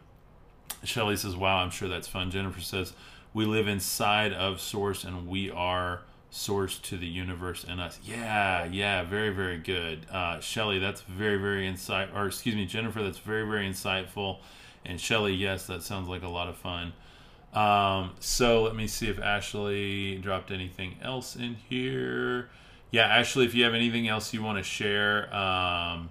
Shelly 0.83 1.17
says, 1.17 1.35
"Wow, 1.35 1.57
I'm 1.57 1.71
sure 1.71 1.87
that's 1.87 2.07
fun." 2.07 2.31
Jennifer 2.31 2.61
says, 2.61 2.93
"We 3.33 3.45
live 3.45 3.67
inside 3.67 4.33
of 4.33 4.61
Source, 4.61 5.03
and 5.03 5.27
we 5.27 5.51
are." 5.51 6.01
source 6.35 6.79
to 6.79 6.97
the 6.97 7.07
universe 7.07 7.65
and 7.67 7.79
us. 7.79 7.97
Yeah, 8.03 8.65
yeah, 8.65 9.03
very, 9.03 9.29
very 9.29 9.57
good. 9.57 10.05
Uh, 10.11 10.41
Shelly, 10.41 10.79
that's 10.79 10.99
very, 11.01 11.37
very 11.37 11.65
insight. 11.65 12.09
Or 12.13 12.27
excuse 12.27 12.55
me, 12.55 12.65
Jennifer, 12.65 13.01
that's 13.01 13.19
very, 13.19 13.47
very 13.47 13.69
insightful. 13.69 14.39
And 14.83 14.99
Shelly, 14.99 15.33
yes, 15.33 15.65
that 15.67 15.81
sounds 15.81 16.09
like 16.09 16.23
a 16.23 16.27
lot 16.27 16.49
of 16.49 16.57
fun. 16.57 16.91
Um, 17.53 18.11
so 18.19 18.63
let 18.63 18.75
me 18.75 18.85
see 18.85 19.07
if 19.07 19.17
Ashley 19.17 20.17
dropped 20.17 20.51
anything 20.51 20.97
else 21.01 21.37
in 21.37 21.55
here. 21.69 22.49
Yeah, 22.91 23.07
Ashley, 23.07 23.45
if 23.45 23.55
you 23.55 23.63
have 23.63 23.73
anything 23.73 24.09
else 24.09 24.33
you 24.33 24.43
want 24.43 24.57
to 24.57 24.63
share, 24.63 25.33
um, 25.33 26.09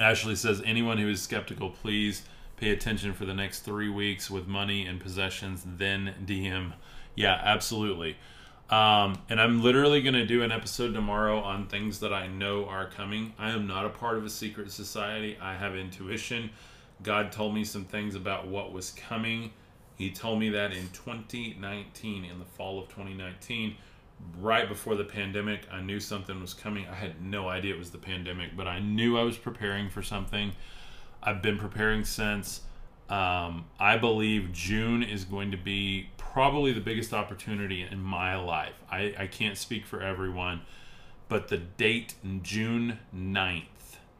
Ashley 0.00 0.34
says 0.34 0.62
anyone 0.64 0.96
who 0.96 1.08
is 1.10 1.22
skeptical, 1.22 1.70
please 1.70 2.22
pay 2.56 2.70
attention 2.70 3.12
for 3.12 3.24
the 3.24 3.34
next 3.34 3.60
three 3.60 3.88
weeks 3.88 4.30
with 4.30 4.46
money 4.46 4.86
and 4.86 5.00
possessions, 5.00 5.62
then 5.64 6.14
DM. 6.24 6.72
Yeah, 7.14 7.40
absolutely. 7.42 8.16
Um, 8.68 9.18
and 9.28 9.40
I'm 9.40 9.62
literally 9.62 10.02
going 10.02 10.14
to 10.14 10.26
do 10.26 10.42
an 10.42 10.50
episode 10.50 10.92
tomorrow 10.92 11.38
on 11.38 11.66
things 11.66 12.00
that 12.00 12.12
I 12.12 12.26
know 12.26 12.66
are 12.66 12.86
coming. 12.86 13.32
I 13.38 13.50
am 13.50 13.66
not 13.66 13.86
a 13.86 13.90
part 13.90 14.16
of 14.16 14.24
a 14.24 14.30
secret 14.30 14.72
society. 14.72 15.38
I 15.40 15.54
have 15.54 15.76
intuition. 15.76 16.50
God 17.02 17.30
told 17.30 17.54
me 17.54 17.64
some 17.64 17.84
things 17.84 18.14
about 18.14 18.48
what 18.48 18.72
was 18.72 18.90
coming. 18.92 19.52
He 19.96 20.10
told 20.10 20.40
me 20.40 20.48
that 20.50 20.72
in 20.72 20.88
2019, 20.88 22.24
in 22.24 22.38
the 22.38 22.44
fall 22.44 22.80
of 22.80 22.88
2019, 22.88 23.76
right 24.40 24.68
before 24.68 24.94
the 24.94 25.04
pandemic. 25.04 25.62
I 25.70 25.80
knew 25.80 26.00
something 26.00 26.40
was 26.40 26.54
coming. 26.54 26.86
I 26.90 26.94
had 26.94 27.22
no 27.22 27.48
idea 27.48 27.74
it 27.74 27.78
was 27.78 27.90
the 27.90 27.98
pandemic, 27.98 28.56
but 28.56 28.66
I 28.66 28.80
knew 28.80 29.18
I 29.18 29.22
was 29.22 29.36
preparing 29.36 29.88
for 29.88 30.02
something. 30.02 30.52
I've 31.26 31.42
been 31.42 31.58
preparing 31.58 32.04
since. 32.04 32.60
Um, 33.10 33.66
I 33.78 33.98
believe 33.98 34.52
June 34.52 35.02
is 35.02 35.24
going 35.24 35.50
to 35.50 35.56
be 35.56 36.08
probably 36.16 36.72
the 36.72 36.80
biggest 36.80 37.12
opportunity 37.12 37.82
in 37.82 38.00
my 38.00 38.36
life. 38.36 38.74
I, 38.90 39.14
I 39.18 39.26
can't 39.26 39.58
speak 39.58 39.86
for 39.86 40.00
everyone, 40.00 40.62
but 41.28 41.48
the 41.48 41.58
date 41.58 42.14
June 42.42 43.00
9th 43.14 43.62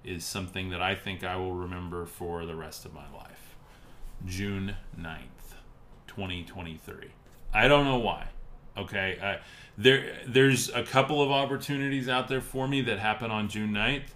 is 0.05 0.25
something 0.25 0.71
that 0.71 0.83
I 0.83 0.95
think 0.95 1.25
I 1.25 1.37
will 1.37 1.55
remember 1.55 2.07
for 2.07 2.45
the 2.45 2.55
rest 2.55 2.85
of 2.85 2.93
my 2.93 3.09
life. 3.15 3.57
June 4.25 4.77
9th, 4.99 5.55
2023. 6.07 6.97
I 7.55 7.69
don't 7.69 7.85
know 7.85 7.99
why. 7.99 8.29
Okay, 8.79 9.39
there 9.79 10.19
there's 10.27 10.69
a 10.69 10.83
couple 10.83 11.23
of 11.23 11.31
opportunities 11.31 12.09
out 12.09 12.29
there 12.29 12.43
for 12.43 12.69
me 12.69 12.83
that 12.83 12.99
happen 12.99 13.31
on 13.31 13.49
June 13.49 13.71
9th. 13.71 14.09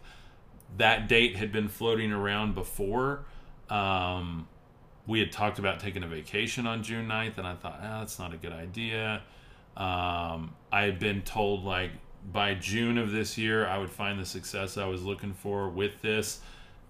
That 0.77 1.09
date 1.09 1.37
had 1.37 1.53
been 1.53 1.69
floating 1.69 2.13
around 2.13 2.55
before. 2.55 3.25
Um, 3.69 4.49
we 5.07 5.19
had 5.21 5.33
talked 5.33 5.59
about 5.59 5.81
taking 5.81 6.03
a 6.03 6.07
vacation 6.07 6.67
on 6.67 6.83
June 6.83 7.09
9th, 7.09 7.39
and 7.39 7.47
I 7.47 7.55
thought, 7.55 7.81
ah, 7.83 8.01
that's 8.01 8.19
not 8.19 8.33
a 8.33 8.37
good 8.37 8.53
idea. 8.53 9.23
Um, 9.77 10.55
I 10.71 10.83
had 10.83 10.99
been 10.99 11.23
told, 11.23 11.65
like, 11.65 11.91
by 12.33 12.55
June 12.55 12.99
of 12.99 13.11
this 13.11 13.39
year, 13.39 13.67
I 13.67 13.79
would 13.79 13.91
find 13.91 14.21
the 14.21 14.27
success 14.27 14.77
I 14.77 14.87
was 14.87 15.03
looking 15.03 15.33
for 15.33 15.69
with 15.69 16.01
this. 16.03 16.41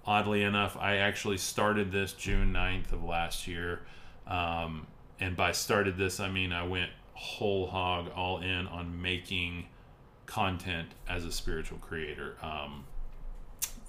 Oddly 0.04 0.42
enough, 0.42 0.76
I 0.78 0.96
actually 0.96 1.38
started 1.38 1.92
this 1.92 2.12
June 2.12 2.52
9th 2.52 2.92
of 2.92 3.04
last 3.04 3.46
year. 3.46 3.82
Um, 4.26 4.86
and 5.20 5.36
by 5.36 5.52
started 5.52 5.96
this, 5.96 6.20
I 6.20 6.30
mean 6.30 6.52
I 6.52 6.66
went 6.66 6.90
whole 7.14 7.66
hog 7.66 8.10
all 8.16 8.38
in 8.38 8.66
on 8.66 9.02
making 9.02 9.66
content 10.24 10.88
as 11.08 11.24
a 11.24 11.32
spiritual 11.32 11.78
creator. 11.78 12.36
Um, 12.42 12.84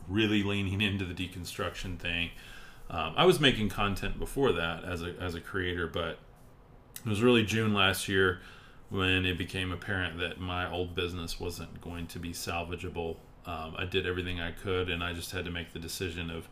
really 0.07 0.43
leaning 0.43 0.81
into 0.81 1.05
the 1.05 1.13
deconstruction 1.13 1.97
thing. 1.97 2.31
Um, 2.89 3.13
I 3.15 3.25
was 3.25 3.39
making 3.39 3.69
content 3.69 4.19
before 4.19 4.51
that 4.51 4.83
as 4.83 5.01
a 5.01 5.15
as 5.19 5.33
a 5.33 5.39
creator, 5.39 5.87
but 5.87 6.19
it 7.05 7.09
was 7.09 7.21
really 7.21 7.43
June 7.43 7.73
last 7.73 8.07
year 8.07 8.41
when 8.89 9.25
it 9.25 9.37
became 9.37 9.71
apparent 9.71 10.19
that 10.19 10.39
my 10.39 10.69
old 10.69 10.93
business 10.93 11.39
wasn't 11.39 11.79
going 11.79 12.07
to 12.07 12.19
be 12.19 12.31
salvageable. 12.31 13.15
Um, 13.45 13.75
I 13.77 13.85
did 13.85 14.05
everything 14.05 14.41
I 14.41 14.51
could, 14.51 14.89
and 14.89 15.01
I 15.01 15.13
just 15.13 15.31
had 15.31 15.45
to 15.45 15.51
make 15.51 15.71
the 15.71 15.79
decision 15.79 16.29
of 16.29 16.49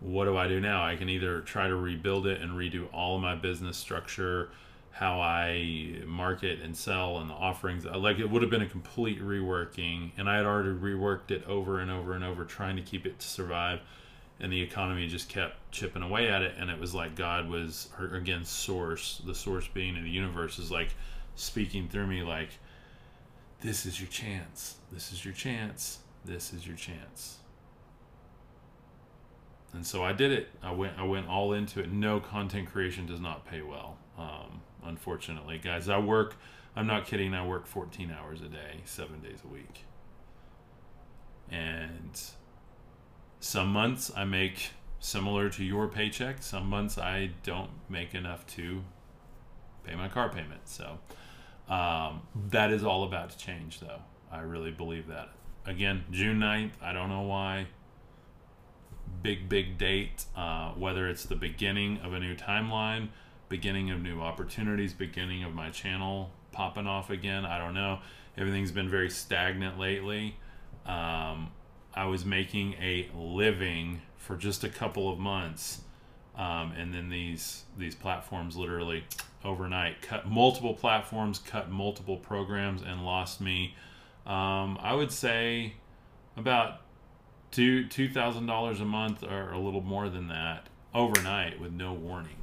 what 0.00 0.24
do 0.24 0.36
I 0.36 0.48
do 0.48 0.60
now? 0.60 0.84
I 0.84 0.96
can 0.96 1.08
either 1.08 1.40
try 1.42 1.68
to 1.68 1.76
rebuild 1.76 2.26
it 2.26 2.40
and 2.40 2.52
redo 2.52 2.88
all 2.92 3.16
of 3.16 3.22
my 3.22 3.36
business 3.36 3.76
structure, 3.76 4.50
how 4.92 5.20
I 5.20 5.96
market 6.06 6.60
and 6.60 6.76
sell, 6.76 7.18
and 7.18 7.28
the 7.28 7.34
offerings. 7.34 7.84
Like 7.84 8.18
it 8.18 8.30
would 8.30 8.42
have 8.42 8.50
been 8.50 8.62
a 8.62 8.68
complete 8.68 9.20
reworking, 9.20 10.12
and 10.16 10.28
I 10.28 10.36
had 10.36 10.46
already 10.46 10.70
reworked 10.70 11.30
it 11.30 11.44
over 11.46 11.80
and 11.80 11.90
over 11.90 12.12
and 12.14 12.22
over, 12.22 12.44
trying 12.44 12.76
to 12.76 12.82
keep 12.82 13.06
it 13.06 13.18
to 13.18 13.26
survive 13.26 13.80
and 14.40 14.52
the 14.52 14.60
economy 14.60 15.06
just 15.06 15.28
kept 15.28 15.70
chipping 15.70 16.02
away 16.02 16.28
at 16.28 16.42
it 16.42 16.54
and 16.58 16.68
it 16.68 16.80
was 16.80 16.94
like 16.94 17.14
god 17.14 17.48
was 17.48 17.88
again 18.12 18.44
source 18.44 19.22
the 19.26 19.34
source 19.34 19.68
being 19.68 19.94
in 19.94 20.02
the 20.02 20.10
universe 20.10 20.58
is 20.58 20.70
like 20.70 20.88
speaking 21.36 21.86
through 21.88 22.06
me 22.06 22.22
like 22.22 22.48
this 23.60 23.86
is 23.86 24.00
your 24.00 24.08
chance 24.08 24.76
this 24.90 25.12
is 25.12 25.24
your 25.24 25.34
chance 25.34 26.00
this 26.24 26.52
is 26.52 26.66
your 26.66 26.76
chance 26.76 27.38
and 29.74 29.86
so 29.86 30.04
I 30.04 30.12
did 30.12 30.32
it. 30.32 30.48
I 30.62 30.70
went 30.72 30.98
I 30.98 31.04
went 31.04 31.28
all 31.28 31.52
into 31.52 31.80
it. 31.80 31.90
No 31.90 32.20
content 32.20 32.70
creation 32.70 33.06
does 33.06 33.20
not 33.20 33.46
pay 33.46 33.62
well, 33.62 33.96
um, 34.18 34.60
unfortunately, 34.84 35.58
guys. 35.58 35.88
I 35.88 35.98
work. 35.98 36.36
I'm 36.74 36.86
not 36.86 37.06
kidding. 37.06 37.34
I 37.34 37.46
work 37.46 37.66
14 37.66 38.10
hours 38.10 38.40
a 38.40 38.48
day, 38.48 38.80
seven 38.84 39.20
days 39.20 39.38
a 39.44 39.48
week, 39.48 39.84
and 41.50 42.20
some 43.40 43.68
months 43.68 44.10
I 44.16 44.24
make 44.24 44.70
similar 45.00 45.50
to 45.50 45.64
your 45.64 45.88
paycheck. 45.88 46.42
Some 46.42 46.68
months 46.68 46.96
I 46.98 47.30
don't 47.42 47.70
make 47.88 48.14
enough 48.14 48.46
to 48.54 48.82
pay 49.84 49.94
my 49.94 50.08
car 50.08 50.30
payment. 50.30 50.62
So 50.64 50.98
um, 51.68 52.22
that 52.50 52.70
is 52.70 52.84
all 52.84 53.04
about 53.04 53.30
to 53.30 53.38
change, 53.38 53.80
though. 53.80 54.00
I 54.30 54.40
really 54.40 54.70
believe 54.70 55.08
that. 55.08 55.30
Again, 55.66 56.04
June 56.10 56.38
9th. 56.38 56.72
I 56.80 56.92
don't 56.92 57.08
know 57.08 57.22
why 57.22 57.66
big, 59.22 59.48
big 59.48 59.78
date, 59.78 60.24
uh, 60.36 60.70
whether 60.72 61.08
it's 61.08 61.24
the 61.24 61.36
beginning 61.36 61.98
of 61.98 62.12
a 62.12 62.20
new 62.20 62.34
timeline, 62.34 63.08
beginning 63.52 63.90
of 63.90 64.00
new 64.00 64.18
opportunities, 64.18 64.94
beginning 64.94 65.44
of 65.44 65.54
my 65.54 65.68
channel 65.68 66.30
popping 66.52 66.86
off 66.86 67.10
again. 67.10 67.44
I 67.44 67.58
don't 67.58 67.74
know. 67.74 67.98
Everything's 68.38 68.72
been 68.72 68.88
very 68.88 69.10
stagnant 69.10 69.78
lately. 69.78 70.36
Um, 70.86 71.50
I 71.94 72.06
was 72.06 72.24
making 72.24 72.72
a 72.80 73.10
living 73.14 74.00
for 74.16 74.36
just 74.36 74.64
a 74.64 74.70
couple 74.70 75.12
of 75.12 75.18
months, 75.18 75.82
um, 76.34 76.72
and 76.78 76.94
then 76.94 77.10
these 77.10 77.64
these 77.76 77.94
platforms 77.94 78.56
literally 78.56 79.04
overnight 79.44 80.00
cut 80.00 80.26
multiple 80.26 80.72
platforms, 80.72 81.38
cut 81.38 81.70
multiple 81.70 82.16
programs, 82.16 82.80
and 82.80 83.04
lost 83.04 83.38
me. 83.38 83.74
Um, 84.24 84.78
I 84.80 84.94
would 84.94 85.12
say 85.12 85.74
about 86.38 86.80
two 87.50 87.86
two 87.86 88.08
thousand 88.08 88.46
dollars 88.46 88.80
a 88.80 88.86
month 88.86 89.22
or 89.22 89.52
a 89.52 89.58
little 89.58 89.82
more 89.82 90.08
than 90.08 90.28
that 90.28 90.70
overnight 90.94 91.60
with 91.60 91.72
no 91.72 91.92
warning. 91.92 92.41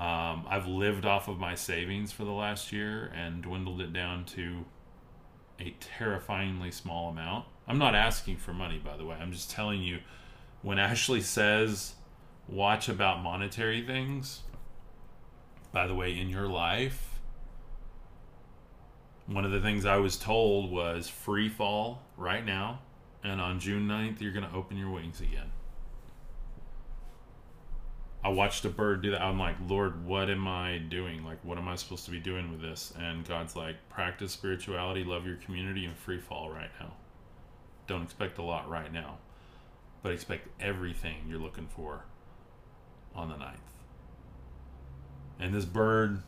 Um, 0.00 0.46
I've 0.48 0.66
lived 0.66 1.04
off 1.04 1.28
of 1.28 1.38
my 1.38 1.54
savings 1.54 2.10
for 2.10 2.24
the 2.24 2.32
last 2.32 2.72
year 2.72 3.12
and 3.14 3.42
dwindled 3.42 3.80
it 3.82 3.92
down 3.92 4.24
to 4.26 4.64
a 5.60 5.76
terrifyingly 5.78 6.70
small 6.70 7.10
amount. 7.10 7.44
I'm 7.68 7.78
not 7.78 7.94
asking 7.94 8.38
for 8.38 8.54
money, 8.54 8.78
by 8.78 8.96
the 8.96 9.04
way. 9.04 9.16
I'm 9.20 9.30
just 9.30 9.50
telling 9.50 9.82
you 9.82 9.98
when 10.62 10.78
Ashley 10.78 11.20
says 11.20 11.94
watch 12.48 12.88
about 12.88 13.22
monetary 13.22 13.86
things, 13.86 14.40
by 15.70 15.86
the 15.86 15.94
way, 15.94 16.18
in 16.18 16.30
your 16.30 16.48
life, 16.48 17.20
one 19.26 19.44
of 19.44 19.52
the 19.52 19.60
things 19.60 19.84
I 19.84 19.98
was 19.98 20.16
told 20.16 20.70
was 20.70 21.08
free 21.08 21.50
fall 21.50 22.02
right 22.16 22.44
now 22.44 22.80
and 23.22 23.40
on 23.40 23.60
June 23.60 23.86
9th, 23.86 24.20
you're 24.20 24.32
going 24.32 24.48
to 24.48 24.54
open 24.54 24.76
your 24.76 24.90
wings 24.90 25.20
again. 25.20 25.50
I 28.22 28.28
watched 28.28 28.64
a 28.66 28.68
bird 28.68 29.02
do 29.02 29.12
that. 29.12 29.22
I'm 29.22 29.38
like, 29.38 29.56
Lord, 29.66 30.04
what 30.04 30.28
am 30.28 30.46
I 30.46 30.78
doing? 30.78 31.24
Like, 31.24 31.38
what 31.42 31.56
am 31.56 31.68
I 31.68 31.76
supposed 31.76 32.04
to 32.04 32.10
be 32.10 32.20
doing 32.20 32.50
with 32.50 32.60
this? 32.60 32.92
And 32.98 33.26
God's 33.26 33.56
like, 33.56 33.76
practice 33.88 34.32
spirituality, 34.32 35.04
love 35.04 35.26
your 35.26 35.36
community, 35.36 35.86
and 35.86 35.96
free 35.96 36.18
fall 36.18 36.50
right 36.50 36.70
now. 36.78 36.92
Don't 37.86 38.02
expect 38.02 38.38
a 38.38 38.42
lot 38.42 38.68
right 38.68 38.92
now, 38.92 39.18
but 40.02 40.12
expect 40.12 40.48
everything 40.60 41.16
you're 41.26 41.38
looking 41.38 41.66
for 41.66 42.04
on 43.14 43.30
the 43.30 43.36
9th. 43.36 43.56
And 45.38 45.54
this 45.54 45.64
bird 45.64 46.22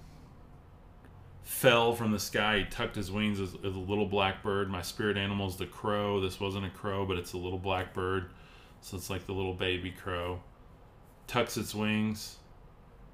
fell 1.43 1.93
from 1.95 2.13
the 2.13 2.19
sky. 2.19 2.61
He 2.61 2.65
tucked 2.65 2.97
his 2.97 3.11
wings 3.11 3.39
as, 3.39 3.55
as 3.65 3.75
a 3.75 3.79
little 3.79 4.07
black 4.07 4.43
bird. 4.43 4.71
My 4.71 4.81
spirit 4.81 5.19
animal 5.19 5.49
is 5.49 5.57
the 5.57 5.67
crow. 5.67 6.21
This 6.21 6.41
wasn't 6.41 6.65
a 6.65 6.71
crow, 6.71 7.05
but 7.05 7.19
it's 7.19 7.35
a 7.35 7.39
little 7.39 7.59
black 7.59 7.93
bird. 7.93 8.31
So 8.81 8.97
it's 8.97 9.11
like 9.11 9.27
the 9.27 9.33
little 9.33 9.55
baby 9.55 9.91
crow. 9.91 10.41
Tucks 11.33 11.57
its 11.57 11.75
wings 11.75 12.37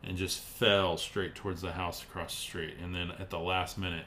and 0.02 0.16
just 0.16 0.40
fell 0.40 0.96
straight 0.96 1.36
towards 1.36 1.62
the 1.62 1.70
house 1.70 2.02
across 2.02 2.34
the 2.34 2.40
street. 2.40 2.74
And 2.82 2.92
then 2.92 3.12
at 3.20 3.30
the 3.30 3.38
last 3.38 3.78
minute, 3.78 4.06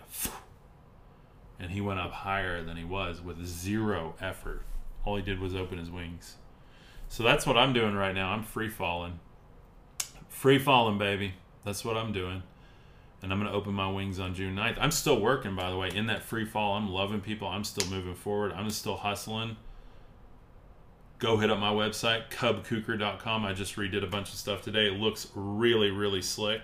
and 1.60 1.72
he 1.72 1.80
went 1.80 2.02
up 2.02 2.12
higher 2.12 2.62
than 2.62 2.76
he 2.76 2.84
was 2.84 3.22
with 3.22 3.46
zero 3.46 4.16
effort. 4.20 4.64
All 5.06 5.16
he 5.16 5.22
did 5.22 5.40
was 5.40 5.56
open 5.56 5.78
his 5.78 5.90
wings. 5.90 6.36
So 7.08 7.24
that's 7.24 7.46
what 7.46 7.56
I'm 7.56 7.72
doing 7.72 7.96
right 7.96 8.14
now. 8.14 8.32
I'm 8.32 8.44
free 8.44 8.70
falling. 8.70 9.20
Free 10.28 10.60
falling, 10.60 10.98
baby. 10.98 11.36
That's 11.64 11.86
what 11.86 11.96
I'm 11.96 12.12
doing 12.12 12.44
and 13.22 13.32
I'm 13.32 13.40
going 13.40 13.52
to 13.52 13.58
open 13.58 13.74
my 13.74 13.90
wings 13.90 14.20
on 14.20 14.34
June 14.34 14.56
9th. 14.56 14.78
I'm 14.80 14.92
still 14.92 15.20
working, 15.20 15.56
by 15.56 15.70
the 15.70 15.78
way, 15.78 15.92
in 15.94 16.08
that 16.08 16.24
free 16.24 16.46
fall. 16.46 16.76
I'm 16.76 16.90
loving 16.90 17.22
people. 17.22 17.48
I'm 17.48 17.64
still 17.64 17.88
moving 17.90 18.16
forward. 18.16 18.52
I'm 18.54 18.70
still 18.72 18.98
hustling. 18.98 19.58
Go 21.22 21.38
hit 21.38 21.52
up 21.52 21.60
my 21.60 21.72
website, 21.72 22.32
cubkuker.com. 22.32 23.46
I 23.46 23.54
just 23.54 23.76
redid 23.76 24.04
a 24.04 24.08
bunch 24.08 24.30
of 24.30 24.40
stuff 24.40 24.64
today. 24.64 24.88
It 24.88 25.00
looks 25.00 25.28
really, 25.36 25.92
really 25.92 26.24
slick. 26.24 26.64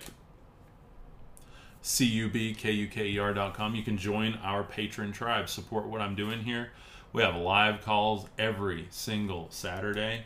C-U-B-K-U-K-E-R.com. 1.83 3.75
You 3.75 3.83
can 3.83 3.99
join 3.99 4.33
our 4.41 4.63
patron 4.63 5.11
tribe, 5.11 5.47
support 5.47 5.85
what 5.85 6.01
I'm 6.01 6.15
doing 6.15 6.39
here. 6.39 6.71
We 7.13 7.21
have 7.21 7.35
live 7.35 7.83
calls 7.85 8.25
every 8.39 8.87
single 8.89 9.45
Saturday. 9.51 10.25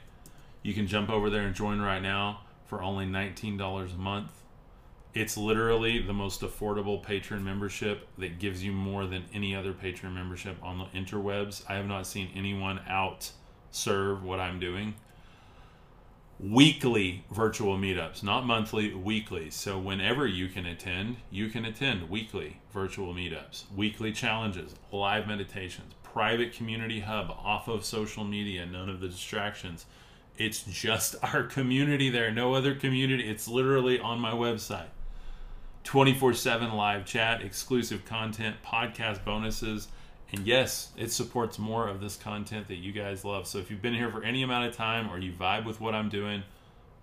You 0.64 0.74
can 0.74 0.88
jump 0.88 1.10
over 1.10 1.30
there 1.30 1.42
and 1.42 1.54
join 1.54 1.82
right 1.82 2.02
now 2.02 2.44
for 2.68 2.82
only 2.82 3.06
$19 3.06 3.94
a 3.94 3.98
month 3.98 4.32
it's 5.14 5.36
literally 5.36 6.02
the 6.02 6.14
most 6.14 6.42
affordable 6.42 7.02
patron 7.02 7.44
membership 7.44 8.08
that 8.18 8.40
gives 8.40 8.64
you 8.64 8.72
more 8.72 9.06
than 9.06 9.26
any 9.34 9.54
other 9.54 9.74
patron 9.74 10.14
membership 10.14 10.56
on 10.64 10.78
the 10.78 10.86
interwebs. 10.98 11.64
I 11.68 11.76
have 11.76 11.86
not 11.86 12.08
seen 12.08 12.30
anyone 12.34 12.80
out 12.88 13.32
serve 13.72 14.24
what 14.24 14.40
I'm 14.40 14.60
doing. 14.60 14.96
Weekly 16.40 17.24
virtual 17.32 17.78
meetups, 17.78 18.24
not 18.24 18.46
monthly, 18.46 18.94
weekly. 18.94 19.52
So 19.52 19.78
whenever 19.78 20.26
you 20.26 20.48
can 20.48 20.66
attend, 20.66 21.18
you 21.30 21.50
can 21.50 21.66
attend 21.66 22.10
weekly 22.10 22.58
virtual 22.74 23.14
meetups, 23.14 23.64
weekly 23.76 24.12
challenges, 24.12 24.74
live 24.92 25.28
meditations, 25.28 25.94
private 26.04 26.52
community 26.54 27.02
hub 27.02 27.30
off 27.30 27.68
of 27.68 27.86
social 27.86 28.24
media, 28.24 28.66
none 28.66 28.90
of 28.90 29.00
the 29.00 29.08
distractions. 29.08 29.86
It's 30.38 30.64
just 30.64 31.16
our 31.24 31.44
community 31.44 32.10
there, 32.10 32.32
no 32.32 32.56
other 32.56 32.76
community. 32.76 33.30
It's 33.30 33.48
literally 33.48 34.00
on 34.00 34.20
my 34.20 34.32
website. 34.32 34.90
24 35.84 36.34
7 36.34 36.72
live 36.74 37.06
chat, 37.06 37.42
exclusive 37.42 38.06
content, 38.06 38.58
podcast 38.66 39.24
bonuses. 39.24 39.88
And 40.32 40.48
yes, 40.48 40.92
it 40.98 41.12
supports 41.12 41.60
more 41.60 41.88
of 41.88 42.00
this 42.00 42.16
content 42.16 42.68
that 42.70 42.78
you 42.78 42.92
guys 42.92 43.26
love. 43.26 43.48
So 43.48 43.58
if 43.58 43.70
you've 43.70 43.82
been 43.82 43.94
here 43.94 44.10
for 44.10 44.24
any 44.24 44.44
amount 44.44 44.68
of 44.68 44.76
time 44.76 45.12
or 45.12 45.18
you 45.18 45.34
vibe 45.34 45.66
with 45.66 45.82
what 45.82 45.94
I'm 45.94 46.10
doing, 46.10 46.44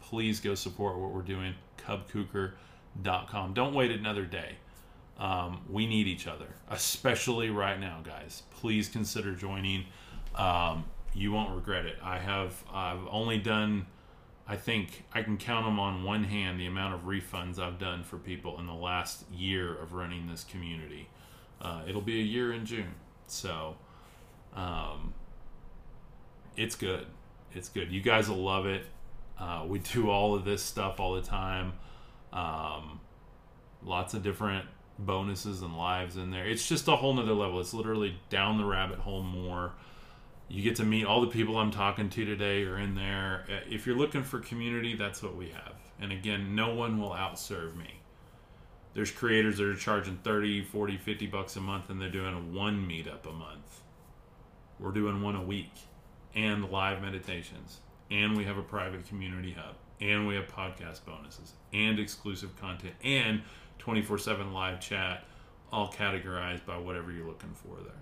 please 0.01 0.41
go 0.41 0.55
support 0.55 0.99
what 0.99 1.11
we're 1.11 1.23
doing. 1.23 1.55
CubKuker.com. 1.87 3.53
Don't 3.53 3.75
wait 3.75 3.91
another 3.91 4.25
day. 4.25 4.57
Um, 5.19 5.63
we 5.69 5.87
need 5.87 6.07
each 6.07 6.27
other, 6.27 6.47
especially 6.71 7.51
right 7.51 7.79
now, 7.79 8.01
guys. 8.05 8.45
Please 8.51 8.89
consider 8.89 9.33
joining. 9.35 9.85
Um, 10.35 10.85
you 11.13 11.33
won't 11.33 11.55
regret 11.55 11.87
it. 11.87 11.97
I 12.03 12.19
have 12.19 12.63
I've 12.73 13.07
only 13.11 13.39
done 13.39 13.87
I 14.51 14.57
think 14.57 15.05
I 15.13 15.23
can 15.23 15.37
count 15.37 15.67
them 15.67 15.79
on 15.79 16.05
one 16.05 16.25
hand 16.25 16.59
the 16.59 16.67
amount 16.67 16.95
of 16.95 17.03
refunds 17.03 17.59
I've 17.59 17.79
done 17.79 18.03
for 18.03 18.17
people 18.17 18.59
in 18.59 18.67
the 18.67 18.73
last 18.73 19.31
year 19.31 19.75
of 19.75 19.93
running 19.93 20.27
this 20.27 20.43
community. 20.43 21.11
Uh, 21.61 21.83
it'll 21.87 22.01
be 22.01 22.19
a 22.19 22.25
year 22.25 22.53
in 22.53 22.65
June, 22.65 22.95
so 23.31 23.77
um, 24.55 25.15
it's 26.57 26.75
good. 26.75 27.07
It's 27.53 27.69
good. 27.69 27.91
You 27.91 28.01
guys 28.01 28.29
will 28.29 28.43
love 28.43 28.67
it. 28.67 28.85
Uh, 29.39 29.65
we 29.67 29.79
do 29.79 30.11
all 30.11 30.35
of 30.35 30.45
this 30.45 30.63
stuff 30.63 31.01
all 31.01 31.15
the 31.15 31.23
time. 31.23 31.73
Um, 32.33 33.01
lots 33.85 34.15
of 34.15 34.23
different 34.23 34.67
bonuses 34.99 35.63
and 35.63 35.77
lives 35.77 36.17
in 36.17 36.31
there. 36.31 36.47
It's 36.47 36.69
just 36.69 36.89
a 36.89 36.97
whole 36.97 37.15
nother 37.15 37.33
level. 37.33 37.61
It's 37.61 37.73
literally 37.73 38.19
down 38.31 38.59
the 38.59 38.65
rabbit 38.65 38.99
hole 38.99 39.23
more 39.23 39.73
you 40.49 40.63
get 40.63 40.77
to 40.77 40.85
meet 40.85 41.05
all 41.05 41.21
the 41.21 41.27
people 41.27 41.59
I'm 41.59 41.71
talking 41.71 42.09
to 42.09 42.25
today 42.25 42.65
are 42.65 42.79
in 42.79 42.95
there. 42.95 43.45
Uh, 43.49 43.61
if 43.71 43.87
you're 43.87 43.97
looking 43.97 44.23
for 44.23 44.41
community, 44.41 44.97
that's 44.97 45.23
what 45.23 45.37
we 45.37 45.51
have. 45.51 45.75
And 46.01 46.11
again, 46.11 46.55
no 46.55 46.75
one 46.75 47.01
will 47.01 47.11
outserve 47.11 47.77
me. 47.77 47.98
There's 48.95 49.11
creators 49.11 49.59
that 49.59 49.67
are 49.67 49.77
charging 49.77 50.17
30, 50.19 50.65
40, 50.65 50.97
50 50.97 51.27
bucks 51.27 51.57
a 51.57 51.61
month 51.61 51.91
and 51.91 52.01
they're 52.01 52.11
doing 52.11 52.55
one 52.55 52.89
meetup 52.89 53.29
a 53.29 53.33
month. 53.33 53.83
We're 54.81 54.93
doing 54.93 55.23
one 55.23 55.37
a 55.37 55.43
week 55.43 55.73
and 56.35 56.71
live 56.71 57.03
meditations. 57.03 57.79
And 58.11 58.37
we 58.37 58.45
have 58.45 58.57
a 58.57 58.63
private 58.63 59.07
community 59.07 59.53
hub. 59.53 59.77
And 60.01 60.27
we 60.27 60.37
have 60.37 60.47
podcast 60.47 61.05
bonuses 61.05 61.53
and 61.73 61.99
exclusive 61.99 62.57
content 62.57 62.95
and 63.03 63.43
24 63.79 64.19
7 64.19 64.53
live 64.53 64.81
chat, 64.81 65.25
all 65.73 65.93
categorized 65.93 66.65
by 66.65 66.79
whatever 66.79 67.11
you're 67.11 67.27
looking 67.27 67.53
for 67.55 67.83
there 67.83 67.95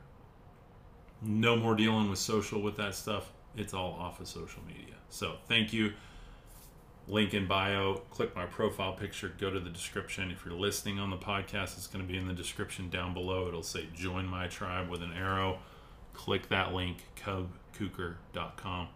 no 1.23 1.57
more 1.57 1.75
dealing 1.75 2.11
with 2.11 2.19
social 2.19 2.61
with 2.61 2.77
that 2.77 2.95
stuff. 2.95 3.33
It's 3.57 3.75
all 3.75 3.93
off 3.99 4.21
of 4.21 4.29
social 4.29 4.63
media. 4.67 4.95
So 5.09 5.37
thank 5.49 5.73
you. 5.73 5.93
Link 7.09 7.35
in 7.35 7.47
bio. 7.47 8.03
Click 8.11 8.35
my 8.35 8.47
profile 8.47 8.93
picture. 8.93 9.33
Go 9.39 9.51
to 9.51 9.61
the 9.61 9.71
description. 9.71 10.31
If 10.33 10.45
you're 10.45 10.55
listening 10.55 10.99
on 10.99 11.11
the 11.11 11.17
podcast, 11.17 11.77
it's 11.77 11.87
going 11.87 12.05
to 12.05 12.13
be 12.13 12.19
in 12.19 12.27
the 12.27 12.35
description 12.35 12.91
down 12.91 13.15
below. 13.15 13.47
It'll 13.47 13.63
say 13.63 13.87
join 13.95 14.27
my 14.27 14.49
tribe 14.49 14.89
with 14.89 15.03
an 15.03 15.13
arrow. 15.13 15.59
Click 16.15 16.49
that 16.49 16.73
link, 16.73 17.05
cubkuker.com. 17.17 18.89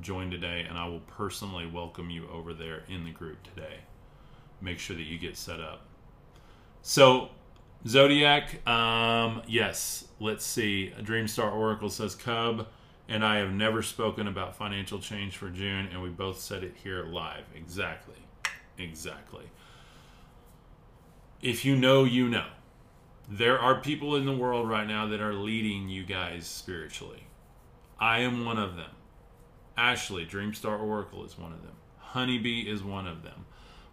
join 0.00 0.30
today, 0.30 0.66
and 0.68 0.76
I 0.76 0.86
will 0.88 1.00
personally 1.00 1.66
welcome 1.66 2.10
you 2.10 2.28
over 2.28 2.52
there 2.52 2.82
in 2.88 3.04
the 3.04 3.12
group 3.12 3.42
today. 3.42 3.78
Make 4.60 4.78
sure 4.78 4.96
that 4.96 5.04
you 5.04 5.18
get 5.18 5.36
set 5.36 5.60
up. 5.60 5.86
So, 6.82 7.30
Zodiac, 7.86 8.66
um, 8.68 9.40
yes, 9.46 10.06
let's 10.20 10.44
see. 10.44 10.92
Dreamstar 11.00 11.50
Oracle 11.50 11.88
says 11.88 12.14
Cub 12.14 12.66
and 13.08 13.24
I 13.24 13.38
have 13.38 13.52
never 13.52 13.82
spoken 13.82 14.26
about 14.26 14.56
financial 14.56 14.98
change 14.98 15.36
for 15.36 15.50
June, 15.50 15.88
and 15.92 16.02
we 16.02 16.08
both 16.08 16.40
said 16.40 16.64
it 16.64 16.74
here 16.82 17.04
live. 17.04 17.44
Exactly. 17.54 18.16
Exactly. 18.78 19.44
If 21.42 21.64
you 21.64 21.76
know, 21.76 22.04
you 22.04 22.28
know. 22.28 22.46
There 23.28 23.58
are 23.58 23.80
people 23.80 24.16
in 24.16 24.26
the 24.26 24.36
world 24.36 24.68
right 24.68 24.86
now 24.86 25.06
that 25.06 25.20
are 25.20 25.32
leading 25.32 25.88
you 25.88 26.04
guys 26.04 26.46
spiritually. 26.46 27.24
I 27.98 28.20
am 28.20 28.44
one 28.44 28.58
of 28.58 28.76
them. 28.76 28.90
Ashley, 29.76 30.26
Dreamstar 30.26 30.78
Oracle, 30.78 31.24
is 31.24 31.38
one 31.38 31.52
of 31.52 31.62
them. 31.62 31.72
Honeybee 31.98 32.68
is 32.68 32.82
one 32.82 33.06
of 33.06 33.22
them. 33.22 33.46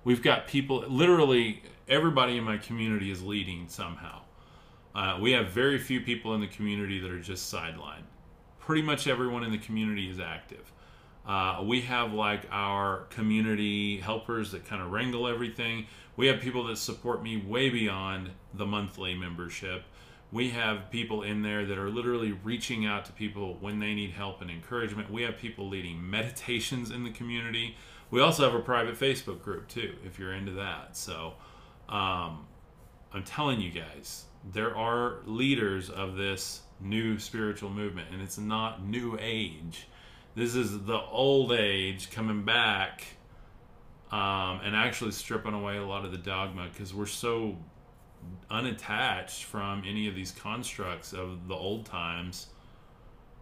We've 0.03 0.21
got 0.21 0.47
people, 0.47 0.83
literally, 0.87 1.63
everybody 1.87 2.37
in 2.37 2.43
my 2.43 2.57
community 2.57 3.09
is 3.09 3.23
leading 3.23 3.67
somehow. 3.67 4.21
Uh, 4.93 5.17
we 5.21 5.31
have 5.31 5.47
very 5.47 5.77
few 5.77 6.01
people 6.01 6.33
in 6.35 6.41
the 6.41 6.47
community 6.47 6.99
that 6.99 7.09
are 7.09 7.21
just 7.21 7.53
sidelined. 7.53 8.03
Pretty 8.71 8.87
much 8.87 9.05
everyone 9.05 9.43
in 9.43 9.51
the 9.51 9.57
community 9.57 10.09
is 10.09 10.17
active. 10.17 10.71
Uh, 11.27 11.61
we 11.61 11.81
have 11.81 12.13
like 12.13 12.43
our 12.51 12.99
community 13.09 13.97
helpers 13.97 14.53
that 14.53 14.63
kind 14.63 14.81
of 14.81 14.91
wrangle 14.91 15.27
everything. 15.27 15.87
We 16.15 16.27
have 16.27 16.39
people 16.39 16.63
that 16.67 16.77
support 16.77 17.21
me 17.21 17.35
way 17.35 17.69
beyond 17.69 18.29
the 18.53 18.65
monthly 18.65 19.13
membership. 19.13 19.83
We 20.31 20.51
have 20.51 20.89
people 20.89 21.21
in 21.21 21.41
there 21.41 21.65
that 21.65 21.77
are 21.77 21.89
literally 21.89 22.31
reaching 22.31 22.85
out 22.85 23.03
to 23.07 23.11
people 23.11 23.57
when 23.59 23.79
they 23.79 23.93
need 23.93 24.11
help 24.11 24.39
and 24.41 24.49
encouragement. 24.49 25.11
We 25.11 25.23
have 25.23 25.37
people 25.37 25.67
leading 25.67 26.09
meditations 26.09 26.91
in 26.91 27.03
the 27.03 27.11
community. 27.11 27.75
We 28.09 28.21
also 28.21 28.49
have 28.49 28.57
a 28.57 28.63
private 28.63 28.97
Facebook 28.97 29.41
group 29.41 29.67
too, 29.67 29.95
if 30.05 30.17
you're 30.17 30.31
into 30.31 30.53
that. 30.53 30.95
So 30.95 31.33
um, 31.89 32.47
I'm 33.13 33.25
telling 33.25 33.59
you 33.59 33.71
guys, 33.71 34.27
there 34.53 34.73
are 34.77 35.17
leaders 35.25 35.89
of 35.89 36.15
this 36.15 36.61
new 36.81 37.19
spiritual 37.19 37.69
movement, 37.69 38.09
and 38.11 38.21
it's 38.21 38.37
not 38.37 38.85
new 38.85 39.17
age 39.19 39.87
this 40.35 40.55
is 40.55 40.83
the 40.85 40.99
old 40.99 41.51
age 41.51 42.09
coming 42.11 42.43
back 42.43 43.05
um, 44.11 44.61
and 44.63 44.75
actually 44.75 45.11
stripping 45.11 45.53
away 45.53 45.77
a 45.77 45.85
lot 45.85 46.05
of 46.05 46.11
the 46.11 46.17
dogma 46.17 46.69
because 46.71 46.93
we're 46.93 47.05
so 47.05 47.57
unattached 48.49 49.43
from 49.43 49.83
any 49.85 50.07
of 50.07 50.15
these 50.15 50.31
constructs 50.31 51.13
of 51.13 51.47
the 51.47 51.53
old 51.53 51.85
times. 51.85 52.47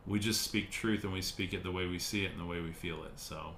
We 0.07 0.19
just 0.19 0.41
speak 0.41 0.71
truth 0.71 1.03
and 1.03 1.13
we 1.13 1.21
speak 1.21 1.53
it 1.53 1.63
the 1.63 1.71
way 1.71 1.85
we 1.85 1.99
see 1.99 2.25
it 2.25 2.31
and 2.31 2.39
the 2.39 2.45
way 2.45 2.61
we 2.61 2.71
feel 2.71 3.03
it. 3.03 3.19
So, 3.19 3.53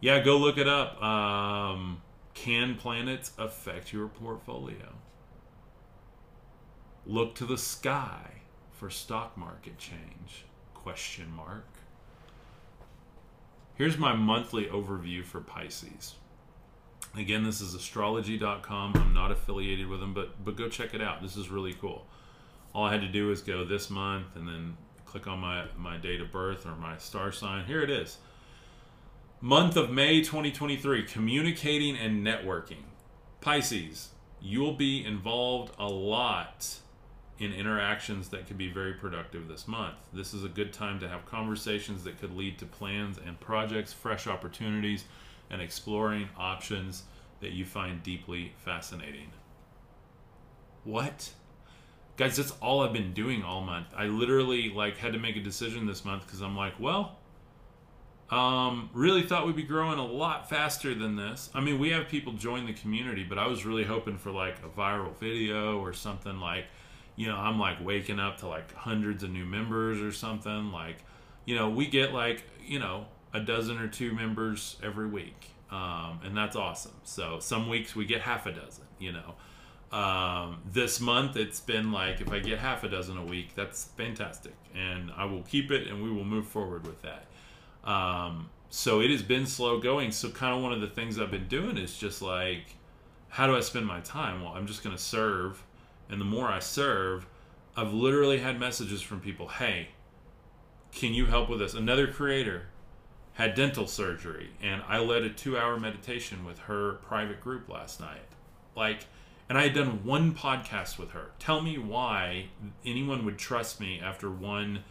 yeah, 0.00 0.20
go 0.20 0.38
look 0.38 0.56
it 0.56 0.68
up. 0.68 1.02
Um, 1.02 2.00
can 2.32 2.76
planets 2.76 3.32
affect 3.36 3.92
your 3.92 4.08
portfolio? 4.08 4.94
Look 7.06 7.34
to 7.36 7.44
the 7.44 7.58
sky 7.58 8.42
for 8.72 8.90
stock 8.90 9.36
market 9.36 9.78
change 9.78 10.44
question 10.74 11.30
mark. 11.34 11.66
Here's 13.74 13.96
my 13.96 14.14
monthly 14.14 14.66
overview 14.66 15.24
for 15.24 15.40
Pisces. 15.40 16.14
Again, 17.16 17.44
this 17.44 17.60
is 17.60 17.74
astrology.com. 17.74 18.92
I'm 18.94 19.14
not 19.14 19.32
affiliated 19.32 19.88
with 19.88 20.00
them, 20.00 20.14
but 20.14 20.44
but 20.44 20.56
go 20.56 20.68
check 20.68 20.94
it 20.94 21.00
out. 21.00 21.22
This 21.22 21.36
is 21.36 21.48
really 21.48 21.72
cool. 21.72 22.06
All 22.74 22.84
I 22.84 22.92
had 22.92 23.00
to 23.00 23.08
do 23.08 23.30
is 23.30 23.40
go 23.40 23.64
this 23.64 23.90
month 23.90 24.36
and 24.36 24.46
then 24.46 24.76
click 25.06 25.26
on 25.26 25.40
my 25.40 25.64
my 25.76 25.96
date 25.96 26.20
of 26.20 26.30
birth 26.30 26.66
or 26.66 26.76
my 26.76 26.98
star 26.98 27.32
sign. 27.32 27.64
Here 27.64 27.82
it 27.82 27.90
is. 27.90 28.18
Month 29.40 29.76
of 29.76 29.90
May 29.90 30.20
2023, 30.20 31.04
communicating 31.04 31.96
and 31.96 32.24
networking. 32.24 32.84
Pisces, 33.40 34.10
you'll 34.40 34.74
be 34.74 35.02
involved 35.02 35.74
a 35.78 35.88
lot 35.88 36.80
in 37.40 37.54
interactions 37.54 38.28
that 38.28 38.46
could 38.46 38.58
be 38.58 38.70
very 38.70 38.92
productive 38.92 39.48
this 39.48 39.66
month. 39.66 39.96
This 40.12 40.34
is 40.34 40.44
a 40.44 40.48
good 40.48 40.74
time 40.74 41.00
to 41.00 41.08
have 41.08 41.24
conversations 41.24 42.04
that 42.04 42.20
could 42.20 42.36
lead 42.36 42.58
to 42.58 42.66
plans 42.66 43.18
and 43.18 43.40
projects, 43.40 43.94
fresh 43.94 44.26
opportunities, 44.26 45.04
and 45.48 45.62
exploring 45.62 46.28
options 46.36 47.04
that 47.40 47.52
you 47.52 47.64
find 47.64 48.02
deeply 48.02 48.52
fascinating. 48.58 49.32
What? 50.84 51.30
Guys, 52.18 52.36
that's 52.36 52.52
all 52.60 52.82
I've 52.82 52.92
been 52.92 53.14
doing 53.14 53.42
all 53.42 53.62
month. 53.62 53.86
I 53.96 54.04
literally 54.04 54.68
like 54.68 54.98
had 54.98 55.14
to 55.14 55.18
make 55.18 55.36
a 55.36 55.40
decision 55.40 55.86
this 55.86 56.04
month 56.04 56.26
because 56.26 56.42
I'm 56.42 56.56
like, 56.56 56.78
well, 56.78 57.16
um, 58.28 58.90
really 58.92 59.22
thought 59.22 59.46
we'd 59.46 59.56
be 59.56 59.62
growing 59.62 59.98
a 59.98 60.04
lot 60.04 60.50
faster 60.50 60.94
than 60.94 61.16
this. 61.16 61.48
I 61.54 61.60
mean, 61.60 61.78
we 61.78 61.88
have 61.90 62.08
people 62.08 62.34
join 62.34 62.66
the 62.66 62.74
community, 62.74 63.24
but 63.24 63.38
I 63.38 63.46
was 63.46 63.64
really 63.64 63.84
hoping 63.84 64.18
for 64.18 64.30
like 64.30 64.56
a 64.62 64.68
viral 64.68 65.16
video 65.16 65.80
or 65.80 65.94
something 65.94 66.38
like 66.38 66.66
you 67.20 67.26
know, 67.26 67.36
I'm 67.36 67.58
like 67.58 67.84
waking 67.84 68.18
up 68.18 68.38
to 68.38 68.48
like 68.48 68.74
hundreds 68.74 69.22
of 69.22 69.28
new 69.28 69.44
members 69.44 70.00
or 70.00 70.10
something. 70.10 70.72
Like, 70.72 70.96
you 71.44 71.54
know, 71.54 71.68
we 71.68 71.86
get 71.86 72.14
like, 72.14 72.44
you 72.64 72.78
know, 72.78 73.04
a 73.34 73.40
dozen 73.40 73.78
or 73.78 73.88
two 73.88 74.14
members 74.14 74.78
every 74.82 75.06
week. 75.06 75.50
Um, 75.70 76.20
and 76.24 76.34
that's 76.34 76.56
awesome. 76.56 76.94
So 77.04 77.38
some 77.38 77.68
weeks 77.68 77.94
we 77.94 78.06
get 78.06 78.22
half 78.22 78.46
a 78.46 78.52
dozen, 78.52 78.84
you 78.98 79.12
know. 79.12 79.34
Um, 79.94 80.62
this 80.72 80.98
month 80.98 81.36
it's 81.36 81.60
been 81.60 81.92
like 81.92 82.22
if 82.22 82.32
I 82.32 82.38
get 82.38 82.58
half 82.58 82.84
a 82.84 82.88
dozen 82.88 83.18
a 83.18 83.24
week, 83.24 83.54
that's 83.54 83.84
fantastic. 83.98 84.54
And 84.74 85.10
I 85.14 85.26
will 85.26 85.42
keep 85.42 85.70
it 85.70 85.88
and 85.88 86.02
we 86.02 86.10
will 86.10 86.24
move 86.24 86.46
forward 86.46 86.86
with 86.86 87.02
that. 87.02 87.26
Um, 87.84 88.48
so 88.70 89.02
it 89.02 89.10
has 89.10 89.22
been 89.22 89.44
slow 89.44 89.78
going. 89.78 90.10
So 90.12 90.30
kind 90.30 90.56
of 90.56 90.62
one 90.62 90.72
of 90.72 90.80
the 90.80 90.88
things 90.88 91.18
I've 91.18 91.30
been 91.30 91.48
doing 91.48 91.76
is 91.76 91.98
just 91.98 92.22
like, 92.22 92.76
how 93.28 93.46
do 93.46 93.54
I 93.54 93.60
spend 93.60 93.84
my 93.84 94.00
time? 94.00 94.42
Well, 94.42 94.54
I'm 94.54 94.66
just 94.66 94.82
going 94.82 94.96
to 94.96 95.02
serve 95.02 95.62
and 96.10 96.20
the 96.20 96.24
more 96.24 96.48
I 96.48 96.58
serve, 96.58 97.26
I've 97.76 97.92
literally 97.92 98.38
had 98.38 98.58
messages 98.58 99.02
from 99.02 99.20
people, 99.20 99.48
"Hey, 99.48 99.90
can 100.92 101.14
you 101.14 101.26
help 101.26 101.48
with 101.48 101.60
this?" 101.60 101.74
Another 101.74 102.06
creator 102.06 102.68
had 103.34 103.54
dental 103.54 103.86
surgery, 103.86 104.50
and 104.60 104.82
I 104.86 104.98
led 104.98 105.22
a 105.22 105.30
2-hour 105.30 105.78
meditation 105.78 106.44
with 106.44 106.58
her 106.60 106.94
private 106.94 107.40
group 107.40 107.68
last 107.68 108.00
night. 108.00 108.26
Like 108.76 109.06
and 109.50 109.58
I 109.58 109.64
had 109.64 109.74
done 109.74 110.04
one 110.04 110.32
podcast 110.32 110.96
with 110.96 111.10
her. 111.10 111.32
Tell 111.40 111.60
me 111.60 111.76
why 111.76 112.50
anyone 112.86 113.24
would 113.24 113.36
trust 113.36 113.80
me 113.80 114.00
after 114.00 114.30
one 114.30 114.84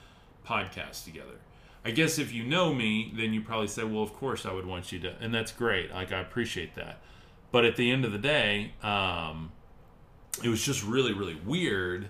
podcast 0.45 1.05
together. 1.05 1.39
I 1.85 1.91
guess 1.91 2.19
if 2.19 2.33
you 2.33 2.43
know 2.43 2.73
me, 2.73 3.13
then 3.15 3.33
you 3.33 3.39
probably 3.39 3.67
say, 3.67 3.85
"Well, 3.85 4.03
of 4.03 4.13
course 4.13 4.45
I 4.45 4.51
would 4.51 4.65
want 4.65 4.91
you 4.91 4.99
to," 4.99 5.15
and 5.21 5.33
that's 5.33 5.53
great. 5.53 5.91
Like 5.91 6.11
I 6.11 6.19
appreciate 6.19 6.75
that. 6.75 6.99
But 7.53 7.63
at 7.63 7.77
the 7.77 7.89
end 7.89 8.03
of 8.03 8.11
the 8.11 8.17
day, 8.17 8.73
um, 8.83 9.53
it 10.43 10.49
was 10.49 10.63
just 10.63 10.83
really 10.83 11.13
really 11.13 11.35
weird 11.45 12.09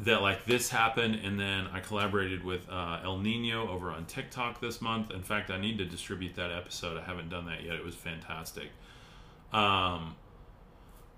that 0.00 0.22
like 0.22 0.44
this 0.44 0.70
happened 0.70 1.14
and 1.14 1.38
then 1.38 1.66
i 1.72 1.78
collaborated 1.78 2.44
with 2.44 2.68
uh, 2.68 3.00
el 3.04 3.18
nino 3.18 3.68
over 3.68 3.90
on 3.90 4.04
tiktok 4.06 4.60
this 4.60 4.80
month. 4.80 5.10
In 5.10 5.22
fact 5.22 5.50
i 5.50 5.58
need 5.58 5.78
to 5.78 5.84
distribute 5.84 6.34
that 6.34 6.50
episode. 6.50 6.98
I 6.98 7.04
haven't 7.04 7.30
done 7.30 7.46
that 7.46 7.62
yet. 7.62 7.74
It 7.74 7.84
was 7.84 7.94
fantastic. 7.94 8.70
Um, 9.52 10.16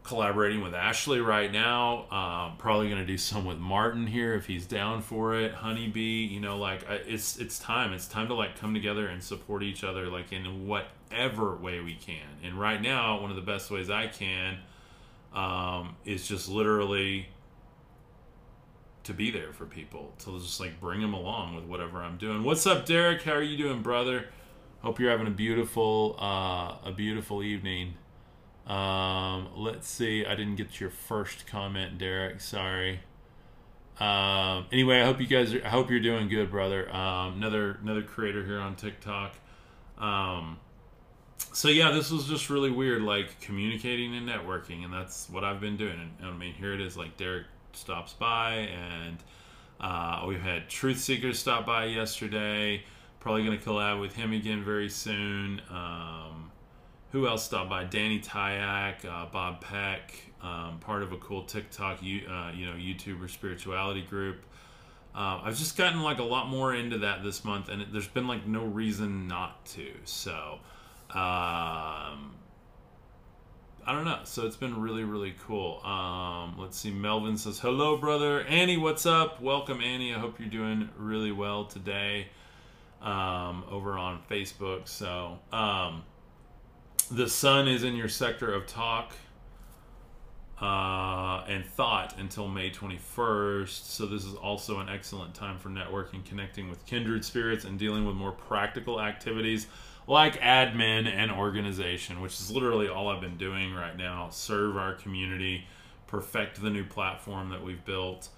collaborating 0.03 0.61
with 0.61 0.74
ashley 0.74 1.20
right 1.20 1.51
now 1.51 2.09
um, 2.11 2.57
probably 2.59 2.89
going 2.89 3.01
to 3.01 3.07
do 3.07 3.18
some 3.18 3.45
with 3.45 3.59
martin 3.59 4.07
here 4.07 4.34
if 4.34 4.47
he's 4.47 4.66
down 4.66 5.01
for 5.01 5.34
it. 5.34 5.55
Honeybee 5.55 6.26
you 6.26 6.41
know 6.41 6.59
like 6.59 6.84
it's 7.07 7.39
it's 7.39 7.59
time. 7.59 7.95
It's 7.95 8.07
time 8.07 8.28
to 8.28 8.34
like 8.34 8.59
come 8.61 8.74
together 8.74 9.07
and 9.07 9.22
support 9.22 9.62
each 9.62 9.84
other 9.84 10.09
like 10.09 10.32
in 10.32 10.66
whatever 10.66 11.57
way 11.57 11.80
we 11.80 11.95
can. 11.95 12.28
And 12.45 12.61
right 12.61 12.80
now 12.80 13.22
one 13.22 13.30
of 13.30 13.37
the 13.37 13.43
best 13.43 13.70
ways 13.70 13.89
i 13.89 14.07
can 14.07 14.59
um, 15.37 15.97
is 16.05 16.26
just 16.26 16.49
literally 16.49 17.28
to 19.05 19.12
be 19.12 19.30
there 19.30 19.53
for 19.53 19.66
people 19.66 20.12
to 20.18 20.41
just 20.41 20.59
like 20.59 20.80
bring 20.80 21.01
them 21.01 21.14
along 21.14 21.55
with 21.55 21.64
whatever 21.64 22.03
I'm 22.03 22.16
doing. 22.16 22.43
What's 22.43 22.66
up, 22.66 22.87
Derek? 22.87 23.22
How 23.22 23.34
are 23.34 23.43
you 23.43 23.57
doing, 23.57 23.82
brother? 23.82 24.26
Hope 24.80 24.99
you're 24.99 25.11
having 25.11 25.26
a 25.28 25.30
beautiful 25.30 26.16
uh, 26.18 26.89
a 26.89 26.93
beautiful 26.93 27.43
evening. 27.43 27.95
Um, 28.66 29.49
let's 29.55 29.87
see. 29.87 30.26
I 30.26 30.34
didn't 30.34 30.57
get 30.57 30.80
your 30.80 30.91
first 30.91 31.47
comment, 31.47 31.99
Derek. 31.99 32.41
Sorry. 32.41 33.01
Um, 34.01 34.66
anyway, 34.72 35.01
I 35.01 35.05
hope 35.05 35.20
you 35.20 35.26
guys. 35.26 35.55
Are, 35.55 35.64
I 35.64 35.68
hope 35.68 35.91
you're 35.91 36.01
doing 36.01 36.28
good, 36.28 36.51
brother. 36.51 36.93
Um, 36.95 37.34
another 37.34 37.78
another 37.82 38.03
creator 38.03 38.45
here 38.45 38.59
on 38.59 38.74
TikTok. 38.74 39.34
Um, 39.99 40.59
so 41.39 41.68
yeah, 41.68 41.91
this 41.91 42.11
was 42.11 42.26
just 42.26 42.51
really 42.51 42.70
weird, 42.70 43.03
like 43.03 43.41
communicating 43.41 44.14
and 44.16 44.28
networking, 44.28 44.84
and 44.84 44.93
that's 44.93 45.28
what 45.30 45.45
I've 45.45 45.61
been 45.61 45.76
doing. 45.76 46.11
And, 46.20 46.28
I 46.28 46.32
mean, 46.32 46.55
here 46.55 46.72
it 46.72 46.80
is, 46.80 46.97
like 46.97 47.16
Derek 47.16 47.47
stops 47.72 48.12
by, 48.12 48.53
and 48.55 49.18
uh, 49.80 50.24
we've 50.26 50.41
had 50.41 50.68
Truth 50.68 50.99
Seekers 50.99 51.39
stop 51.39 51.66
by 51.66 51.87
yesterday. 51.87 52.82
Probably 53.20 53.45
going 53.45 53.59
to 53.59 53.64
collab 53.64 54.01
with 54.01 54.14
him 54.14 54.32
again 54.32 54.62
very 54.62 54.89
soon. 54.89 55.61
Um, 55.68 56.53
who 57.11 57.26
else 57.26 57.45
stopped 57.45 57.70
by? 57.70 57.84
Danny 57.84 58.20
Tyak, 58.20 59.05
uh, 59.05 59.26
Bob 59.26 59.61
Peck, 59.61 60.14
um, 60.43 60.78
part 60.80 61.03
of 61.03 61.12
a 61.12 61.16
cool 61.16 61.43
TikTok, 61.43 61.99
uh, 61.99 62.03
you 62.03 62.66
know, 62.66 62.76
YouTuber 62.76 63.28
spirituality 63.28 64.03
group. 64.03 64.45
uh, 65.16 65.41
I've 65.43 65.57
just 65.57 65.78
gotten 65.78 66.03
like 66.03 66.18
a 66.18 66.24
lot 66.24 66.49
more 66.49 66.74
into 66.74 66.99
that 66.99 67.24
this 67.24 67.43
month, 67.43 67.70
and 67.70 67.80
it, 67.80 67.93
there's 67.93 68.07
been 68.07 68.26
like 68.26 68.47
no 68.47 68.64
reason 68.64 69.26
not 69.26 69.64
to. 69.66 69.91
So, 70.05 70.59
um, 71.11 72.34
I 73.88 73.92
don't 73.92 74.04
know. 74.04 74.18
So 74.24 74.44
it's 74.46 74.57
been 74.57 74.80
really, 74.80 75.04
really 75.04 75.34
cool. 75.46 75.80
Um, 75.84 76.57
let's 76.59 76.76
see. 76.76 76.90
Melvin 76.90 77.38
says, 77.38 77.61
Hello, 77.61 77.96
brother. 77.96 78.42
Annie, 78.42 78.76
what's 78.76 79.07
up? 79.07 79.40
Welcome, 79.40 79.80
Annie. 79.80 80.12
I 80.12 80.18
hope 80.18 80.40
you're 80.40 80.48
doing 80.48 80.88
really 80.98 81.30
well 81.30 81.66
today 81.66 82.26
um, 83.00 83.62
over 83.70 83.96
on 83.96 84.20
Facebook. 84.28 84.88
So, 84.88 85.38
um, 85.52 86.02
the 87.12 87.28
sun 87.28 87.68
is 87.68 87.84
in 87.84 87.94
your 87.94 88.09
sector 88.09 88.52
of 88.52 88.66
talk 88.66 89.12
uh, 90.61 91.44
and 91.46 91.64
thought 91.64 92.18
until 92.18 92.48
May 92.48 92.70
21st. 92.70 93.68
So, 93.68 94.07
this 94.07 94.24
is 94.24 94.34
also 94.34 94.80
an 94.80 94.88
excellent 94.88 95.32
time 95.32 95.59
for 95.59 95.68
networking, 95.68 96.24
connecting 96.24 96.68
with 96.68 96.84
kindred 96.86 97.24
spirits, 97.24 97.64
and 97.64 97.78
dealing 97.78 98.04
with 98.04 98.16
more 98.16 98.32
practical 98.32 99.00
activities 99.00 99.68
like 100.07 100.40
admin 100.40 101.07
and 101.07 101.30
organization, 101.30 102.20
which 102.20 102.34
is 102.34 102.50
literally 102.50 102.88
all 102.88 103.09
I've 103.09 103.20
been 103.20 103.36
doing 103.36 103.74
right 103.74 103.96
now. 103.96 104.28
Serve 104.30 104.76
our 104.76 104.94
community, 104.94 105.66
perfect 106.07 106.62
the 106.62 106.70
new 106.70 106.84
platform 106.84 107.50
that 107.50 107.62
we've 107.62 107.84
built, 107.84 108.28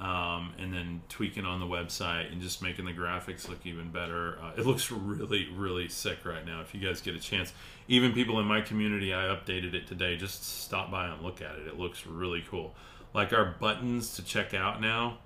um, 0.00 0.54
and 0.58 0.72
then 0.72 1.02
tweaking 1.08 1.44
on 1.44 1.60
the 1.60 1.66
website 1.66 2.32
and 2.32 2.40
just 2.40 2.62
making 2.62 2.86
the 2.86 2.92
graphics 2.92 3.48
look 3.48 3.66
even 3.66 3.90
better. 3.90 4.38
Uh, 4.40 4.52
it 4.56 4.64
looks 4.64 4.90
really, 4.90 5.48
really 5.54 5.88
sick 5.88 6.24
right 6.24 6.46
now. 6.46 6.62
If 6.62 6.74
you 6.74 6.80
guys 6.80 7.00
get 7.00 7.14
a 7.14 7.20
chance, 7.20 7.52
even 7.88 8.12
people 8.12 8.38
in 8.40 8.46
my 8.46 8.60
community, 8.60 9.12
I 9.12 9.24
updated 9.24 9.74
it 9.74 9.86
today. 9.86 10.16
Just 10.16 10.62
stop 10.62 10.90
by 10.90 11.08
and 11.08 11.22
look 11.22 11.42
at 11.42 11.56
it. 11.56 11.66
It 11.66 11.78
looks 11.78 12.06
really 12.06 12.44
cool. 12.48 12.74
Like 13.12 13.32
our 13.32 13.56
buttons 13.58 14.14
to 14.16 14.24
check 14.24 14.54
out 14.54 14.80
now, 14.80 15.18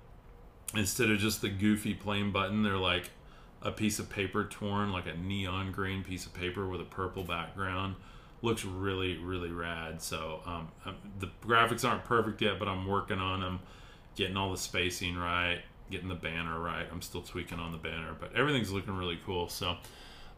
instead 0.75 1.09
of 1.11 1.19
just 1.19 1.41
the 1.41 1.49
goofy 1.49 1.93
plain 1.93 2.31
button, 2.31 2.63
they're 2.63 2.77
like 2.77 3.11
a 3.63 3.71
piece 3.71 3.97
of 3.97 4.09
paper 4.09 4.45
torn, 4.45 4.91
like 4.91 5.07
a 5.07 5.17
neon 5.17 5.71
green 5.71 6.03
piece 6.03 6.25
of 6.25 6.33
paper 6.33 6.67
with 6.67 6.81
a 6.81 6.85
purple 6.85 7.23
background. 7.23 7.95
Looks 8.41 8.65
really, 8.65 9.17
really 9.17 9.51
rad. 9.51 10.01
So 10.01 10.41
um, 10.45 10.67
um, 10.85 10.95
the 11.19 11.29
graphics 11.41 11.87
aren't 11.87 12.03
perfect 12.03 12.41
yet, 12.41 12.59
but 12.59 12.67
I'm 12.67 12.85
working 12.85 13.19
on 13.19 13.39
them, 13.39 13.59
getting 14.15 14.35
all 14.35 14.51
the 14.51 14.57
spacing 14.57 15.17
right, 15.17 15.61
getting 15.89 16.09
the 16.09 16.15
banner 16.15 16.59
right. 16.59 16.85
I'm 16.91 17.01
still 17.01 17.21
tweaking 17.21 17.59
on 17.59 17.71
the 17.71 17.77
banner, 17.77 18.15
but 18.19 18.35
everything's 18.35 18.71
looking 18.71 18.95
really 18.97 19.17
cool. 19.25 19.47
So 19.47 19.77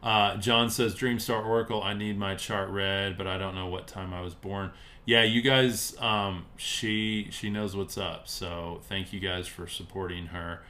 uh, 0.02 0.36
John 0.36 0.70
says, 0.70 0.94
Dreamstar 0.94 1.44
Oracle, 1.44 1.82
I 1.82 1.94
need 1.94 2.16
my 2.16 2.36
chart 2.36 2.68
read, 2.70 3.18
but 3.18 3.26
I 3.26 3.38
don't 3.38 3.56
know 3.56 3.66
what 3.66 3.88
time 3.88 4.14
I 4.14 4.20
was 4.20 4.34
born. 4.34 4.70
Yeah, 5.04 5.22
you 5.22 5.40
guys, 5.42 5.96
um, 6.00 6.46
she 6.56 7.28
she 7.30 7.48
knows 7.48 7.76
what's 7.76 7.96
up. 7.96 8.28
So 8.28 8.80
thank 8.88 9.12
you 9.12 9.20
guys 9.20 9.46
for 9.46 9.66
supporting 9.66 10.26
her. 10.26 10.62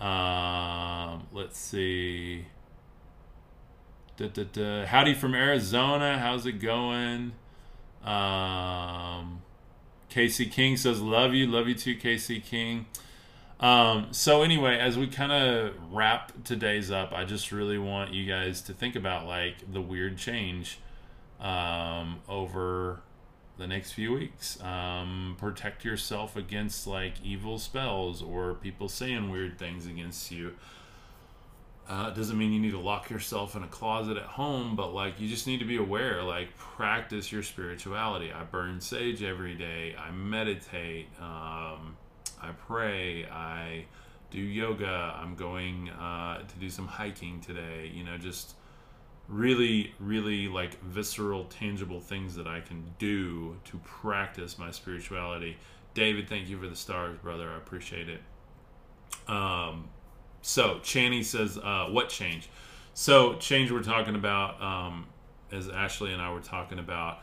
Um, 0.00 1.26
let's 1.32 1.58
see. 1.58 2.46
Da, 4.16 4.28
da, 4.28 4.44
da. 4.44 4.86
Howdy 4.86 5.14
from 5.14 5.34
Arizona. 5.34 6.18
How's 6.18 6.46
it 6.46 6.60
going? 6.60 7.32
Um, 8.02 9.42
Casey 10.08 10.46
King 10.46 10.76
says, 10.76 11.00
Love 11.00 11.34
you. 11.34 11.46
Love 11.46 11.68
you 11.68 11.74
too, 11.74 11.96
Casey 11.96 12.40
King. 12.40 12.86
Um, 13.60 14.08
so, 14.10 14.42
anyway, 14.42 14.78
as 14.78 14.96
we 14.96 15.06
kind 15.06 15.32
of 15.32 15.74
wrap 15.92 16.44
today's 16.44 16.90
up, 16.90 17.12
I 17.12 17.24
just 17.24 17.52
really 17.52 17.76
want 17.76 18.14
you 18.14 18.24
guys 18.24 18.62
to 18.62 18.72
think 18.72 18.96
about 18.96 19.26
like 19.26 19.70
the 19.70 19.82
weird 19.82 20.16
change 20.16 20.78
um, 21.38 22.20
over 22.26 23.02
the 23.60 23.66
next 23.66 23.92
few 23.92 24.14
weeks. 24.14 24.60
Um, 24.62 25.36
protect 25.38 25.84
yourself 25.84 26.34
against 26.34 26.86
like 26.86 27.14
evil 27.22 27.58
spells 27.58 28.22
or 28.22 28.54
people 28.54 28.88
saying 28.88 29.30
weird 29.30 29.58
things 29.58 29.86
against 29.86 30.32
you. 30.32 30.54
Uh, 31.86 32.08
it 32.08 32.16
doesn't 32.16 32.38
mean 32.38 32.52
you 32.52 32.60
need 32.60 32.70
to 32.70 32.78
lock 32.78 33.10
yourself 33.10 33.54
in 33.56 33.62
a 33.62 33.68
closet 33.68 34.16
at 34.16 34.22
home, 34.22 34.76
but 34.76 34.94
like 34.94 35.20
you 35.20 35.28
just 35.28 35.46
need 35.46 35.58
to 35.58 35.66
be 35.66 35.76
aware. 35.76 36.22
Like 36.22 36.56
practice 36.56 37.30
your 37.30 37.42
spirituality. 37.42 38.32
I 38.32 38.44
burn 38.44 38.80
sage 38.80 39.22
every 39.22 39.54
day. 39.54 39.94
I 39.98 40.10
meditate. 40.10 41.08
Um, 41.20 41.96
I 42.40 42.52
pray. 42.66 43.26
I 43.26 43.84
do 44.30 44.40
yoga. 44.40 45.14
I'm 45.20 45.34
going 45.34 45.90
uh, 45.90 46.38
to 46.38 46.56
do 46.58 46.70
some 46.70 46.86
hiking 46.86 47.40
today. 47.40 47.90
You 47.92 48.04
know, 48.04 48.16
just 48.16 48.54
really, 49.30 49.94
really 50.00 50.48
like 50.48 50.82
visceral, 50.82 51.44
tangible 51.44 52.00
things 52.00 52.34
that 52.34 52.46
I 52.46 52.60
can 52.60 52.84
do 52.98 53.56
to 53.66 53.78
practice 53.78 54.58
my 54.58 54.70
spirituality. 54.70 55.56
David, 55.94 56.28
thank 56.28 56.48
you 56.48 56.58
for 56.60 56.66
the 56.66 56.76
stars, 56.76 57.16
brother. 57.22 57.48
I 57.48 57.56
appreciate 57.56 58.08
it. 58.08 58.20
Um, 59.28 59.88
so 60.42 60.80
Channy 60.82 61.24
says, 61.24 61.58
uh, 61.58 61.86
"What 61.90 62.08
change?" 62.08 62.48
So 62.92 63.34
change 63.34 63.70
we're 63.70 63.82
talking 63.82 64.16
about, 64.16 64.60
um, 64.60 65.06
as 65.52 65.68
Ashley 65.68 66.12
and 66.12 66.20
I 66.20 66.32
were 66.32 66.40
talking 66.40 66.78
about. 66.78 67.20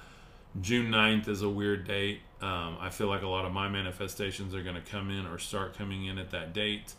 June 0.62 0.90
9th 0.90 1.28
is 1.28 1.42
a 1.42 1.50
weird 1.50 1.86
date. 1.86 2.22
Um, 2.42 2.78
I 2.80 2.90
feel 2.90 3.08
like 3.08 3.22
a 3.22 3.28
lot 3.28 3.46
of 3.46 3.52
my 3.52 3.68
manifestations 3.68 4.56
are 4.56 4.64
going 4.64 4.76
to 4.76 4.82
come 4.82 5.12
in 5.12 5.26
or 5.28 5.38
start 5.38 5.78
coming 5.78 6.06
in 6.06 6.18
at 6.18 6.32
that 6.32 6.54
date. 6.54 6.94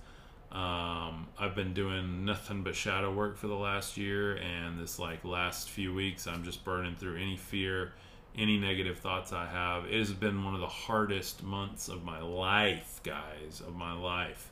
Um, 0.51 1.26
I've 1.38 1.55
been 1.55 1.74
doing 1.74 2.24
nothing 2.24 2.62
but 2.62 2.74
shadow 2.74 3.12
work 3.12 3.36
for 3.36 3.49
the 3.49 3.55
last 3.55 3.96
year, 3.96 4.36
and 4.36 4.80
this 4.80 4.99
like 4.99 5.24
last 5.24 5.68
few 5.68 5.92
weeks, 5.92 6.26
I'm 6.26 6.42
just 6.42 6.64
burning 6.64 6.96
through 6.96 7.16
any 7.16 7.36
fear, 7.36 7.92
any 8.36 8.59
negative 8.59 8.99
thoughts 8.99 9.32
I 9.32 9.46
have. 9.46 9.84
It 9.84 9.99
has 9.99 10.12
been 10.12 10.44
one 10.44 10.55
of 10.55 10.61
the 10.61 10.66
hardest 10.66 11.42
months 11.42 11.88
of 11.88 12.03
my 12.03 12.20
life, 12.22 13.01
guys, 13.03 13.61
of 13.66 13.76
my 13.76 13.92
life. 13.92 14.51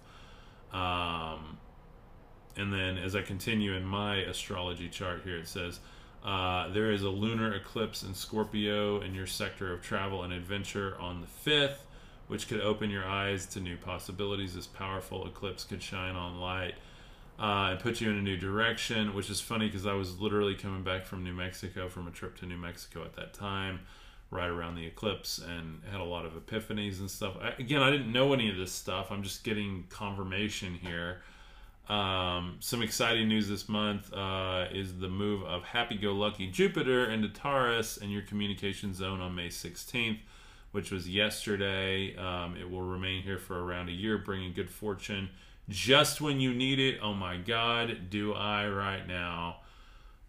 Um, 0.72 1.56
and 2.56 2.72
then 2.72 2.98
as 2.98 3.16
I 3.16 3.22
continue 3.22 3.72
in 3.72 3.84
my 3.84 4.16
astrology 4.16 4.88
chart 4.90 5.22
here, 5.24 5.38
it 5.38 5.48
says 5.48 5.80
uh, 6.22 6.68
there 6.68 6.90
is 6.90 7.02
a 7.02 7.08
lunar 7.08 7.54
eclipse 7.54 8.02
in 8.02 8.12
Scorpio 8.12 9.00
in 9.00 9.14
your 9.14 9.26
sector 9.26 9.72
of 9.72 9.80
travel 9.80 10.24
and 10.24 10.32
adventure 10.32 10.96
on 11.00 11.22
the 11.22 11.50
5th 11.50 11.78
which 12.28 12.48
could 12.48 12.60
open 12.60 12.90
your 12.90 13.04
eyes 13.04 13.46
to 13.46 13.60
new 13.60 13.76
possibilities. 13.76 14.54
This 14.54 14.66
powerful 14.66 15.26
eclipse 15.26 15.64
could 15.64 15.82
shine 15.82 16.16
on 16.16 16.40
light 16.40 16.74
uh, 17.38 17.68
and 17.70 17.80
put 17.80 18.00
you 18.00 18.10
in 18.10 18.16
a 18.16 18.22
new 18.22 18.36
direction, 18.36 19.14
which 19.14 19.30
is 19.30 19.40
funny 19.40 19.66
because 19.66 19.86
I 19.86 19.92
was 19.92 20.18
literally 20.20 20.54
coming 20.54 20.82
back 20.82 21.04
from 21.04 21.22
New 21.22 21.34
Mexico 21.34 21.88
from 21.88 22.08
a 22.08 22.10
trip 22.10 22.36
to 22.38 22.46
New 22.46 22.56
Mexico 22.56 23.04
at 23.04 23.14
that 23.16 23.34
time, 23.34 23.80
right 24.30 24.48
around 24.48 24.74
the 24.74 24.86
eclipse, 24.86 25.38
and 25.38 25.82
had 25.90 26.00
a 26.00 26.04
lot 26.04 26.24
of 26.24 26.32
epiphanies 26.32 26.98
and 26.98 27.10
stuff. 27.10 27.36
I, 27.40 27.50
again, 27.58 27.82
I 27.82 27.90
didn't 27.90 28.10
know 28.10 28.32
any 28.32 28.50
of 28.50 28.56
this 28.56 28.72
stuff. 28.72 29.10
I'm 29.10 29.22
just 29.22 29.44
getting 29.44 29.84
confirmation 29.88 30.74
here. 30.74 31.20
Um, 31.88 32.56
some 32.58 32.82
exciting 32.82 33.28
news 33.28 33.48
this 33.48 33.68
month 33.68 34.12
uh, 34.12 34.66
is 34.72 34.98
the 34.98 35.08
move 35.08 35.44
of 35.44 35.62
Happy 35.62 35.96
Go 35.96 36.12
Lucky 36.14 36.50
Jupiter 36.50 37.08
into 37.08 37.28
Taurus 37.28 37.96
and 37.96 38.10
your 38.10 38.22
communication 38.22 38.92
zone 38.92 39.20
on 39.20 39.36
May 39.36 39.48
16th 39.48 40.18
which 40.76 40.90
was 40.90 41.08
yesterday. 41.08 42.14
Um, 42.18 42.54
it 42.54 42.70
will 42.70 42.82
remain 42.82 43.22
here 43.22 43.38
for 43.38 43.64
around 43.64 43.88
a 43.88 43.92
year, 43.92 44.18
bringing 44.18 44.52
good 44.52 44.68
fortune 44.68 45.30
just 45.70 46.20
when 46.20 46.38
you 46.38 46.52
need 46.52 46.78
it. 46.78 46.98
Oh 47.02 47.14
my 47.14 47.38
God, 47.38 48.10
do 48.10 48.34
I 48.34 48.68
right 48.68 49.08
now? 49.08 49.60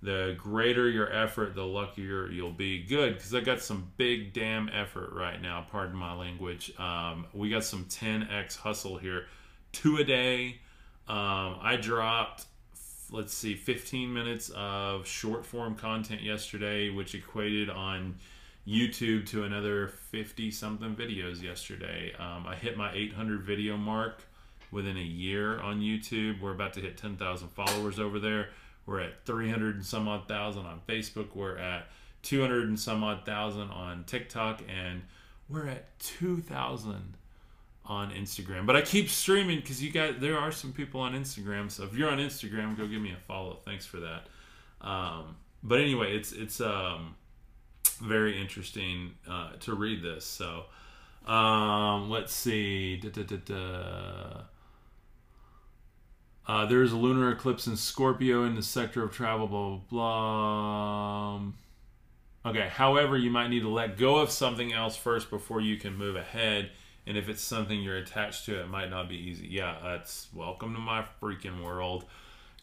The 0.02 0.38
greater 0.38 0.90
your 0.90 1.12
effort, 1.12 1.54
the 1.54 1.66
luckier 1.66 2.30
you'll 2.32 2.54
be. 2.54 2.82
Good, 2.82 3.16
because 3.16 3.36
I 3.36 3.42
got 3.42 3.60
some 3.60 3.92
big 3.98 4.32
damn 4.32 4.70
effort 4.70 5.12
right 5.12 5.42
now. 5.42 5.68
Pardon 5.70 5.98
my 5.98 6.14
language. 6.14 6.72
Um, 6.80 7.26
we 7.34 7.50
got 7.50 7.66
some 7.66 7.84
10x 7.84 8.56
hustle 8.56 8.98
here. 8.98 9.26
Two 9.74 9.98
a 9.98 10.06
day. 10.06 10.62
Um, 11.10 11.58
I 11.62 11.78
dropped, 11.82 12.46
let's 13.12 13.34
see, 13.34 13.54
15 13.54 14.14
minutes 14.14 14.50
of 14.56 15.06
short 15.06 15.46
form 15.46 15.76
content 15.76 16.22
yesterday, 16.22 16.90
which 16.90 17.16
equated 17.16 17.70
on 17.70 18.16
YouTube 18.68 19.26
to 19.28 19.44
another 19.46 19.88
50 19.88 20.52
something 20.52 20.96
videos 20.96 21.42
yesterday. 21.42 22.14
Um, 22.20 22.46
I 22.46 22.56
hit 22.56 22.76
my 22.76 22.92
800 22.94 23.44
video 23.44 23.78
mark 23.78 24.24
within 24.72 24.98
a 24.98 25.02
year 25.02 25.60
on 25.62 25.80
YouTube. 25.80 26.42
We're 26.42 26.52
about 26.52 26.74
to 26.74 26.82
hit 26.82 26.98
10,000 26.98 27.48
followers 27.50 27.98
over 27.98 28.20
there. 28.20 28.50
We're 28.86 29.00
at 29.00 29.26
300 29.26 29.76
and 29.76 29.86
some 29.86 30.08
odd 30.08 30.28
thousand 30.28 30.66
on 30.66 30.82
Facebook. 30.88 31.34
We're 31.34 31.58
at 31.58 31.88
200 32.24 32.68
and 32.68 32.80
some 32.80 33.04
odd 33.04 33.26
thousand 33.26 33.70
on 33.70 34.04
TikTok. 34.04 34.62
And 34.68 35.04
we're 35.48 35.68
at 35.68 35.98
2,000 36.00 37.16
on 37.86 38.12
Instagram. 38.12 38.66
But 38.66 38.76
I 38.76 38.82
keep 38.82 39.10
streaming 39.10 39.62
because 39.62 39.82
you 39.82 39.92
guys, 39.92 40.16
there 40.20 40.38
are 40.38 40.52
some 40.52 40.74
people 40.74 41.00
on 41.00 41.14
Instagram. 41.14 41.72
So 41.72 41.84
if 41.84 41.96
you're 41.96 42.10
on 42.10 42.18
Instagram, 42.18 42.78
go 42.78 42.86
give 42.86 43.02
me 43.02 43.14
a 43.14 43.22
follow. 43.28 43.60
Thanks 43.64 43.86
for 43.86 44.02
that. 44.02 44.28
Um, 44.82 45.38
but 45.64 45.80
anyway, 45.80 46.16
it's, 46.16 46.34
it's, 46.34 46.60
um, 46.60 47.16
very 47.96 48.40
interesting 48.40 49.16
uh, 49.30 49.52
to 49.62 49.74
read 49.76 50.02
this. 50.04 50.26
So 50.26 50.66
um, 51.32 52.10
let's 52.10 52.34
see. 52.34 52.98
Da, 52.98 53.10
da, 53.10 53.24
da, 53.24 54.44
uh, 56.48 56.66
there's 56.66 56.92
a 56.94 56.98
lunar 56.98 57.32
eclipse 57.32 57.68
in 57.68 57.76
Scorpio 57.76 58.44
in 58.44 58.56
the 58.56 58.64
sector 58.64 59.04
of 59.04 59.12
travel, 59.12 59.48
blah, 59.48 59.68
blah, 59.68 61.40
blah. 61.40 61.42
Okay, 62.46 62.70
however, 62.70 63.18
you 63.18 63.30
might 63.30 63.50
need 63.50 63.62
to 63.62 63.70
let 63.70 63.98
go 63.98 64.18
of 64.18 64.30
something 64.32 64.72
else 64.72 64.96
first 64.96 65.30
before 65.30 65.60
you 65.60 65.76
can 65.78 65.96
move 65.98 66.16
ahead 66.16 66.72
And 67.08 67.18
if 67.18 67.30
it's 67.30 67.42
something 67.42 67.82
you're 67.82 67.98
attached 67.98 68.46
to, 68.48 68.60
it 68.60 68.68
might 68.68 68.90
not 68.90 69.08
be 69.08 69.16
easy. 69.16 69.48
Yeah, 69.48 69.78
that's 69.82 70.28
welcome 70.34 70.74
to 70.74 70.80
my 70.80 71.06
freaking 71.22 71.64
world. 71.64 72.04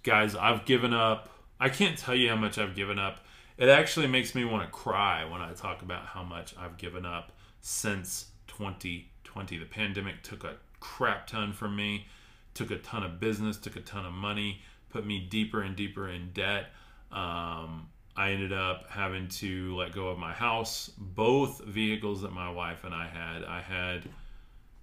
Guys, 0.02 0.36
I've 0.36 0.66
given 0.66 0.92
up. 0.92 1.30
I 1.58 1.70
can't 1.70 1.96
tell 1.96 2.14
you 2.14 2.28
how 2.28 2.36
much 2.36 2.58
I've 2.58 2.76
given 2.76 2.98
up. 2.98 3.24
It 3.56 3.68
actually 3.68 4.08
makes 4.08 4.34
me 4.34 4.44
want 4.44 4.64
to 4.64 4.70
cry 4.70 5.24
when 5.24 5.40
I 5.40 5.52
talk 5.52 5.82
about 5.82 6.06
how 6.06 6.24
much 6.24 6.54
I've 6.58 6.76
given 6.76 7.06
up 7.06 7.32
since 7.60 8.26
2020. 8.48 9.58
The 9.58 9.64
pandemic 9.64 10.22
took 10.22 10.42
a 10.42 10.56
crap 10.80 11.28
ton 11.28 11.52
from 11.52 11.76
me, 11.76 12.06
took 12.54 12.72
a 12.72 12.78
ton 12.78 13.04
of 13.04 13.20
business, 13.20 13.56
took 13.56 13.76
a 13.76 13.80
ton 13.80 14.04
of 14.04 14.12
money, 14.12 14.60
put 14.90 15.06
me 15.06 15.20
deeper 15.20 15.62
and 15.62 15.76
deeper 15.76 16.08
in 16.08 16.30
debt. 16.32 16.66
Um, 17.12 17.88
I 18.16 18.30
ended 18.30 18.52
up 18.52 18.86
having 18.90 19.28
to 19.28 19.76
let 19.76 19.92
go 19.92 20.08
of 20.08 20.18
my 20.18 20.32
house, 20.32 20.90
both 20.98 21.64
vehicles 21.64 22.22
that 22.22 22.32
my 22.32 22.50
wife 22.50 22.82
and 22.82 22.94
I 22.94 23.06
had. 23.06 23.44
I 23.44 23.60
had, 23.60 24.08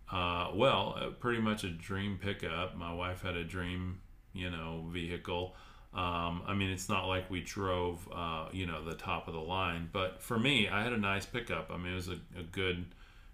uh, 0.10 0.52
well, 0.56 0.96
uh, 0.98 1.10
pretty 1.10 1.42
much 1.42 1.66
a 1.66 1.70
dream 1.70 2.18
pickup. 2.22 2.78
My 2.78 2.94
wife 2.94 3.22
had 3.22 3.36
a 3.36 3.44
dream, 3.44 4.00
you 4.34 4.50
know, 4.50 4.86
vehicle. 4.90 5.56
Um, 5.94 6.44
I 6.48 6.54
mean, 6.54 6.70
it's 6.70 6.88
not 6.88 7.08
like 7.08 7.30
we 7.30 7.42
drove, 7.42 8.08
uh, 8.16 8.46
you 8.54 8.66
know, 8.66 8.84
the 8.84 8.96
top 8.96 9.28
of 9.28 9.34
the 9.34 9.42
line, 9.42 9.90
but 9.92 10.22
for 10.22 10.40
me, 10.40 10.70
I 10.70 10.84
had 10.84 10.94
a 10.94 10.98
nice 10.98 11.26
pickup. 11.26 11.70
I 11.70 11.78
mean, 11.78 11.92
it 11.92 11.96
was 11.96 12.08
a, 12.08 12.20
a 12.40 12.44
good, 12.44 12.86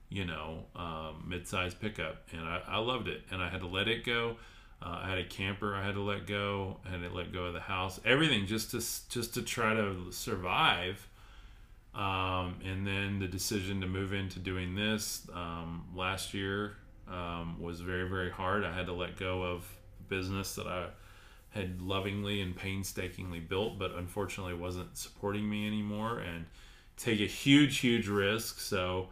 you 0.09 0.25
know, 0.25 0.65
um, 0.75 1.23
mid-sized 1.27 1.79
pickup, 1.79 2.23
and 2.31 2.41
I, 2.41 2.61
I 2.67 2.77
loved 2.79 3.07
it. 3.07 3.21
And 3.29 3.43
I 3.43 3.49
had 3.49 3.61
to 3.61 3.67
let 3.67 3.87
it 3.87 4.03
go. 4.03 4.37
Uh, 4.81 5.01
I 5.03 5.09
had 5.09 5.17
a 5.17 5.23
camper 5.23 5.75
I 5.75 5.83
had 5.83 5.95
to 5.95 6.01
let 6.01 6.27
go. 6.27 6.77
I 6.85 6.89
had 6.89 7.01
to 7.01 7.09
let 7.15 7.33
go 7.33 7.45
of 7.45 7.53
the 7.53 7.59
house. 7.59 7.99
Everything 8.05 8.45
just 8.45 8.71
to 8.71 8.77
just 8.77 9.33
to 9.33 9.41
try 9.41 9.73
to 9.73 10.11
survive. 10.11 11.07
Um, 11.95 12.59
and 12.63 12.85
then 12.85 13.17
the 13.17 13.27
decision 13.27 13.81
to 13.81 13.87
move 13.87 14.13
into 14.13 14.37
doing 14.37 14.75
this 14.75 15.27
um, 15.33 15.85
last 15.95 16.35
year 16.35 16.75
um, 17.07 17.59
was 17.59 17.81
very 17.81 18.07
very 18.07 18.29
hard. 18.29 18.63
I 18.63 18.71
had 18.71 18.85
to 18.85 18.93
let 18.93 19.17
go 19.17 19.41
of 19.41 19.67
business 20.09 20.53
that 20.55 20.67
I 20.67 20.87
had 21.51 21.81
lovingly 21.81 22.41
and 22.41 22.55
painstakingly 22.55 23.39
built, 23.39 23.79
but 23.79 23.91
unfortunately 23.91 24.53
wasn't 24.53 24.97
supporting 24.97 25.49
me 25.49 25.65
anymore, 25.65 26.19
and 26.19 26.45
take 26.97 27.19
a 27.19 27.25
huge 27.25 27.79
huge 27.79 28.07
risk. 28.07 28.59
So 28.59 29.09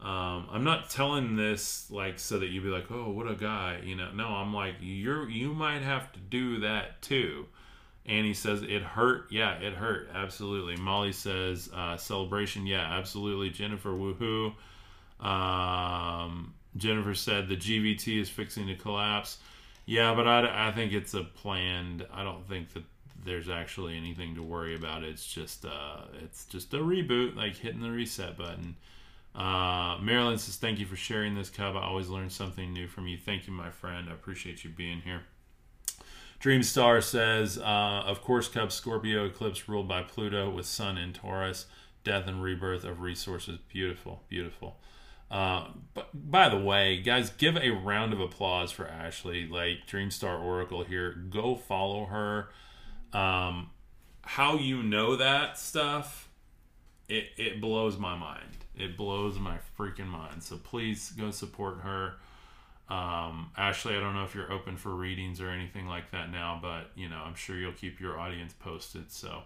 um, 0.00 0.46
I'm 0.52 0.64
not 0.64 0.90
telling 0.90 1.36
this 1.36 1.90
like 1.90 2.18
so 2.18 2.38
that 2.38 2.48
you'd 2.48 2.62
be 2.62 2.68
like, 2.68 2.90
oh, 2.90 3.10
what 3.10 3.28
a 3.28 3.34
guy, 3.34 3.80
you 3.84 3.96
know. 3.96 4.10
No, 4.12 4.28
I'm 4.28 4.54
like, 4.54 4.76
you're 4.80 5.28
you 5.28 5.54
might 5.54 5.82
have 5.82 6.12
to 6.12 6.20
do 6.20 6.60
that 6.60 7.02
too. 7.02 7.46
Annie 8.06 8.34
says 8.34 8.62
it 8.62 8.82
hurt. 8.82 9.26
Yeah, 9.30 9.54
it 9.58 9.74
hurt. 9.74 10.08
Absolutely. 10.14 10.76
Molly 10.76 11.12
says 11.12 11.68
uh, 11.74 11.96
celebration. 11.96 12.66
Yeah, 12.66 12.80
absolutely. 12.80 13.50
Jennifer, 13.50 13.90
woohoo. 13.90 14.54
Um, 15.20 16.54
Jennifer 16.76 17.14
said 17.14 17.48
the 17.48 17.56
GVT 17.56 18.20
is 18.20 18.30
fixing 18.30 18.66
to 18.68 18.76
collapse. 18.76 19.38
Yeah, 19.88 20.12
but 20.14 20.28
I, 20.28 20.68
I 20.68 20.72
think 20.72 20.92
it's 20.92 21.14
a 21.14 21.22
planned. 21.22 22.06
I 22.12 22.22
don't 22.22 22.46
think 22.46 22.74
that 22.74 22.82
there's 23.24 23.48
actually 23.48 23.96
anything 23.96 24.34
to 24.34 24.42
worry 24.42 24.76
about. 24.76 25.02
It's 25.02 25.26
just 25.26 25.64
uh, 25.64 26.02
it's 26.22 26.44
just 26.44 26.74
a 26.74 26.76
reboot, 26.76 27.34
like 27.34 27.56
hitting 27.56 27.80
the 27.80 27.90
reset 27.90 28.36
button. 28.36 28.76
Uh, 29.34 29.96
Marilyn 30.02 30.36
says, 30.36 30.56
Thank 30.56 30.78
you 30.78 30.84
for 30.84 30.96
sharing 30.96 31.34
this, 31.34 31.48
Cub. 31.48 31.74
I 31.74 31.84
always 31.84 32.10
learn 32.10 32.28
something 32.28 32.70
new 32.70 32.86
from 32.86 33.08
you. 33.08 33.16
Thank 33.16 33.46
you, 33.46 33.54
my 33.54 33.70
friend. 33.70 34.08
I 34.10 34.12
appreciate 34.12 34.62
you 34.62 34.68
being 34.68 35.00
here. 35.00 35.22
Dreamstar 36.38 37.02
says, 37.02 37.56
uh, 37.56 38.02
Of 38.04 38.20
course, 38.20 38.46
Cub 38.46 38.70
Scorpio 38.70 39.24
eclipse 39.24 39.70
ruled 39.70 39.88
by 39.88 40.02
Pluto 40.02 40.50
with 40.50 40.66
Sun 40.66 40.98
in 40.98 41.14
Taurus. 41.14 41.64
Death 42.04 42.26
and 42.26 42.42
rebirth 42.42 42.84
of 42.84 43.00
resources. 43.00 43.58
Beautiful, 43.72 44.22
beautiful. 44.28 44.76
Uh, 45.30 45.68
but 45.94 46.08
by 46.14 46.48
the 46.48 46.58
way, 46.58 47.02
guys, 47.02 47.30
give 47.30 47.56
a 47.56 47.70
round 47.70 48.12
of 48.12 48.20
applause 48.20 48.72
for 48.72 48.86
Ashley, 48.86 49.46
like 49.46 49.86
Dreamstar 49.86 50.42
Oracle 50.42 50.84
here. 50.84 51.12
Go 51.30 51.54
follow 51.54 52.06
her. 52.06 52.48
Um, 53.12 53.70
how 54.22 54.56
you 54.56 54.82
know 54.82 55.16
that 55.16 55.58
stuff, 55.58 56.28
it, 57.08 57.26
it 57.36 57.60
blows 57.60 57.98
my 57.98 58.16
mind 58.16 58.58
it 58.78 58.96
blows 58.96 59.38
my 59.38 59.58
freaking 59.78 60.06
mind. 60.06 60.42
So 60.42 60.56
please 60.56 61.10
go 61.10 61.30
support 61.30 61.80
her. 61.80 62.14
Um, 62.88 63.50
Ashley, 63.56 63.96
I 63.96 64.00
don't 64.00 64.14
know 64.14 64.24
if 64.24 64.34
you're 64.34 64.50
open 64.50 64.76
for 64.76 64.94
readings 64.94 65.40
or 65.40 65.50
anything 65.50 65.86
like 65.86 66.10
that 66.12 66.30
now, 66.30 66.58
but 66.62 66.90
you 66.94 67.08
know, 67.08 67.18
I'm 67.18 67.34
sure 67.34 67.56
you'll 67.56 67.72
keep 67.72 68.00
your 68.00 68.18
audience 68.18 68.54
posted. 68.58 69.10
So 69.10 69.42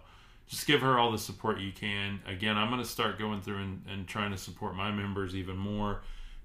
just 0.53 0.67
give 0.67 0.81
her 0.81 0.99
all 0.99 1.11
the 1.11 1.17
support 1.17 1.59
you 1.59 1.71
can. 1.71 2.19
Again, 2.27 2.57
I'm 2.57 2.69
going 2.69 2.79
to 2.79 2.87
start 2.87 3.17
going 3.17 3.41
through 3.41 3.57
and, 3.57 3.83
and 3.91 4.07
trying 4.07 4.29
to 4.29 4.37
support 4.37 4.75
my 4.75 4.91
members 4.91 5.35
even 5.35 5.57
more, 5.57 6.01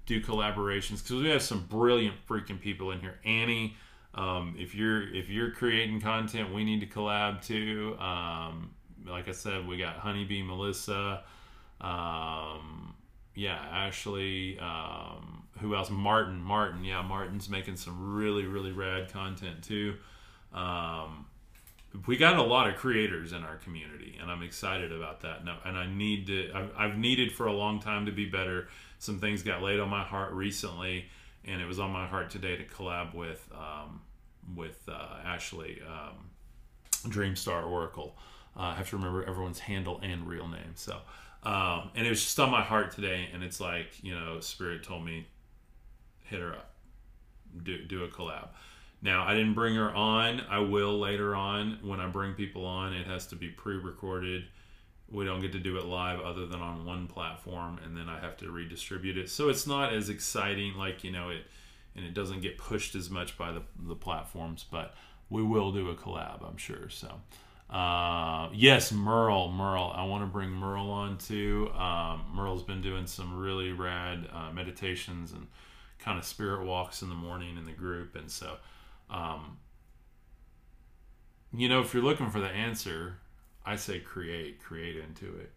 do 0.07 0.19
collaborations 0.19 1.03
because 1.03 1.21
we 1.21 1.29
have 1.29 1.43
some 1.43 1.67
brilliant 1.69 2.15
freaking 2.27 2.59
people 2.59 2.89
in 2.89 3.01
here. 3.01 3.19
Annie, 3.23 3.77
um, 4.15 4.55
if 4.57 4.73
you're 4.73 5.13
if 5.13 5.29
you're 5.29 5.51
creating 5.51 6.01
content, 6.01 6.51
we 6.51 6.63
need 6.63 6.79
to 6.79 6.87
collab 6.87 7.45
too. 7.45 7.95
Um, 7.99 8.71
like 9.05 9.27
I 9.27 9.31
said, 9.31 9.67
we 9.67 9.77
got 9.77 9.97
Honeybee, 9.97 10.41
Melissa. 10.41 11.21
Um, 11.79 12.95
yeah, 13.35 13.63
Ashley. 13.71 14.57
Um, 14.57 15.43
who 15.59 15.75
else? 15.75 15.91
Martin. 15.91 16.41
Martin. 16.41 16.83
Yeah, 16.83 17.03
Martin's 17.03 17.47
making 17.47 17.77
some 17.77 18.15
really, 18.15 18.47
really 18.47 18.71
rad 18.71 19.13
content 19.13 19.63
too. 19.63 19.97
Um, 20.51 21.27
we 22.07 22.17
got 22.17 22.37
a 22.37 22.43
lot 22.43 22.69
of 22.69 22.75
creators 22.75 23.33
in 23.33 23.43
our 23.43 23.57
community, 23.57 24.17
and 24.21 24.29
I'm 24.29 24.43
excited 24.43 24.91
about 24.91 25.21
that. 25.21 25.39
And, 25.41 25.49
and 25.65 25.77
I 25.77 25.87
need 25.87 26.27
to. 26.27 26.51
I've, 26.53 26.71
I've 26.77 26.97
needed 26.97 27.31
for 27.31 27.47
a 27.47 27.53
long 27.53 27.79
time 27.79 28.05
to 28.05 28.11
be 28.11 28.25
better. 28.25 28.67
Some 28.99 29.19
things 29.19 29.43
got 29.43 29.61
laid 29.61 29.79
on 29.79 29.89
my 29.89 30.03
heart 30.03 30.31
recently, 30.33 31.05
and 31.45 31.61
it 31.61 31.65
was 31.65 31.79
on 31.79 31.91
my 31.91 32.05
heart 32.05 32.29
today 32.29 32.55
to 32.57 32.63
collab 32.65 33.13
with 33.13 33.47
um, 33.53 34.01
with 34.55 34.87
uh, 34.87 35.17
Ashley, 35.25 35.81
um, 35.87 37.11
Dreamstar 37.11 37.65
Oracle. 37.65 38.15
Uh, 38.55 38.61
I 38.61 38.75
have 38.75 38.89
to 38.89 38.97
remember 38.97 39.23
everyone's 39.23 39.59
handle 39.59 39.99
and 40.03 40.27
real 40.27 40.47
name. 40.47 40.73
So 40.75 40.97
um, 41.43 41.91
and 41.95 42.05
it 42.05 42.09
was 42.09 42.21
just 42.21 42.39
on 42.39 42.49
my 42.49 42.61
heart 42.61 42.91
today, 42.91 43.29
and 43.33 43.43
it's 43.43 43.61
like 43.61 44.03
you 44.03 44.13
know, 44.13 44.39
Spirit 44.41 44.83
told 44.83 45.05
me, 45.05 45.27
hit 46.25 46.41
her 46.41 46.51
up, 46.51 46.71
do 47.63 47.83
do 47.85 48.03
a 48.03 48.09
collab. 48.09 48.49
Now 49.01 49.25
I 49.25 49.33
didn't 49.33 49.53
bring 49.53 49.75
her 49.75 49.93
on. 49.93 50.41
I 50.49 50.59
will 50.59 50.99
later 50.99 51.35
on 51.35 51.79
when 51.81 51.99
I 51.99 52.07
bring 52.07 52.33
people 52.33 52.65
on. 52.65 52.93
It 52.93 53.07
has 53.07 53.27
to 53.27 53.35
be 53.35 53.47
pre-recorded. 53.47 54.45
We 55.11 55.25
don't 55.25 55.41
get 55.41 55.53
to 55.53 55.59
do 55.59 55.77
it 55.77 55.85
live 55.85 56.19
other 56.19 56.45
than 56.45 56.61
on 56.61 56.85
one 56.85 57.07
platform, 57.07 57.79
and 57.83 57.97
then 57.97 58.07
I 58.09 58.19
have 58.19 58.37
to 58.37 58.51
redistribute 58.51 59.17
it. 59.17 59.29
So 59.29 59.49
it's 59.49 59.65
not 59.65 59.91
as 59.93 60.09
exciting, 60.09 60.75
like 60.75 61.03
you 61.03 61.11
know 61.11 61.29
it, 61.29 61.43
and 61.95 62.05
it 62.05 62.13
doesn't 62.13 62.41
get 62.41 62.57
pushed 62.57 62.93
as 62.95 63.09
much 63.09 63.37
by 63.37 63.51
the 63.51 63.63
the 63.87 63.95
platforms. 63.95 64.65
But 64.69 64.93
we 65.29 65.43
will 65.43 65.71
do 65.71 65.89
a 65.89 65.95
collab, 65.95 66.47
I'm 66.47 66.57
sure. 66.57 66.89
So. 66.89 67.21
Uh, 67.69 68.49
yes, 68.51 68.91
Merle. 68.91 69.51
Merle. 69.51 69.93
I 69.95 70.03
want 70.05 70.23
to 70.23 70.27
bring 70.27 70.49
Merle 70.49 70.89
on 70.89 71.17
too. 71.19 71.71
Um, 71.77 72.25
Merle's 72.33 72.63
been 72.63 72.81
doing 72.81 73.05
some 73.05 73.37
really 73.37 73.71
rad 73.71 74.27
uh, 74.33 74.51
meditations 74.51 75.31
and 75.31 75.45
kind 75.99 76.17
of 76.17 76.25
spirit 76.25 76.65
walks 76.65 77.03
in 77.03 77.09
the 77.09 77.15
morning 77.15 77.57
in 77.57 77.65
the 77.65 77.71
group. 77.71 78.15
And 78.15 78.31
so, 78.31 78.57
um, 79.09 79.57
you 81.53 81.67
know, 81.67 81.81
if 81.81 81.93
you're 81.93 82.03
looking 82.03 82.29
for 82.29 82.39
the 82.39 82.47
answer, 82.47 83.17
I 83.65 83.75
say 83.75 83.99
create, 83.99 84.61
create 84.61 84.97
into 84.97 85.25
it. 85.37 85.51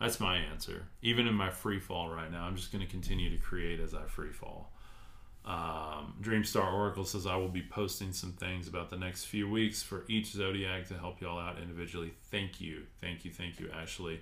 That's 0.00 0.20
my 0.20 0.36
answer. 0.36 0.86
Even 1.02 1.26
in 1.26 1.34
my 1.34 1.50
free 1.50 1.78
fall 1.78 2.08
right 2.08 2.30
now, 2.30 2.44
I'm 2.44 2.56
just 2.56 2.72
going 2.72 2.84
to 2.84 2.90
continue 2.90 3.30
to 3.30 3.36
create 3.36 3.80
as 3.80 3.94
I 3.94 4.04
free 4.06 4.32
fall. 4.32 4.72
Um, 5.44 6.14
Dreamstar 6.22 6.72
Oracle 6.72 7.04
says 7.04 7.26
I 7.26 7.36
will 7.36 7.48
be 7.48 7.62
posting 7.62 8.12
some 8.12 8.32
things 8.32 8.68
about 8.68 8.90
the 8.90 8.96
next 8.96 9.24
few 9.24 9.48
weeks 9.48 9.82
for 9.82 10.04
each 10.08 10.32
zodiac 10.32 10.86
to 10.88 10.94
help 10.94 11.20
y'all 11.20 11.38
out 11.38 11.58
individually. 11.58 12.12
Thank 12.30 12.60
you, 12.60 12.82
thank 13.00 13.24
you, 13.24 13.30
thank 13.30 13.58
you, 13.58 13.70
Ashley. 13.74 14.20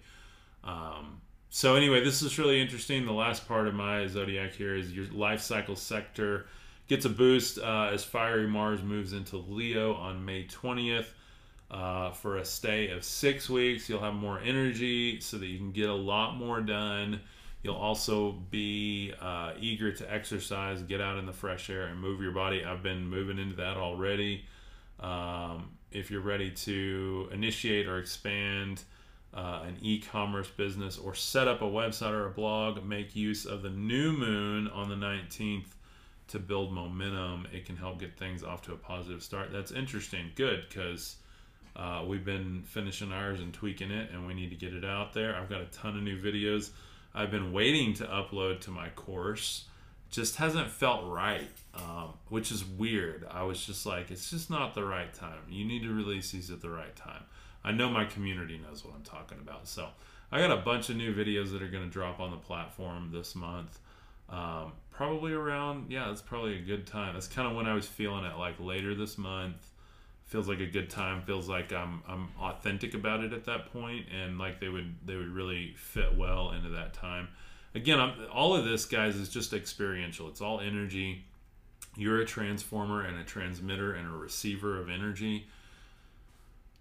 Um, 0.62 1.20
so 1.50 1.74
anyway, 1.74 2.04
this 2.04 2.22
is 2.22 2.38
really 2.38 2.60
interesting. 2.60 3.04
The 3.04 3.12
last 3.12 3.48
part 3.48 3.66
of 3.66 3.74
my 3.74 4.06
zodiac 4.06 4.52
here 4.52 4.76
is 4.76 4.92
your 4.92 5.06
life 5.06 5.40
cycle 5.40 5.76
sector 5.76 6.46
gets 6.88 7.04
a 7.04 7.10
boost 7.10 7.58
uh, 7.58 7.90
as 7.92 8.02
fiery 8.02 8.48
Mars 8.48 8.82
moves 8.82 9.12
into 9.12 9.36
Leo 9.36 9.94
on 9.94 10.24
May 10.24 10.44
20th. 10.44 11.06
Uh, 11.70 12.10
for 12.12 12.38
a 12.38 12.44
stay 12.46 12.88
of 12.88 13.04
six 13.04 13.50
weeks, 13.50 13.90
you'll 13.90 14.00
have 14.00 14.14
more 14.14 14.40
energy 14.40 15.20
so 15.20 15.36
that 15.36 15.46
you 15.46 15.58
can 15.58 15.70
get 15.70 15.90
a 15.90 15.94
lot 15.94 16.34
more 16.34 16.62
done. 16.62 17.20
You'll 17.62 17.76
also 17.76 18.32
be 18.50 19.12
uh, 19.20 19.52
eager 19.60 19.92
to 19.92 20.12
exercise, 20.12 20.80
get 20.82 21.02
out 21.02 21.18
in 21.18 21.26
the 21.26 21.32
fresh 21.32 21.68
air, 21.68 21.86
and 21.88 22.00
move 22.00 22.22
your 22.22 22.32
body. 22.32 22.64
I've 22.64 22.82
been 22.82 23.06
moving 23.06 23.38
into 23.38 23.56
that 23.56 23.76
already. 23.76 24.46
Um, 24.98 25.72
if 25.90 26.10
you're 26.10 26.22
ready 26.22 26.50
to 26.50 27.28
initiate 27.32 27.86
or 27.86 27.98
expand 27.98 28.82
uh, 29.34 29.64
an 29.66 29.76
e 29.82 30.00
commerce 30.00 30.48
business 30.48 30.96
or 30.96 31.14
set 31.14 31.48
up 31.48 31.60
a 31.60 31.66
website 31.66 32.12
or 32.12 32.26
a 32.26 32.30
blog, 32.30 32.82
make 32.82 33.14
use 33.14 33.44
of 33.44 33.62
the 33.62 33.70
new 33.70 34.12
moon 34.12 34.68
on 34.68 34.88
the 34.88 34.94
19th 34.94 35.66
to 36.28 36.38
build 36.38 36.72
momentum. 36.72 37.46
It 37.52 37.66
can 37.66 37.76
help 37.76 37.98
get 37.98 38.18
things 38.18 38.42
off 38.42 38.62
to 38.62 38.72
a 38.72 38.76
positive 38.76 39.22
start. 39.22 39.52
That's 39.52 39.72
interesting. 39.72 40.30
Good, 40.34 40.66
because 40.68 41.16
uh, 41.76 42.04
we've 42.06 42.24
been 42.24 42.62
finishing 42.64 43.12
ours 43.12 43.40
and 43.40 43.52
tweaking 43.52 43.90
it, 43.90 44.10
and 44.10 44.26
we 44.26 44.34
need 44.34 44.50
to 44.50 44.56
get 44.56 44.74
it 44.74 44.84
out 44.84 45.12
there. 45.12 45.34
I've 45.36 45.48
got 45.48 45.60
a 45.60 45.66
ton 45.66 45.96
of 45.96 46.02
new 46.02 46.20
videos 46.20 46.70
I've 47.14 47.30
been 47.30 47.52
waiting 47.52 47.94
to 47.94 48.04
upload 48.04 48.60
to 48.60 48.70
my 48.70 48.90
course 48.90 49.64
just 50.10 50.36
hasn't 50.36 50.70
felt 50.70 51.04
right, 51.06 51.50
um, 51.74 52.14
which 52.28 52.50
is 52.50 52.64
weird. 52.64 53.26
I 53.30 53.42
was 53.42 53.64
just 53.64 53.84
like, 53.84 54.10
it's 54.10 54.30
just 54.30 54.48
not 54.48 54.74
the 54.74 54.84
right 54.84 55.12
time. 55.12 55.40
You 55.50 55.64
need 55.64 55.82
to 55.82 55.92
release 55.92 56.30
these 56.30 56.50
at 56.50 56.62
the 56.62 56.70
right 56.70 56.94
time. 56.96 57.24
I 57.64 57.72
know 57.72 57.90
my 57.90 58.04
community 58.04 58.58
knows 58.58 58.84
what 58.84 58.94
I'm 58.94 59.02
talking 59.02 59.38
about. 59.38 59.68
So 59.68 59.88
I 60.32 60.38
got 60.38 60.50
a 60.50 60.62
bunch 60.62 60.88
of 60.88 60.96
new 60.96 61.12
videos 61.14 61.52
that 61.52 61.60
are 61.60 61.68
going 61.68 61.84
to 61.84 61.90
drop 61.90 62.20
on 62.20 62.30
the 62.30 62.36
platform 62.36 63.10
this 63.12 63.34
month. 63.34 63.78
Um, 64.30 64.72
probably 64.98 65.32
around, 65.32 65.90
yeah, 65.90 66.10
it's 66.10 66.20
probably 66.20 66.58
a 66.58 66.60
good 66.60 66.86
time. 66.86 67.14
That's 67.14 67.28
kind 67.28 67.48
of 67.48 67.56
when 67.56 67.66
I 67.66 67.72
was 67.72 67.86
feeling 67.86 68.24
it, 68.24 68.36
like 68.36 68.56
later 68.60 68.94
this 68.94 69.16
month. 69.16 69.70
Feels 70.26 70.46
like 70.46 70.60
a 70.60 70.66
good 70.66 70.90
time. 70.90 71.22
Feels 71.22 71.48
like 71.48 71.72
I'm 71.72 72.02
I'm 72.06 72.28
authentic 72.38 72.92
about 72.92 73.24
it 73.24 73.32
at 73.32 73.46
that 73.46 73.72
point, 73.72 74.04
and 74.14 74.38
like 74.38 74.60
they 74.60 74.68
would 74.68 74.94
they 75.06 75.16
would 75.16 75.30
really 75.30 75.72
fit 75.74 76.18
well 76.18 76.50
into 76.50 76.68
that 76.68 76.92
time 76.92 77.28
again, 77.74 78.00
I'm, 78.00 78.12
all 78.32 78.54
of 78.54 78.64
this, 78.64 78.84
guys, 78.84 79.16
is 79.16 79.28
just 79.28 79.52
experiential. 79.52 80.28
It's 80.28 80.40
all 80.40 80.60
energy. 80.60 81.24
You're 81.96 82.20
a 82.20 82.26
transformer 82.26 83.02
and 83.02 83.18
a 83.18 83.24
transmitter 83.24 83.94
and 83.94 84.06
a 84.06 84.16
receiver 84.16 84.78
of 84.80 84.88
energy. 84.88 85.46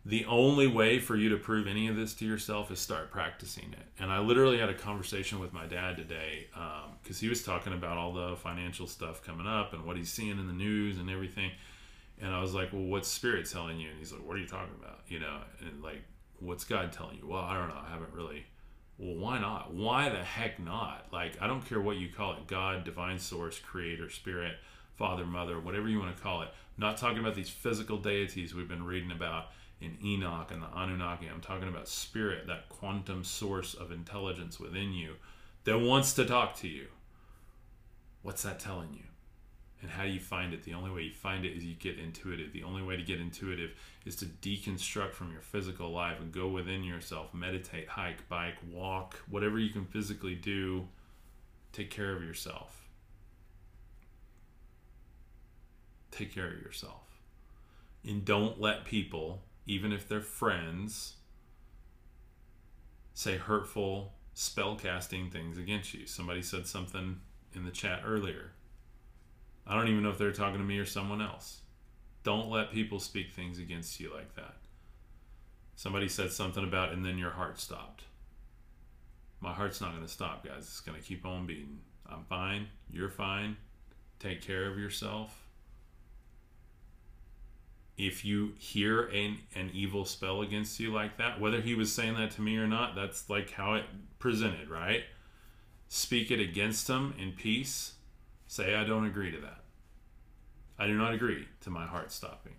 The 0.07 0.23
only 0.23 0.67
way 0.67 0.99
for 0.99 1.17
you 1.17 1.27
to 1.29 1.37
prove 1.37 1.67
any 1.67 1.89
of 1.89 1.97
this 1.97 2.13
to 2.15 2.25
yourself 2.25 2.71
is 2.71 2.79
start 2.79 3.11
practicing 3.11 3.73
it. 3.73 3.85
And 3.99 4.09
I 4.09 4.19
literally 4.19 4.57
had 4.57 4.69
a 4.69 4.73
conversation 4.73 5.37
with 5.37 5.51
my 5.51 5.65
dad 5.65 5.97
today 5.97 6.47
because 7.03 7.17
um, 7.17 7.19
he 7.19 7.27
was 7.27 7.43
talking 7.43 7.73
about 7.73 7.97
all 7.97 8.13
the 8.13 8.37
financial 8.37 8.87
stuff 8.87 9.21
coming 9.21 9.45
up 9.45 9.73
and 9.73 9.83
what 9.83 9.97
he's 9.97 10.09
seeing 10.09 10.39
in 10.39 10.47
the 10.47 10.53
news 10.53 10.97
and 10.97 11.09
everything. 11.09 11.51
And 12.21 12.33
I 12.33 12.39
was 12.39 12.53
like, 12.53 12.71
"Well, 12.71 12.83
what's 12.83 13.09
Spirit 13.09 13.49
telling 13.49 13.81
you?" 13.81 13.89
And 13.89 13.99
he's 13.99 14.13
like, 14.13 14.25
"What 14.25 14.37
are 14.37 14.39
you 14.39 14.47
talking 14.47 14.75
about?" 14.79 15.01
You 15.09 15.19
know, 15.19 15.39
and 15.59 15.83
like, 15.83 16.01
"What's 16.39 16.63
God 16.63 16.93
telling 16.93 17.17
you?" 17.17 17.27
Well, 17.27 17.41
I 17.41 17.57
don't 17.57 17.67
know. 17.67 17.81
I 17.85 17.91
haven't 17.91 18.13
really 18.13 18.45
well, 18.97 19.15
why 19.15 19.39
not? 19.39 19.73
Why 19.73 20.07
the 20.07 20.23
heck 20.23 20.57
not? 20.57 21.07
Like, 21.11 21.33
I 21.41 21.47
don't 21.47 21.67
care 21.67 21.81
what 21.81 21.97
you 21.97 22.07
call 22.07 22.31
it 22.33 22.47
God, 22.47 22.85
divine 22.85 23.19
source, 23.19 23.59
creator, 23.59 24.09
spirit, 24.09 24.55
father, 24.95 25.25
mother, 25.25 25.59
whatever 25.59 25.89
you 25.89 25.99
want 25.99 26.15
to 26.15 26.23
call 26.23 26.43
it. 26.43 26.47
I'm 26.47 26.81
not 26.81 26.97
talking 26.97 27.19
about 27.19 27.35
these 27.35 27.49
physical 27.49 27.97
deities 27.97 28.55
we've 28.55 28.67
been 28.69 28.85
reading 28.85 29.11
about 29.11 29.47
in 29.79 29.97
Enoch 30.03 30.51
and 30.51 30.61
the 30.61 30.67
Anunnaki. 30.75 31.27
I'm 31.27 31.41
talking 31.41 31.67
about 31.67 31.87
spirit, 31.87 32.47
that 32.47 32.69
quantum 32.69 33.23
source 33.23 33.73
of 33.73 33.91
intelligence 33.91 34.59
within 34.59 34.93
you 34.93 35.13
that 35.65 35.79
wants 35.79 36.13
to 36.13 36.25
talk 36.25 36.55
to 36.57 36.67
you. 36.67 36.87
What's 38.23 38.43
that 38.43 38.59
telling 38.59 38.93
you? 38.93 39.03
And 39.81 39.91
how 39.91 40.03
do 40.03 40.09
you 40.09 40.19
find 40.19 40.53
it? 40.53 40.63
The 40.63 40.73
only 40.73 40.89
way 40.89 41.03
you 41.03 41.13
find 41.13 41.45
it 41.45 41.55
is 41.55 41.63
you 41.63 41.75
get 41.75 41.99
intuitive. 41.99 42.51
The 42.51 42.63
only 42.63 42.81
way 42.81 42.97
to 42.97 43.03
get 43.03 43.21
intuitive 43.21 43.71
is 44.05 44.15
to 44.17 44.25
deconstruct 44.25 45.11
from 45.11 45.31
your 45.31 45.41
physical 45.41 45.91
life 45.91 46.19
and 46.19 46.31
go 46.31 46.47
within 46.47 46.83
yourself, 46.83 47.33
meditate, 47.33 47.87
hike, 47.87 48.27
bike, 48.27 48.55
walk, 48.71 49.21
whatever 49.29 49.59
you 49.59 49.69
can 49.69 49.85
physically 49.85 50.33
do, 50.33 50.87
take 51.73 51.91
care 51.91 52.15
of 52.15 52.23
yourself. 52.23 52.89
Take 56.09 56.33
care 56.33 56.47
of 56.47 56.59
yourself. 56.59 57.21
And 58.03 58.25
don't 58.25 58.59
let 58.59 58.85
people, 58.85 59.43
even 59.67 59.91
if 59.91 60.07
they're 60.07 60.21
friends, 60.21 61.17
say 63.13 63.37
hurtful, 63.37 64.13
spell 64.33 64.75
casting 64.75 65.29
things 65.29 65.57
against 65.57 65.93
you. 65.93 66.07
Somebody 66.07 66.41
said 66.41 66.65
something 66.65 67.19
in 67.53 67.65
the 67.65 67.71
chat 67.71 68.01
earlier 68.05 68.51
I 69.69 69.75
don't 69.75 69.89
even 69.89 70.03
know 70.03 70.09
if 70.09 70.17
they're 70.17 70.31
talking 70.31 70.59
to 70.59 70.65
me 70.65 70.79
or 70.79 70.85
someone 70.85 71.21
else. 71.21 71.61
Don't 72.23 72.49
let 72.49 72.71
people 72.71 72.99
speak 72.99 73.33
things 73.33 73.59
against 73.59 73.99
you 73.99 74.13
like 74.13 74.33
that. 74.35 74.55
Somebody 75.75 76.07
said 76.07 76.31
something 76.31 76.63
about, 76.63 76.93
and 76.93 77.05
then 77.05 77.17
your 77.17 77.31
heart 77.31 77.59
stopped. 77.59 78.03
My 79.41 79.53
heart's 79.53 79.81
not 79.81 79.91
going 79.91 80.05
to 80.05 80.11
stop, 80.11 80.45
guys. 80.45 80.59
It's 80.59 80.79
going 80.79 80.97
to 80.97 81.03
keep 81.03 81.25
on 81.25 81.45
beating. 81.45 81.79
I'm 82.09 82.23
fine. 82.23 82.67
You're 82.89 83.09
fine. 83.09 83.57
Take 84.19 84.41
care 84.41 84.71
of 84.71 84.79
yourself. 84.79 85.46
If 87.97 88.23
you 88.23 88.53
hear 88.59 89.03
an, 89.07 89.39
an 89.55 89.71
evil 89.73 90.05
spell 90.05 90.41
against 90.41 90.79
you 90.79 90.93
like 90.93 91.17
that, 91.17 91.39
whether 91.39 91.61
he 91.61 91.73
was 91.73 91.91
saying 91.91 92.15
that 92.15 92.31
to 92.31 92.41
me 92.41 92.57
or 92.57 92.67
not, 92.67 92.95
that's 92.95 93.29
like 93.29 93.51
how 93.51 93.73
it 93.73 93.85
presented, 94.19 94.69
right? 94.69 95.03
Speak 95.87 96.29
it 96.29 96.39
against 96.39 96.87
him 96.87 97.15
in 97.17 97.31
peace 97.31 97.93
Say, 98.47 98.75
I 98.75 98.85
don't 98.85 99.05
agree 99.05 99.31
to 99.31 99.39
that. 99.41 99.59
I 100.79 100.87
do 100.87 100.97
not 100.97 101.13
agree 101.13 101.47
to 101.61 101.69
my 101.69 101.85
heart 101.85 102.11
stopping. 102.11 102.53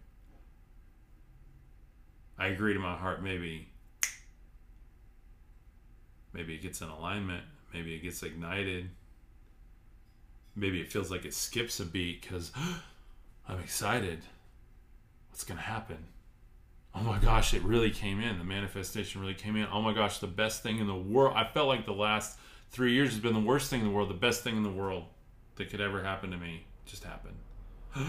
I 2.39 2.49
agree 2.49 2.75
to 2.75 2.79
my 2.79 2.95
heart 2.95 3.23
maybe 3.23 3.69
maybe 6.33 6.55
it 6.55 6.63
gets 6.63 6.81
in 6.83 6.89
alignment, 6.89 7.43
maybe 7.73 7.95
it 7.95 8.03
gets 8.03 8.23
ignited. 8.23 8.91
Maybe 10.55 10.81
it 10.81 10.93
feels 10.93 11.11
like 11.11 11.25
it 11.25 11.35
skips 11.35 11.81
a 11.81 11.85
beat 11.85 12.23
cuz 12.23 12.53
I'm 13.49 13.61
excited. 13.61 14.21
What's 15.31 15.45
going 15.45 15.59
to 15.59 15.65
happen? 15.65 15.99
Oh 16.95 17.03
my 17.03 17.19
gosh, 17.19 17.55
it 17.55 17.63
really 17.63 17.91
came 17.91 18.21
in. 18.21 18.39
The 18.39 18.45
manifestation 18.45 19.21
really 19.21 19.35
came 19.35 19.57
in. 19.57 19.67
Oh 19.73 19.83
my 19.83 19.93
gosh, 19.93 20.19
the 20.19 20.27
best 20.27 20.63
thing 20.63 20.79
in 20.79 20.87
the 20.87 20.95
world. 20.95 21.35
I 21.37 21.45
felt 21.45 21.69
like 21.69 21.85
the 21.87 21.93
last 21.93 22.39
3 22.71 22.93
years 22.93 23.11
has 23.11 23.21
been 23.21 23.35
the 23.35 23.41
worst 23.41 23.71
thing 23.71 23.81
in 23.81 23.87
the 23.87 23.93
world, 23.93 24.11
the 24.11 24.15
best 24.15 24.43
thing 24.43 24.57
in 24.57 24.63
the 24.63 24.71
world 24.71 25.05
that 25.57 25.71
could 25.71 25.81
ever 25.81 26.03
happen 26.03 26.31
to 26.31 26.37
me 26.37 26.65
just 26.87 27.05
happened. 27.05 27.37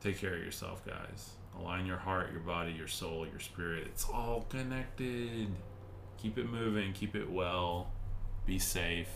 Take 0.00 0.18
care 0.18 0.34
of 0.34 0.40
yourself, 0.40 0.86
guys. 0.86 1.30
Align 1.58 1.86
your 1.86 1.96
heart, 1.96 2.30
your 2.30 2.40
body, 2.40 2.72
your 2.72 2.86
soul, 2.86 3.26
your 3.26 3.40
spirit. 3.40 3.86
It's 3.86 4.06
all 4.08 4.46
connected. 4.48 5.48
Keep 6.22 6.38
it 6.38 6.48
moving, 6.48 6.92
keep 6.92 7.16
it 7.16 7.28
well. 7.28 7.90
Be 8.46 8.58
safe. 8.58 9.08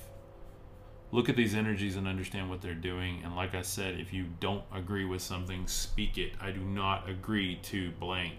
Look 1.15 1.29
at 1.29 1.37
these 1.37 1.55
energies 1.55 1.97
and 1.97 2.09
understand 2.09 2.49
what 2.49 2.63
they're 2.63 2.75
doing. 2.75 3.21
And 3.23 3.37
like 3.37 3.55
I 3.55 3.61
said, 3.61 4.01
if 4.01 4.15
you 4.15 4.25
don't 4.41 4.65
agree 4.75 5.05
with 5.05 5.21
something, 5.21 5.67
speak 5.67 6.17
it. 6.17 6.33
I 6.41 6.53
do 6.53 6.61
not 6.61 7.07
agree 7.07 7.57
to 7.65 7.91
blank. 7.93 8.39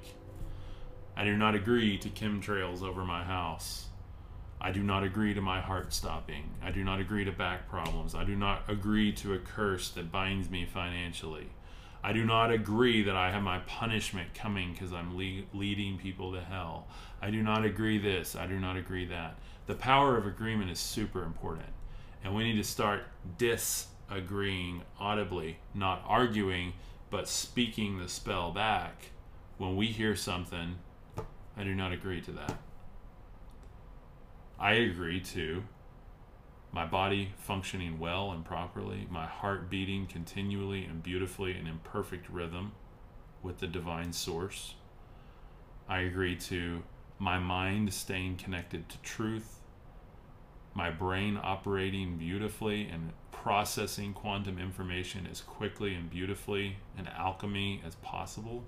I 1.16 1.24
do 1.24 1.38
not 1.38 1.54
agree 1.54 2.00
to 2.00 2.10
chemtrails 2.10 2.82
over 2.82 3.06
my 3.06 3.24
house. 3.24 3.90
I 4.60 4.72
do 4.72 4.82
not 4.82 5.04
agree 5.04 5.36
to 5.36 5.42
my 5.42 5.62
heart 5.62 5.94
stopping. 5.94 6.50
I 6.64 6.72
do 6.72 6.84
not 6.84 7.00
agree 7.00 7.24
to 7.26 7.32
back 7.32 7.70
problems. 7.70 8.16
I 8.16 8.24
do 8.24 8.36
not 8.36 8.64
agree 8.68 9.12
to 9.14 9.36
a 9.36 9.40
curse 9.40 9.92
that 9.92 10.12
binds 10.12 10.50
me 10.50 10.66
financially. 10.66 11.50
I 12.04 12.12
do 12.12 12.26
not 12.26 12.52
agree 12.52 13.04
that 13.04 13.16
I 13.16 13.30
have 13.30 13.44
my 13.44 13.60
punishment 13.60 14.34
coming 14.34 14.72
because 14.74 14.92
I'm 14.92 15.16
le- 15.16 15.44
leading 15.54 16.00
people 16.00 16.34
to 16.34 16.42
hell. 16.42 16.88
I 17.22 17.30
do 17.30 17.44
not 17.44 17.66
agree 17.66 18.00
this. 18.00 18.36
I 18.36 18.48
do 18.48 18.60
not 18.60 18.78
agree 18.78 19.06
that. 19.06 19.38
The 19.68 19.76
power 19.76 20.18
of 20.18 20.26
agreement 20.26 20.72
is 20.72 20.80
super 20.80 21.24
important. 21.24 21.70
And 22.24 22.36
we 22.36 22.44
need 22.44 22.56
to 22.58 22.64
start 22.64 23.04
disagreeing 23.38 24.84
audibly, 25.00 25.58
not 25.74 26.04
arguing, 26.08 26.74
but 27.10 27.28
speaking 27.28 28.00
the 28.00 28.08
spell 28.08 28.52
back. 28.52 29.12
When 29.58 29.76
we 29.76 29.88
hear 29.88 30.16
something, 30.16 30.78
I 31.58 31.64
do 31.64 31.76
not 31.76 31.92
agree 31.92 32.22
to 32.22 32.32
that. 32.32 32.58
I 34.60 34.74
agree 34.74 35.20
to 35.20 35.64
my 36.72 36.86
body 36.86 37.34
functioning 37.38 38.00
well 38.00 38.32
and 38.32 38.44
properly, 38.44 39.08
my 39.12 39.28
heart 39.28 39.70
beating 39.70 40.08
continually 40.08 40.86
and 40.86 41.04
beautifully 41.04 41.52
and 41.54 41.68
in 41.68 41.80
perfect 41.80 42.30
rhythm 42.30 42.72
with 43.44 43.60
the 43.60 43.68
divine 43.68 44.12
source. 44.12 44.74
I 45.88 46.00
agree 46.00 46.36
to 46.38 46.82
my 47.20 47.38
mind 47.38 47.94
staying 47.94 48.38
connected 48.38 48.90
to 48.90 48.98
truth, 49.00 49.60
my 50.74 50.90
brain 50.90 51.40
operating 51.42 52.18
beautifully 52.18 52.88
and 52.88 53.12
processing 53.32 54.14
quantum 54.14 54.58
information 54.58 55.28
as 55.30 55.42
quickly 55.42 55.94
and 55.94 56.10
beautifully 56.10 56.78
and 56.98 57.10
alchemy 57.10 57.82
as 57.86 57.96
possible. 57.96 58.64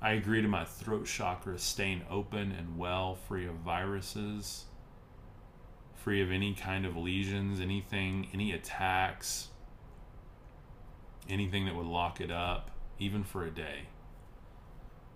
I 0.00 0.12
agree 0.12 0.42
to 0.42 0.48
my 0.48 0.64
throat 0.64 1.06
chakra 1.06 1.58
staying 1.58 2.02
open 2.10 2.52
and 2.52 2.76
well, 2.76 3.14
free 3.14 3.46
of 3.46 3.54
viruses 3.56 4.64
free 6.02 6.20
of 6.20 6.32
any 6.32 6.52
kind 6.52 6.84
of 6.84 6.96
lesions, 6.96 7.60
anything, 7.60 8.28
any 8.34 8.52
attacks, 8.52 9.48
anything 11.28 11.64
that 11.64 11.76
would 11.76 11.86
lock 11.86 12.20
it 12.20 12.30
up, 12.30 12.70
even 12.98 13.22
for 13.22 13.44
a 13.44 13.50
day. 13.50 13.82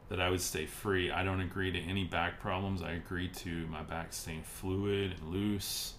That 0.09 0.21
I 0.21 0.31
would 0.31 0.41
stay 0.41 0.67
free. 0.67 1.11
I 1.11 1.25
don't 1.25 1.41
agree 1.41 1.73
to 1.73 1.79
any 1.81 2.05
back 2.05 2.39
problems. 2.41 2.81
I 2.81 2.93
agree 2.93 3.29
to 3.29 3.67
my 3.67 3.83
back 3.83 4.13
staying 4.13 4.45
fluid 4.45 5.17
and 5.19 5.31
loose. 5.31 5.95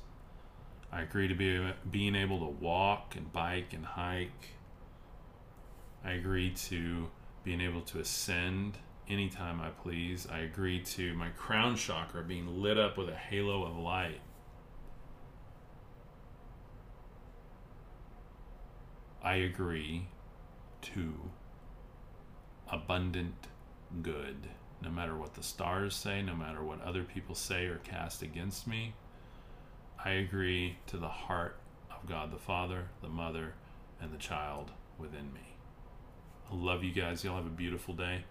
I 0.91 1.01
agree 1.01 1.27
to 1.27 1.35
be 1.35 1.73
being 1.91 2.15
able 2.15 2.39
to 2.39 2.45
walk 2.45 3.15
and 3.17 3.31
bike 3.33 3.73
and 3.73 3.85
hike. 3.85 4.55
I 6.05 6.11
agree 6.11 6.51
to 6.51 7.09
being 7.43 7.59
able 7.59 7.81
to 7.81 7.99
ascend 7.99 8.77
anytime 9.09 9.59
I 9.59 9.69
please. 9.69 10.27
I 10.31 10.39
agree 10.39 10.81
to 10.81 11.13
my 11.13 11.29
crown 11.29 11.75
chakra 11.75 12.23
being 12.23 12.61
lit 12.61 12.77
up 12.77 12.97
with 12.97 13.09
a 13.09 13.15
halo 13.15 13.63
of 13.63 13.77
light. 13.77 14.21
I 19.21 19.35
agree 19.35 20.07
to 20.81 21.13
abundant 22.69 23.47
good. 24.01 24.47
No 24.81 24.89
matter 24.89 25.15
what 25.15 25.33
the 25.33 25.43
stars 25.43 25.95
say, 25.95 26.21
no 26.21 26.35
matter 26.35 26.63
what 26.63 26.81
other 26.81 27.03
people 27.03 27.35
say 27.35 27.65
or 27.65 27.77
cast 27.77 28.21
against 28.21 28.67
me, 28.67 28.93
I 30.03 30.11
agree 30.11 30.77
to 30.87 30.97
the 30.97 31.07
heart 31.07 31.57
of 31.89 32.07
God 32.07 32.31
the 32.31 32.37
Father, 32.37 32.89
the 33.01 33.09
Mother, 33.09 33.53
and 33.99 34.13
the 34.13 34.17
child 34.17 34.71
within 34.99 35.33
me. 35.33 35.55
I 36.51 36.55
love 36.55 36.83
you 36.83 36.91
guys. 36.91 37.23
Y'all 37.23 37.35
have 37.35 37.45
a 37.45 37.49
beautiful 37.49 37.93
day. 37.93 38.23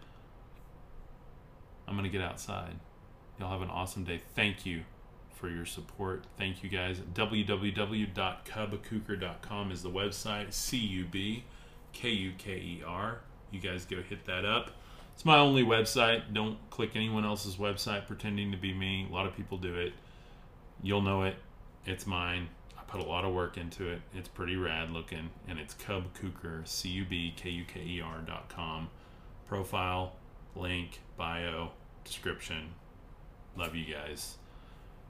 I'm 1.87 1.95
going 1.95 2.05
to 2.05 2.11
get 2.11 2.23
outside. 2.23 2.77
Y'all 3.39 3.51
have 3.51 3.63
an 3.63 3.71
awesome 3.71 4.05
day. 4.05 4.21
Thank 4.35 4.65
you 4.65 4.83
for 5.35 5.51
your 5.51 5.67
support. 5.67 6.25
Thank 6.39 6.65
you 6.65 6.71
guys. 6.71 7.01
www.cubkuker.com 7.15 9.73
is 9.73 9.83
the 9.83 9.91
website. 9.91 10.53
C 10.53 10.79
U 10.79 11.05
B 11.05 11.45
K 11.93 12.11
U 12.11 12.33
K 12.39 12.53
E 12.53 12.83
R. 12.87 13.21
You 13.51 13.61
guys 13.61 13.85
go 13.85 14.03
hit 14.03 14.25
that 14.27 14.45
up. 14.45 14.71
It's 15.17 15.25
my 15.25 15.39
only 15.39 15.64
website. 15.64 16.35
Don't 16.35 16.59
click 16.69 16.91
anyone 16.95 17.25
else's 17.25 17.57
website 17.57 18.07
pretending 18.07 18.53
to 18.53 18.59
be 18.59 18.75
me. 18.75 19.07
A 19.11 19.14
lot 19.14 19.27
of 19.27 19.35
people 19.35 19.57
do 19.57 19.75
it. 19.75 19.95
You'll 20.83 21.01
know 21.01 21.23
it. 21.23 21.37
It's 21.87 22.07
mine. 22.07 22.51
I 22.79 22.83
put 22.83 23.01
a 23.01 23.09
lot 23.09 23.25
of 23.25 23.33
work 23.33 23.57
into 23.57 23.89
it. 23.89 24.03
It's 24.14 24.29
pretty 24.29 24.57
rad 24.57 24.91
looking, 24.91 25.31
and 25.49 25.59
it's 25.59 25.73
Cub 25.73 26.09
Kuker, 26.12 26.69
C 26.69 26.91
U 26.91 27.07
B 27.07 27.33
K 27.35 27.49
U 27.49 27.64
K 27.64 27.81
E 27.81 28.03
R 28.03 28.19
dot 28.27 28.51
com. 28.51 28.91
Profile, 29.49 30.12
link, 30.55 31.01
bio, 31.17 31.71
description. 32.05 32.75
Love 33.57 33.75
you 33.75 33.87
guys. 33.87 34.37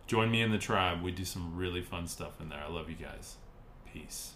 Join 0.06 0.30
me 0.30 0.40
in 0.40 0.52
the 0.52 0.58
tribe. 0.58 1.02
We 1.02 1.10
do 1.10 1.24
some 1.24 1.56
really 1.56 1.82
fun 1.82 2.06
stuff 2.06 2.40
in 2.40 2.48
there. 2.48 2.62
I 2.64 2.70
love 2.70 2.88
you 2.88 2.94
guys. 2.94 3.38
Peace. 3.92 4.35